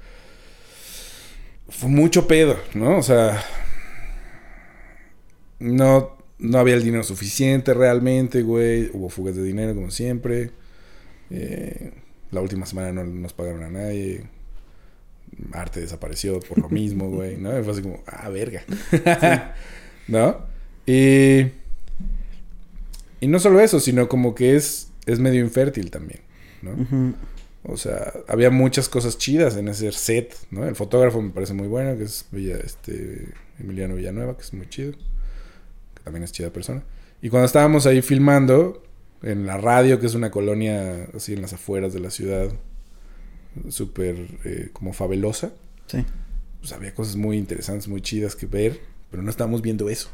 [1.68, 2.98] fue mucho pedo, ¿no?
[2.98, 3.42] O sea,
[5.58, 8.90] no, no había el dinero suficiente realmente, güey.
[8.92, 10.50] Hubo fugas de dinero, como siempre.
[11.30, 11.92] Eh,
[12.30, 14.24] la última semana no nos pagaron a nadie.
[15.52, 17.58] Arte desapareció por lo mismo, güey, ¿no?
[17.58, 18.62] Y fue así como, ah, verga.
[20.08, 20.38] ¿No?
[20.86, 21.46] Y,
[23.20, 26.20] y no solo eso, sino como que es, es medio infértil también,
[26.62, 27.14] ¿no?
[27.62, 30.66] O sea, había muchas cosas chidas en ese set, ¿no?
[30.66, 33.28] El fotógrafo me parece muy bueno, que es Villa- este,
[33.58, 34.92] Emiliano Villanueva, que es muy chido.
[36.04, 36.84] También es chida persona.
[37.22, 38.82] Y cuando estábamos ahí filmando,
[39.22, 42.48] en la radio, que es una colonia así en las afueras de la ciudad,
[43.68, 45.52] súper eh, como favelosa,
[45.86, 46.04] Sí.
[46.60, 50.10] pues había cosas muy interesantes, muy chidas que ver, pero no estábamos viendo eso.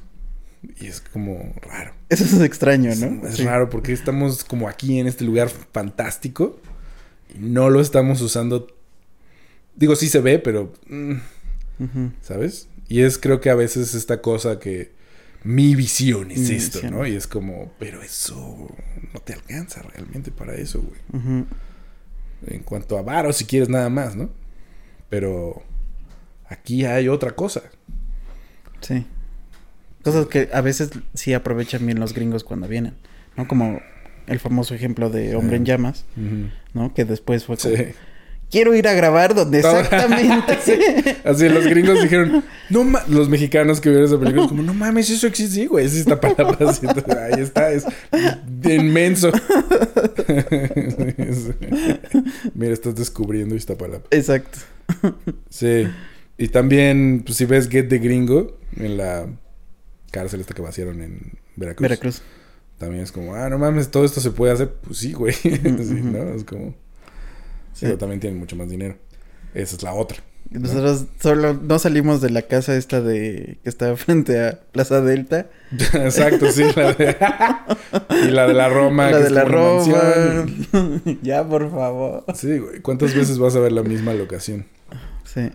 [0.79, 1.95] Y es como raro.
[2.11, 3.27] Eso es extraño, ¿no?
[3.27, 3.45] es Sí.
[3.45, 6.61] raro porque estamos como aquí en este lugar fantástico
[7.35, 8.67] y no lo estamos usando.
[9.75, 10.73] Digo, sí se ve, pero...
[10.89, 11.15] mm.
[12.21, 12.69] ¿Sabes?
[12.89, 14.91] Y es creo que a veces esta cosa que
[15.43, 16.95] mi visión es Mi esto, visión.
[16.95, 17.07] ¿no?
[17.07, 18.69] Y es como, pero eso
[19.13, 21.45] no te alcanza realmente para eso, güey.
[22.47, 24.31] En cuanto a varo, si quieres nada más, ¿no?
[25.09, 25.63] Pero
[26.49, 27.63] aquí hay otra cosa.
[28.81, 29.07] Sí.
[30.03, 32.95] Cosas que a veces sí aprovechan bien los gringos cuando vienen,
[33.37, 33.47] ¿no?
[33.47, 33.81] Como
[34.27, 35.65] el famoso ejemplo de Hombre en.
[35.65, 36.05] Llamas,
[36.73, 36.95] ¿no?
[36.95, 37.85] Que después fue como, Sí.
[38.51, 40.59] Quiero ir a grabar donde exactamente.
[41.25, 45.09] Así los gringos dijeron, no ma-", los mexicanos que vieron esa película, como, no mames,
[45.11, 46.57] eso existe, sí, güey, es esta palabra.
[46.69, 47.85] así, entonces, ahí está, es
[48.65, 49.33] inmenso.
[52.55, 54.07] Mira, estás descubriendo esta palabra.
[54.11, 54.59] Exacto.
[55.49, 55.87] Sí.
[56.37, 59.27] Y también, pues si ves Get the Gringo en la
[60.11, 61.83] cárcel esta que vaciaron en Veracruz.
[61.83, 62.23] Veracruz.
[62.79, 64.73] También es como, ah, no mames, todo esto se puede hacer.
[64.73, 65.35] Pues sí, güey.
[65.35, 65.51] Sí.
[65.61, 66.35] ¿no?
[66.35, 66.75] Es como.
[67.73, 67.87] Sí.
[67.87, 68.97] Pero también tienen mucho más dinero.
[69.55, 70.19] Esa es la otra.
[70.51, 75.47] Nosotros solo no salimos de la casa esta de que está frente a Plaza Delta.
[75.71, 76.65] Exacto, sí.
[76.75, 77.17] La de...
[78.27, 79.11] y la de la Roma.
[79.11, 80.47] la que de es la Roma.
[81.23, 82.25] ya, por favor.
[82.35, 82.81] Sí, güey.
[82.81, 84.67] ¿Cuántas veces vas a ver la misma locación?
[85.25, 85.51] Sí.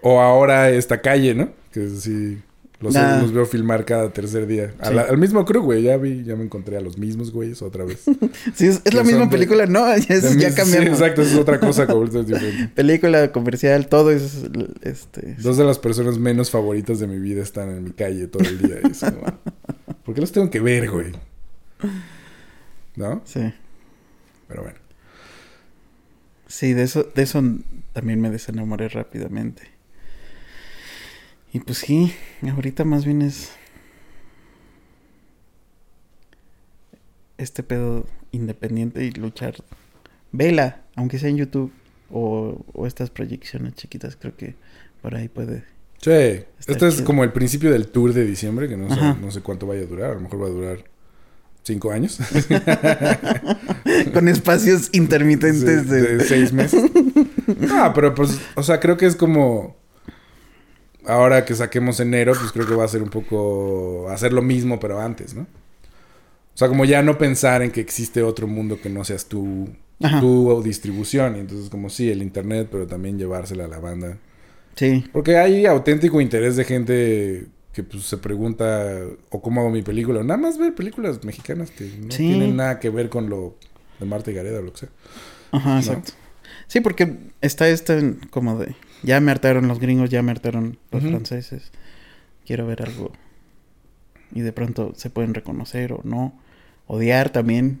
[0.00, 1.50] O ahora esta calle, ¿no?
[1.72, 2.40] Que sí.
[2.82, 3.22] Los, Nah.
[3.22, 4.74] los veo filmar cada tercer día.
[4.80, 4.94] A Sí.
[4.94, 5.82] la- al mismo crew, güey.
[5.84, 8.02] Ya vi, ya me encontré a los mismos güeyes otra vez.
[8.54, 9.86] Sí, es, es la misma de- película, ¿no?
[9.96, 10.98] Ya, es- ya cambiamos.
[10.98, 12.74] Sí, exacto, es otra cosa completamente diferente.
[12.74, 14.42] Película comercial, todo es
[14.82, 15.36] este.
[15.38, 18.58] Dos de las personas menos favoritas de mi vida están en mi calle todo el
[18.58, 18.76] día.
[18.90, 19.22] es como,
[20.04, 21.12] ¿Por qué los tengo que ver, güey?
[22.96, 23.22] ¿No?
[23.24, 23.52] Sí.
[24.48, 24.78] Pero bueno.
[26.48, 27.42] Sí, de eso, de eso
[27.92, 29.62] también me desenamoré rápidamente.
[31.52, 32.12] Y pues sí,
[32.50, 33.50] ahorita más bien es.
[37.38, 39.56] este pedo independiente y luchar.
[40.30, 41.72] Vela, aunque sea en YouTube
[42.10, 44.54] o, o estas proyecciones chiquitas, creo que
[45.02, 45.64] por ahí puede.
[46.00, 49.30] Sí, Está este es como el principio del tour de diciembre, que no sé, no
[49.30, 50.84] sé cuánto vaya a durar, a lo mejor va a durar
[51.62, 52.18] cinco años.
[54.14, 56.02] Con espacios intermitentes Sí, de...
[56.16, 56.90] de seis meses.
[57.58, 59.76] No, pero pues, o sea, creo que es como.
[61.06, 64.08] Ahora que saquemos enero, pues creo que va a ser un poco.
[64.10, 65.42] Hacer lo mismo, pero antes, ¿no?
[65.42, 69.68] O sea, como ya no pensar en que existe otro mundo que no seas tú,
[70.02, 70.20] Ajá.
[70.20, 71.36] tu distribución.
[71.36, 74.18] Y entonces, como sí, el internet, pero también llevársela a la banda.
[74.76, 78.96] Sí, Porque hay auténtico interés de gente que pues se pregunta,
[79.30, 80.22] o cómo hago mi película.
[80.22, 82.26] Nada más ver películas mexicanas que no Sí.
[82.28, 83.54] tienen nada que ver con lo
[83.98, 84.88] de Marta y Gareda o lo que sea.
[85.52, 85.78] ajá, ¿No?
[85.80, 86.12] exacto.
[86.68, 88.74] Sí, porque está esto en- como de...
[89.02, 91.70] Ya me hartaron los gringos, ya me hartaron los franceses.
[92.46, 93.12] Quiero ver algo.
[94.32, 96.38] Y de pronto se pueden reconocer o no.
[96.86, 97.80] Odiar también.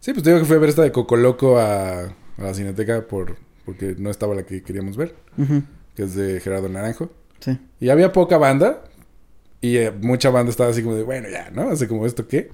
[0.00, 3.06] Sí, pues te digo que fui a ver esta de Cocoloco a, a la Cineteca
[3.06, 5.14] por, porque no estaba la que queríamos ver,
[5.94, 7.10] que es de Gerardo Naranjo.
[7.40, 7.58] Sí.
[7.80, 8.84] Y había poca banda.
[9.60, 11.70] Y eh, mucha banda estaba así como de, bueno, ya, ¿no?
[11.70, 12.50] Así como, ¿esto qué?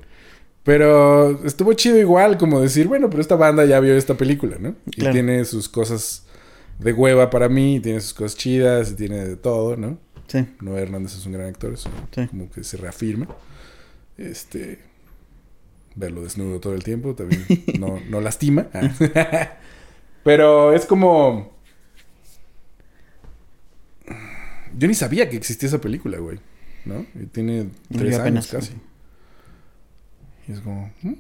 [0.62, 4.74] Pero estuvo chido igual, como decir, bueno, pero esta banda ya vio esta película, ¿no?
[4.85, 6.27] Y tiene sus cosas
[6.78, 9.98] de hueva para mí, tiene sus cosas chidas, y tiene de todo, ¿no?
[10.28, 10.46] Sí.
[10.60, 12.26] Noé Hernández es un gran actor, eso Sí.
[12.28, 13.26] como que se reafirma.
[14.16, 14.78] Este.
[15.96, 17.44] Verlo desnudo todo el tiempo también
[17.80, 18.68] no, no lastima.
[20.24, 21.56] Pero es como.
[24.76, 26.38] Yo ni sabía que existía esa película, güey.
[26.84, 27.05] ¿No?
[27.20, 28.74] Y tiene tres apenas- años casi.
[30.46, 30.92] Y es como.
[31.02, 31.14] ¿hmm?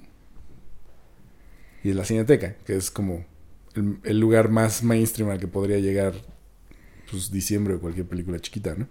[1.84, 3.24] Y es la Cineteca, que es como
[3.78, 6.14] el, el lugar más mainstream al que podría llegar,
[7.10, 8.86] pues, diciembre o cualquier película chiquita, ¿no?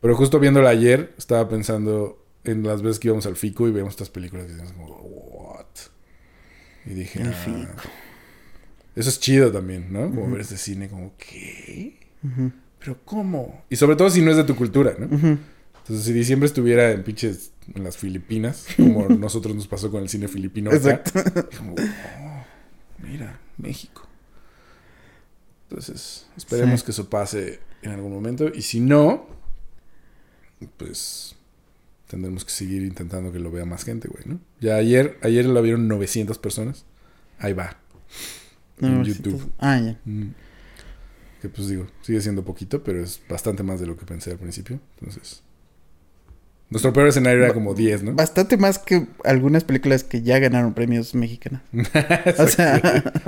[0.00, 3.94] Pero justo viéndola ayer, estaba pensando en las veces que íbamos al FICO y veíamos
[3.94, 5.66] estas películas y decíamos como, ¿what?
[6.84, 7.32] Y dije, El "Ah".
[7.32, 7.90] Fico.
[8.94, 10.08] Eso es chido también, ¿no?
[10.08, 10.32] Como Ujú.
[10.32, 11.98] ver este cine como, ¿qué?
[12.78, 13.64] ¿Pero cómo?
[13.68, 15.04] Y sobre todo si no es de tu cultura, ¿no?
[15.06, 20.08] Entonces, si diciembre estuviera en pinches en las Filipinas, como nosotros nos pasó con el
[20.08, 21.56] cine filipino acá, Exacto.
[21.56, 22.44] como, oh,
[23.02, 24.02] mira, México.
[25.68, 26.86] Entonces, esperemos Sí.
[26.86, 28.48] que eso pase en algún momento.
[28.54, 29.26] Y si no,
[30.76, 31.34] pues
[32.06, 34.40] tendremos que seguir intentando que lo vea más gente, güey, ¿no?
[34.60, 36.84] Ya ayer, ayer la vieron 900 personas.
[37.38, 37.76] Ahí va.
[38.80, 39.50] En YouTube.
[39.58, 39.98] Ah, ya.
[40.04, 40.28] Mm.
[41.42, 44.38] Que pues digo, sigue siendo poquito, pero es bastante más de lo que pensé al
[44.38, 44.78] principio.
[45.00, 45.42] Entonces,
[46.68, 48.12] nuestro peor escenario era como 10, ¿no?
[48.14, 51.62] Bastante más que algunas películas que ya ganaron premios mexicanas.
[52.38, 52.80] O sea,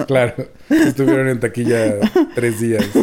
[0.06, 0.35] Claro,
[0.69, 1.98] estuvieron en taquilla
[2.35, 2.85] tres días.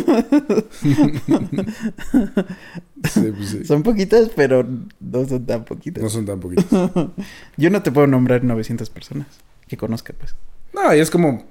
[3.11, 3.65] Sí, pues sí.
[3.65, 4.67] son poquitas, pero
[4.99, 6.03] no son tan poquitas.
[6.03, 6.65] No son tan poquitos.
[7.57, 9.27] Yo no te puedo nombrar 900 personas
[9.67, 10.35] que conozca, pues.
[10.73, 11.45] No, y es como.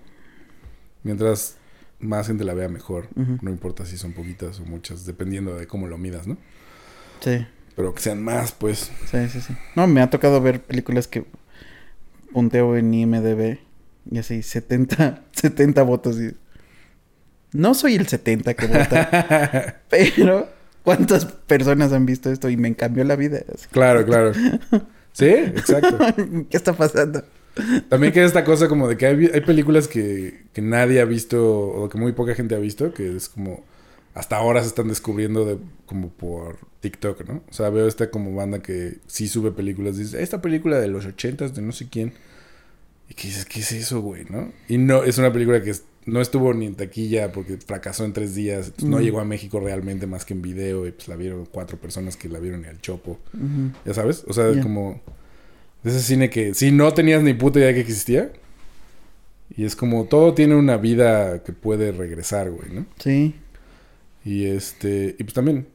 [1.05, 1.56] Mientras
[2.01, 3.09] más gente la vea, mejor.
[3.15, 6.36] No importa si son poquitas o muchas, dependiendo de cómo lo midas, ¿no?
[7.20, 7.47] Sí,
[7.77, 8.91] Pero que sean más, pues.
[9.11, 9.55] sí, sí, sí.
[9.75, 11.25] No, me ha tocado ver películas que
[12.33, 13.59] punteo en IMDB
[14.11, 16.19] y así 70, 70 votos.
[16.21, 16.37] Y...
[17.53, 20.49] No soy el 70 que vota, pero
[20.83, 22.49] ¿cuántas personas han visto esto?
[22.49, 23.41] Y me cambió la vida.
[23.53, 24.33] Así, Claro, claro.
[25.13, 25.99] Sí, exacto.
[26.51, 27.25] ¿Qué está pasando?
[27.89, 31.41] También queda esta cosa como de que hay, hay películas que, que nadie ha visto
[31.49, 33.65] o que muy poca gente ha visto, que es como
[34.15, 37.43] hasta ahora se están descubriendo de como por TikTok, ¿no?
[37.51, 41.05] O sea, veo esta como banda que sí sube películas, dice, esta película de los
[41.07, 42.12] ochentas de no sé quién.
[43.09, 44.51] Y que dices, ¿qué es eso, güey, no?
[44.69, 45.74] Y no, es una película que
[46.07, 49.01] no estuvo ni en taquilla porque fracasó en tres días, no Mm.
[49.03, 52.28] llegó a México realmente más que en video y pues la vieron cuatro personas que
[52.28, 53.19] la vieron en el Chopo.
[53.85, 54.24] ¿Ya sabes?
[54.28, 54.62] O sea, Ya.
[54.62, 55.01] como
[55.82, 58.31] ese cine que si no tenías ni puta idea que existía.
[59.57, 62.86] Y es como todo tiene una vida que puede regresar, güey, ¿no?
[62.99, 63.35] Sí.
[64.25, 65.69] Y este, y pues también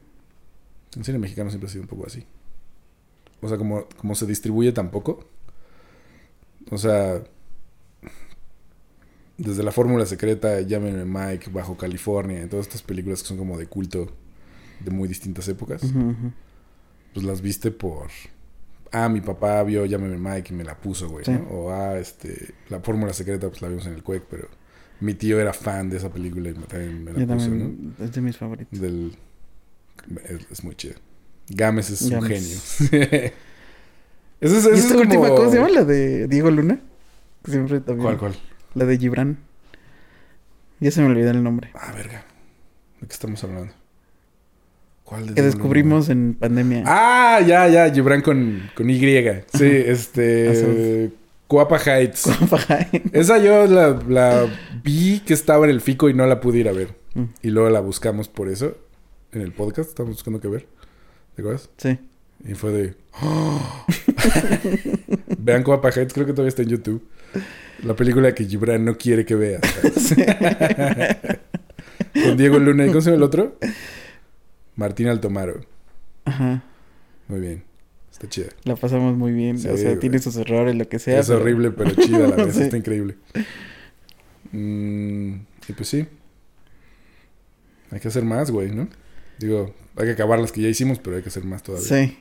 [0.96, 2.24] el cine mexicano siempre ha sido un poco así.
[3.40, 5.24] O sea, como, como se distribuye tampoco.
[6.70, 7.22] O sea,
[9.38, 13.56] desde la fórmula secreta, llámenme Mike, Bajo California, y todas estas películas que son como
[13.56, 14.12] de culto
[14.80, 15.82] de muy distintas épocas
[17.12, 18.08] pues las viste por
[18.92, 21.32] ah mi papá vio llámeme Mike y me la puso güey Sí.
[21.32, 21.40] ¿no?
[21.50, 24.48] o ah este la fórmula secreta pues la vimos en el Quake pero
[25.00, 27.94] mi tío era fan de esa película y me, también me la Yo puso también,
[28.00, 28.78] es de mis favoritos.
[28.78, 28.86] ¿no?
[28.86, 29.16] del
[30.24, 30.94] es, es muy chido
[31.48, 32.56] Gámez es un genio
[34.40, 35.68] Eso es, eso ¿Y es esta como- última, cómo se llama?
[35.68, 36.80] La de Diego Luna.
[37.44, 38.04] Que Siempre también.
[38.06, 38.34] ¿Cuál, cuál?
[38.74, 39.38] La de Gibran.
[40.80, 41.68] Ya se me olvidó el nombre.
[41.74, 42.24] Ah, verga.
[43.02, 43.74] ¿De qué estamos hablando?
[45.04, 46.84] ¿Cuál de Que descubrimos en pandemia.
[46.86, 47.92] Ah, ya, ya.
[47.92, 48.98] Gibran con, con Y.
[48.98, 51.12] Sí, este...
[51.50, 51.68] Azul.
[51.68, 52.28] Coapa Heights.
[53.12, 54.46] Esa yo la, la
[54.82, 56.94] vi que estaba en el Fico y no la pude ir a ver.
[57.14, 57.24] Mm.
[57.42, 58.76] Y luego la buscamos por eso.
[59.32, 59.90] En el podcast.
[59.90, 60.66] Estamos buscando qué ver.
[61.34, 61.70] ¿Te acuerdas?
[61.76, 61.98] Sí.
[62.44, 62.94] Y fue de...
[63.22, 63.86] ¡Oh!
[65.38, 66.14] Vean Coapa Heights.
[66.14, 67.06] Creo que todavía está en YouTube.
[67.82, 69.62] La película que Gibran no quiere que veas.
[72.12, 72.86] Con Diego Luna.
[72.86, 73.58] ¿Y cómo se llama el otro?
[74.76, 75.60] Martín Altomaro.
[76.24, 76.62] Ajá.
[77.28, 77.69] Muy bien.
[78.20, 78.48] Está chida.
[78.64, 79.58] La pasamos muy bien.
[79.58, 79.98] Sí, o sea, güey.
[79.98, 81.20] tiene sus errores, lo que sea.
[81.20, 82.54] es pero- horrible, pero chida la vez.
[82.54, 82.62] Sí.
[82.62, 83.16] Está increíble.
[84.52, 85.34] Mm,
[85.68, 86.06] y pues sí.
[87.90, 88.88] Hay que hacer más, güey, ¿no?
[89.38, 91.88] Digo, hay que acabar las que ya hicimos, pero hay que hacer más todavía.
[91.88, 92.18] Sí.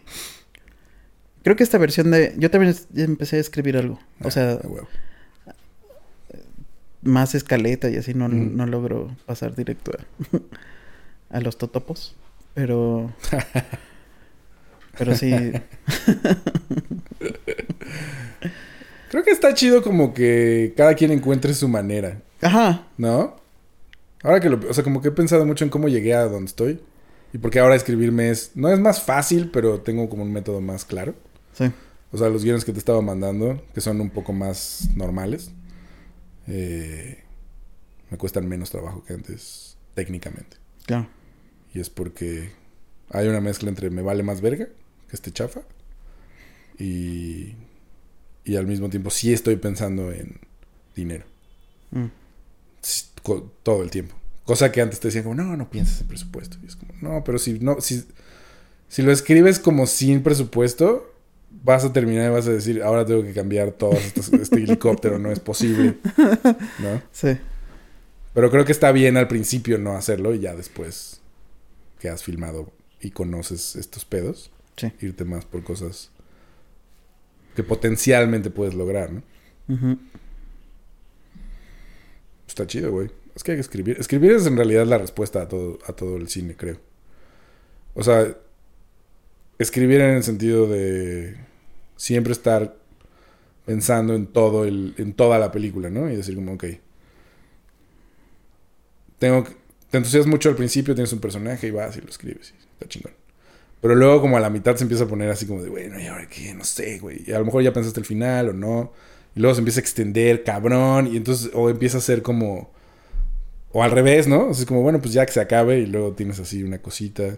[1.43, 2.33] Creo que esta versión de...
[2.37, 3.99] Yo también empecé a escribir algo.
[4.21, 4.87] Ah, O sea, ah, huevo.
[7.01, 9.91] más escaleta y así no, no logro pasar directo
[11.31, 12.15] a, a los totopos.
[12.53, 13.13] Pero...
[14.99, 15.31] pero sí...
[19.09, 22.85] Creo que está chido como que cada quien encuentre su manera, Ajá.
[22.97, 23.37] ¿no?
[24.21, 24.59] Ahora que lo...
[24.69, 26.79] O sea, como que he pensado mucho en cómo llegué a donde estoy.
[27.33, 28.51] Y porque ahora escribirme es...
[28.53, 31.15] No es más fácil, pero tengo como un método más claro.
[31.53, 31.71] Sí.
[32.11, 35.51] O sea, los guiones que te estaba mandando, que son un poco más normales,
[36.47, 37.23] eh,
[38.09, 40.57] me cuestan menos trabajo que antes, técnicamente.
[40.85, 41.07] Claro.
[41.73, 42.51] Y es porque
[43.09, 44.67] hay una mezcla entre me vale más verga,
[45.09, 45.61] que este chafa,
[46.77, 47.55] y,
[48.45, 50.39] y al mismo tiempo sí estoy pensando en
[50.95, 51.25] dinero.
[51.91, 52.05] Mm.
[53.63, 54.15] Todo el tiempo.
[54.45, 56.57] Cosa que antes te decían como, no, no pienses en presupuesto.
[56.63, 58.03] Y es como, no, pero si no, si,
[58.87, 61.13] si lo escribes como sin presupuesto,
[61.63, 65.19] vas a terminar y vas a decir, ahora tengo que cambiar todo estos- este helicóptero,
[65.19, 65.97] no es posible.
[66.79, 67.01] ¿No?
[67.11, 67.37] Sí.
[68.33, 71.19] Pero creo que está bien al principio no hacerlo y ya después
[71.99, 72.71] que has filmado
[73.01, 74.49] y conoces estos pedos,
[74.79, 74.91] Sí.
[75.01, 76.11] irte más por cosas
[77.55, 79.23] que potencialmente puedes lograr, ¿no?
[82.47, 83.11] Está chido, güey.
[83.35, 83.97] Es que hay que escribir.
[83.99, 86.79] Escribir es en realidad la respuesta a todo, a todo el cine, creo.
[87.93, 88.35] O sea,
[89.57, 91.35] escribir en el sentido de
[91.97, 92.75] siempre estar
[93.65, 96.09] pensando en todo el, en toda la película, ¿no?
[96.09, 96.65] Y decir como, ok.
[99.19, 99.45] Tengo
[99.89, 102.51] te entusiasmas mucho al principio, tienes un personaje y vas y lo escribes.
[102.51, 103.18] Y está chingón.
[103.81, 106.07] Pero luego como a la mitad se empieza a poner así como de, bueno, ¿y
[106.07, 106.53] ahora qué?
[106.53, 107.23] No sé, güey.
[107.25, 108.91] Y a lo mejor ya pensaste el final o no.
[109.35, 111.07] Y luego se empieza a extender, cabrón.
[111.07, 112.71] Y entonces, o empieza a ser como...
[113.71, 114.49] O al revés, ¿no?
[114.49, 117.37] Así como, bueno, pues ya que se acabe y luego tienes así una cosita.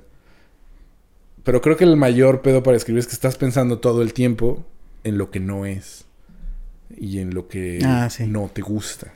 [1.43, 4.65] Pero creo que el mayor pedo para escribir es que estás pensando todo el tiempo
[5.03, 6.05] en lo que no es.
[6.97, 8.25] Y en lo que Ah, sí.
[8.27, 9.13] no te gusta.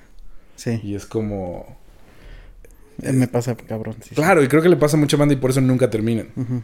[0.56, 0.80] Sí.
[0.84, 1.78] Y es como...
[3.02, 3.96] Eh, Me pasa cabrón.
[4.02, 4.16] sí, sí.
[4.16, 6.30] Claro, y creo que le pasa a mucha banda y por eso nunca terminan.
[6.36, 6.62] Ujú.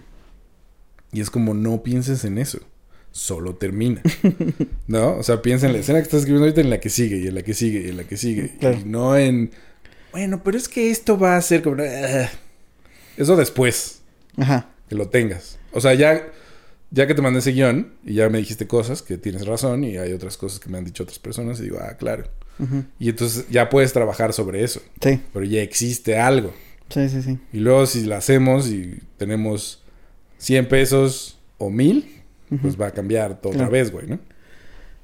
[1.11, 2.59] Y es como, no pienses en eso.
[3.11, 4.01] Solo termina.
[4.87, 5.17] ¿No?
[5.17, 7.27] O sea, piensa en la escena que estás escribiendo ahorita, en la que sigue, y
[7.27, 8.55] en la que sigue, y en la que sigue.
[8.59, 8.77] Claro.
[8.79, 9.51] Y no en.
[10.11, 11.77] Bueno, pero es que esto va a ser como.
[11.81, 12.29] "Ah".
[13.17, 13.99] Eso después,
[14.37, 14.69] Ajá.
[14.89, 15.57] que lo tengas.
[15.73, 16.25] O sea, ya.
[16.93, 19.95] Ya que te mandé ese guion y ya me dijiste cosas que tienes razón y
[19.97, 22.25] hay otras cosas que me han dicho otras personas y digo, ah, claro.
[22.99, 24.81] Y entonces ya puedes trabajar sobre eso.
[25.01, 25.21] Sí.
[25.31, 26.53] Pero ya existe algo.
[26.89, 27.39] Sí, sí, sí.
[27.53, 29.80] Y luego si la hacemos y tenemos
[30.41, 32.21] 100 pesos o 1000,
[32.61, 33.71] pues va a cambiar todo otra Claro.
[33.71, 34.19] vez, güey, ¿no?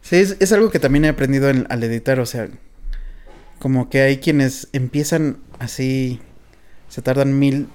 [0.01, 2.49] Sí, es, es algo que también he aprendido en- al editar, o sea,
[3.59, 6.19] como que hay quienes empiezan así,
[6.89, 7.67] se tardan mil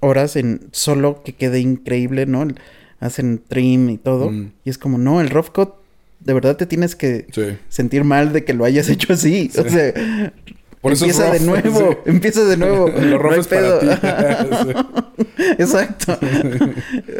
[0.00, 2.46] horas en solo que quede increíble, ¿no?
[3.00, 4.52] Hacen trim y todo, Mm.
[4.64, 5.70] y es como, no, el rough cut,
[6.20, 7.56] de verdad te tienes que Sí.
[7.68, 9.92] sentir mal de que lo hayas hecho así, o sea,
[10.80, 11.96] Por eso es empieza de nuevo, sí.
[12.06, 13.80] empieza de nuevo, Lo no rough hay es para pedo.
[13.80, 15.26] ti.
[15.58, 16.18] Exacto.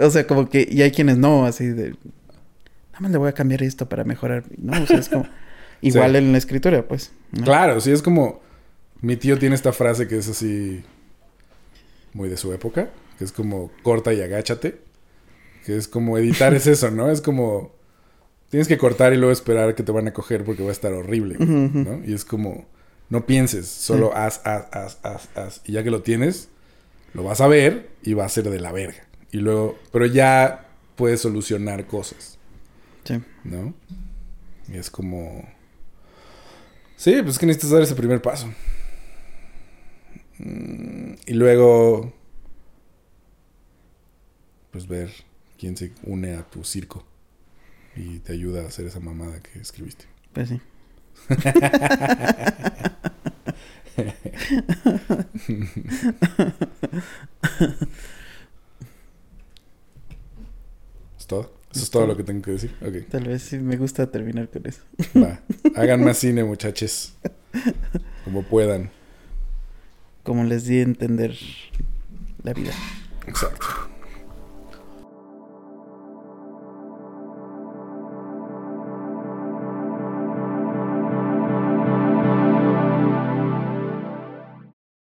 [0.01, 3.33] o sea, como que, y hay quienes no, así de, nada más le voy a
[3.33, 4.45] cambiar esto para mejorar.
[4.57, 5.27] No, o sea, es como,
[5.83, 6.19] igual Sí.
[6.19, 7.13] en la escritura, pues.
[7.33, 7.45] ¿no?
[7.45, 8.41] Claro, sí, es como...
[9.03, 10.83] Mi tío tiene esta frase que es así...
[12.13, 12.91] Muy de su época.
[13.19, 14.79] Que es como, corta y agáchate.
[15.65, 17.11] Que es como, editar es eso, ¿no?
[17.11, 17.73] Es como...
[18.51, 20.93] Tienes que cortar y luego esperar que te van a coger porque va a estar
[20.93, 21.37] horrible.
[21.39, 22.03] ¿no?
[22.05, 22.67] Y es como...
[23.11, 25.61] No pienses, solo haz, haz, haz, haz, haz.
[25.65, 26.49] Y ya que lo tienes,
[27.13, 29.05] lo vas a ver y va a ser de la verga.
[29.33, 29.79] Y luego...
[29.93, 32.39] Pero ya puedes solucionar cosas.
[33.05, 33.21] Sí.
[33.45, 33.75] ¿no?
[34.69, 35.45] Y es como...
[36.97, 38.47] Sí, pues es que necesitas dar ese primer paso.
[40.39, 42.13] Mm, Y luego...
[44.71, 45.11] Pues ver
[45.59, 47.05] quién se une a tu circo
[47.97, 50.05] y te ayuda a hacer esa mamada que escribiste.
[50.33, 50.61] Pues sí.
[61.19, 61.53] ¿Es todo?
[61.73, 62.75] Eso es todo lo que tengo que decir.
[62.81, 63.09] Ok.
[63.11, 64.83] Tal vez sí me gusta terminar con eso.
[65.17, 65.41] Va.
[65.77, 67.15] Hagan más cine, muchachos.
[68.25, 68.91] Como puedan.
[70.23, 71.37] Como les di a entender
[72.43, 72.73] la vida.
[73.27, 73.90] Exacto.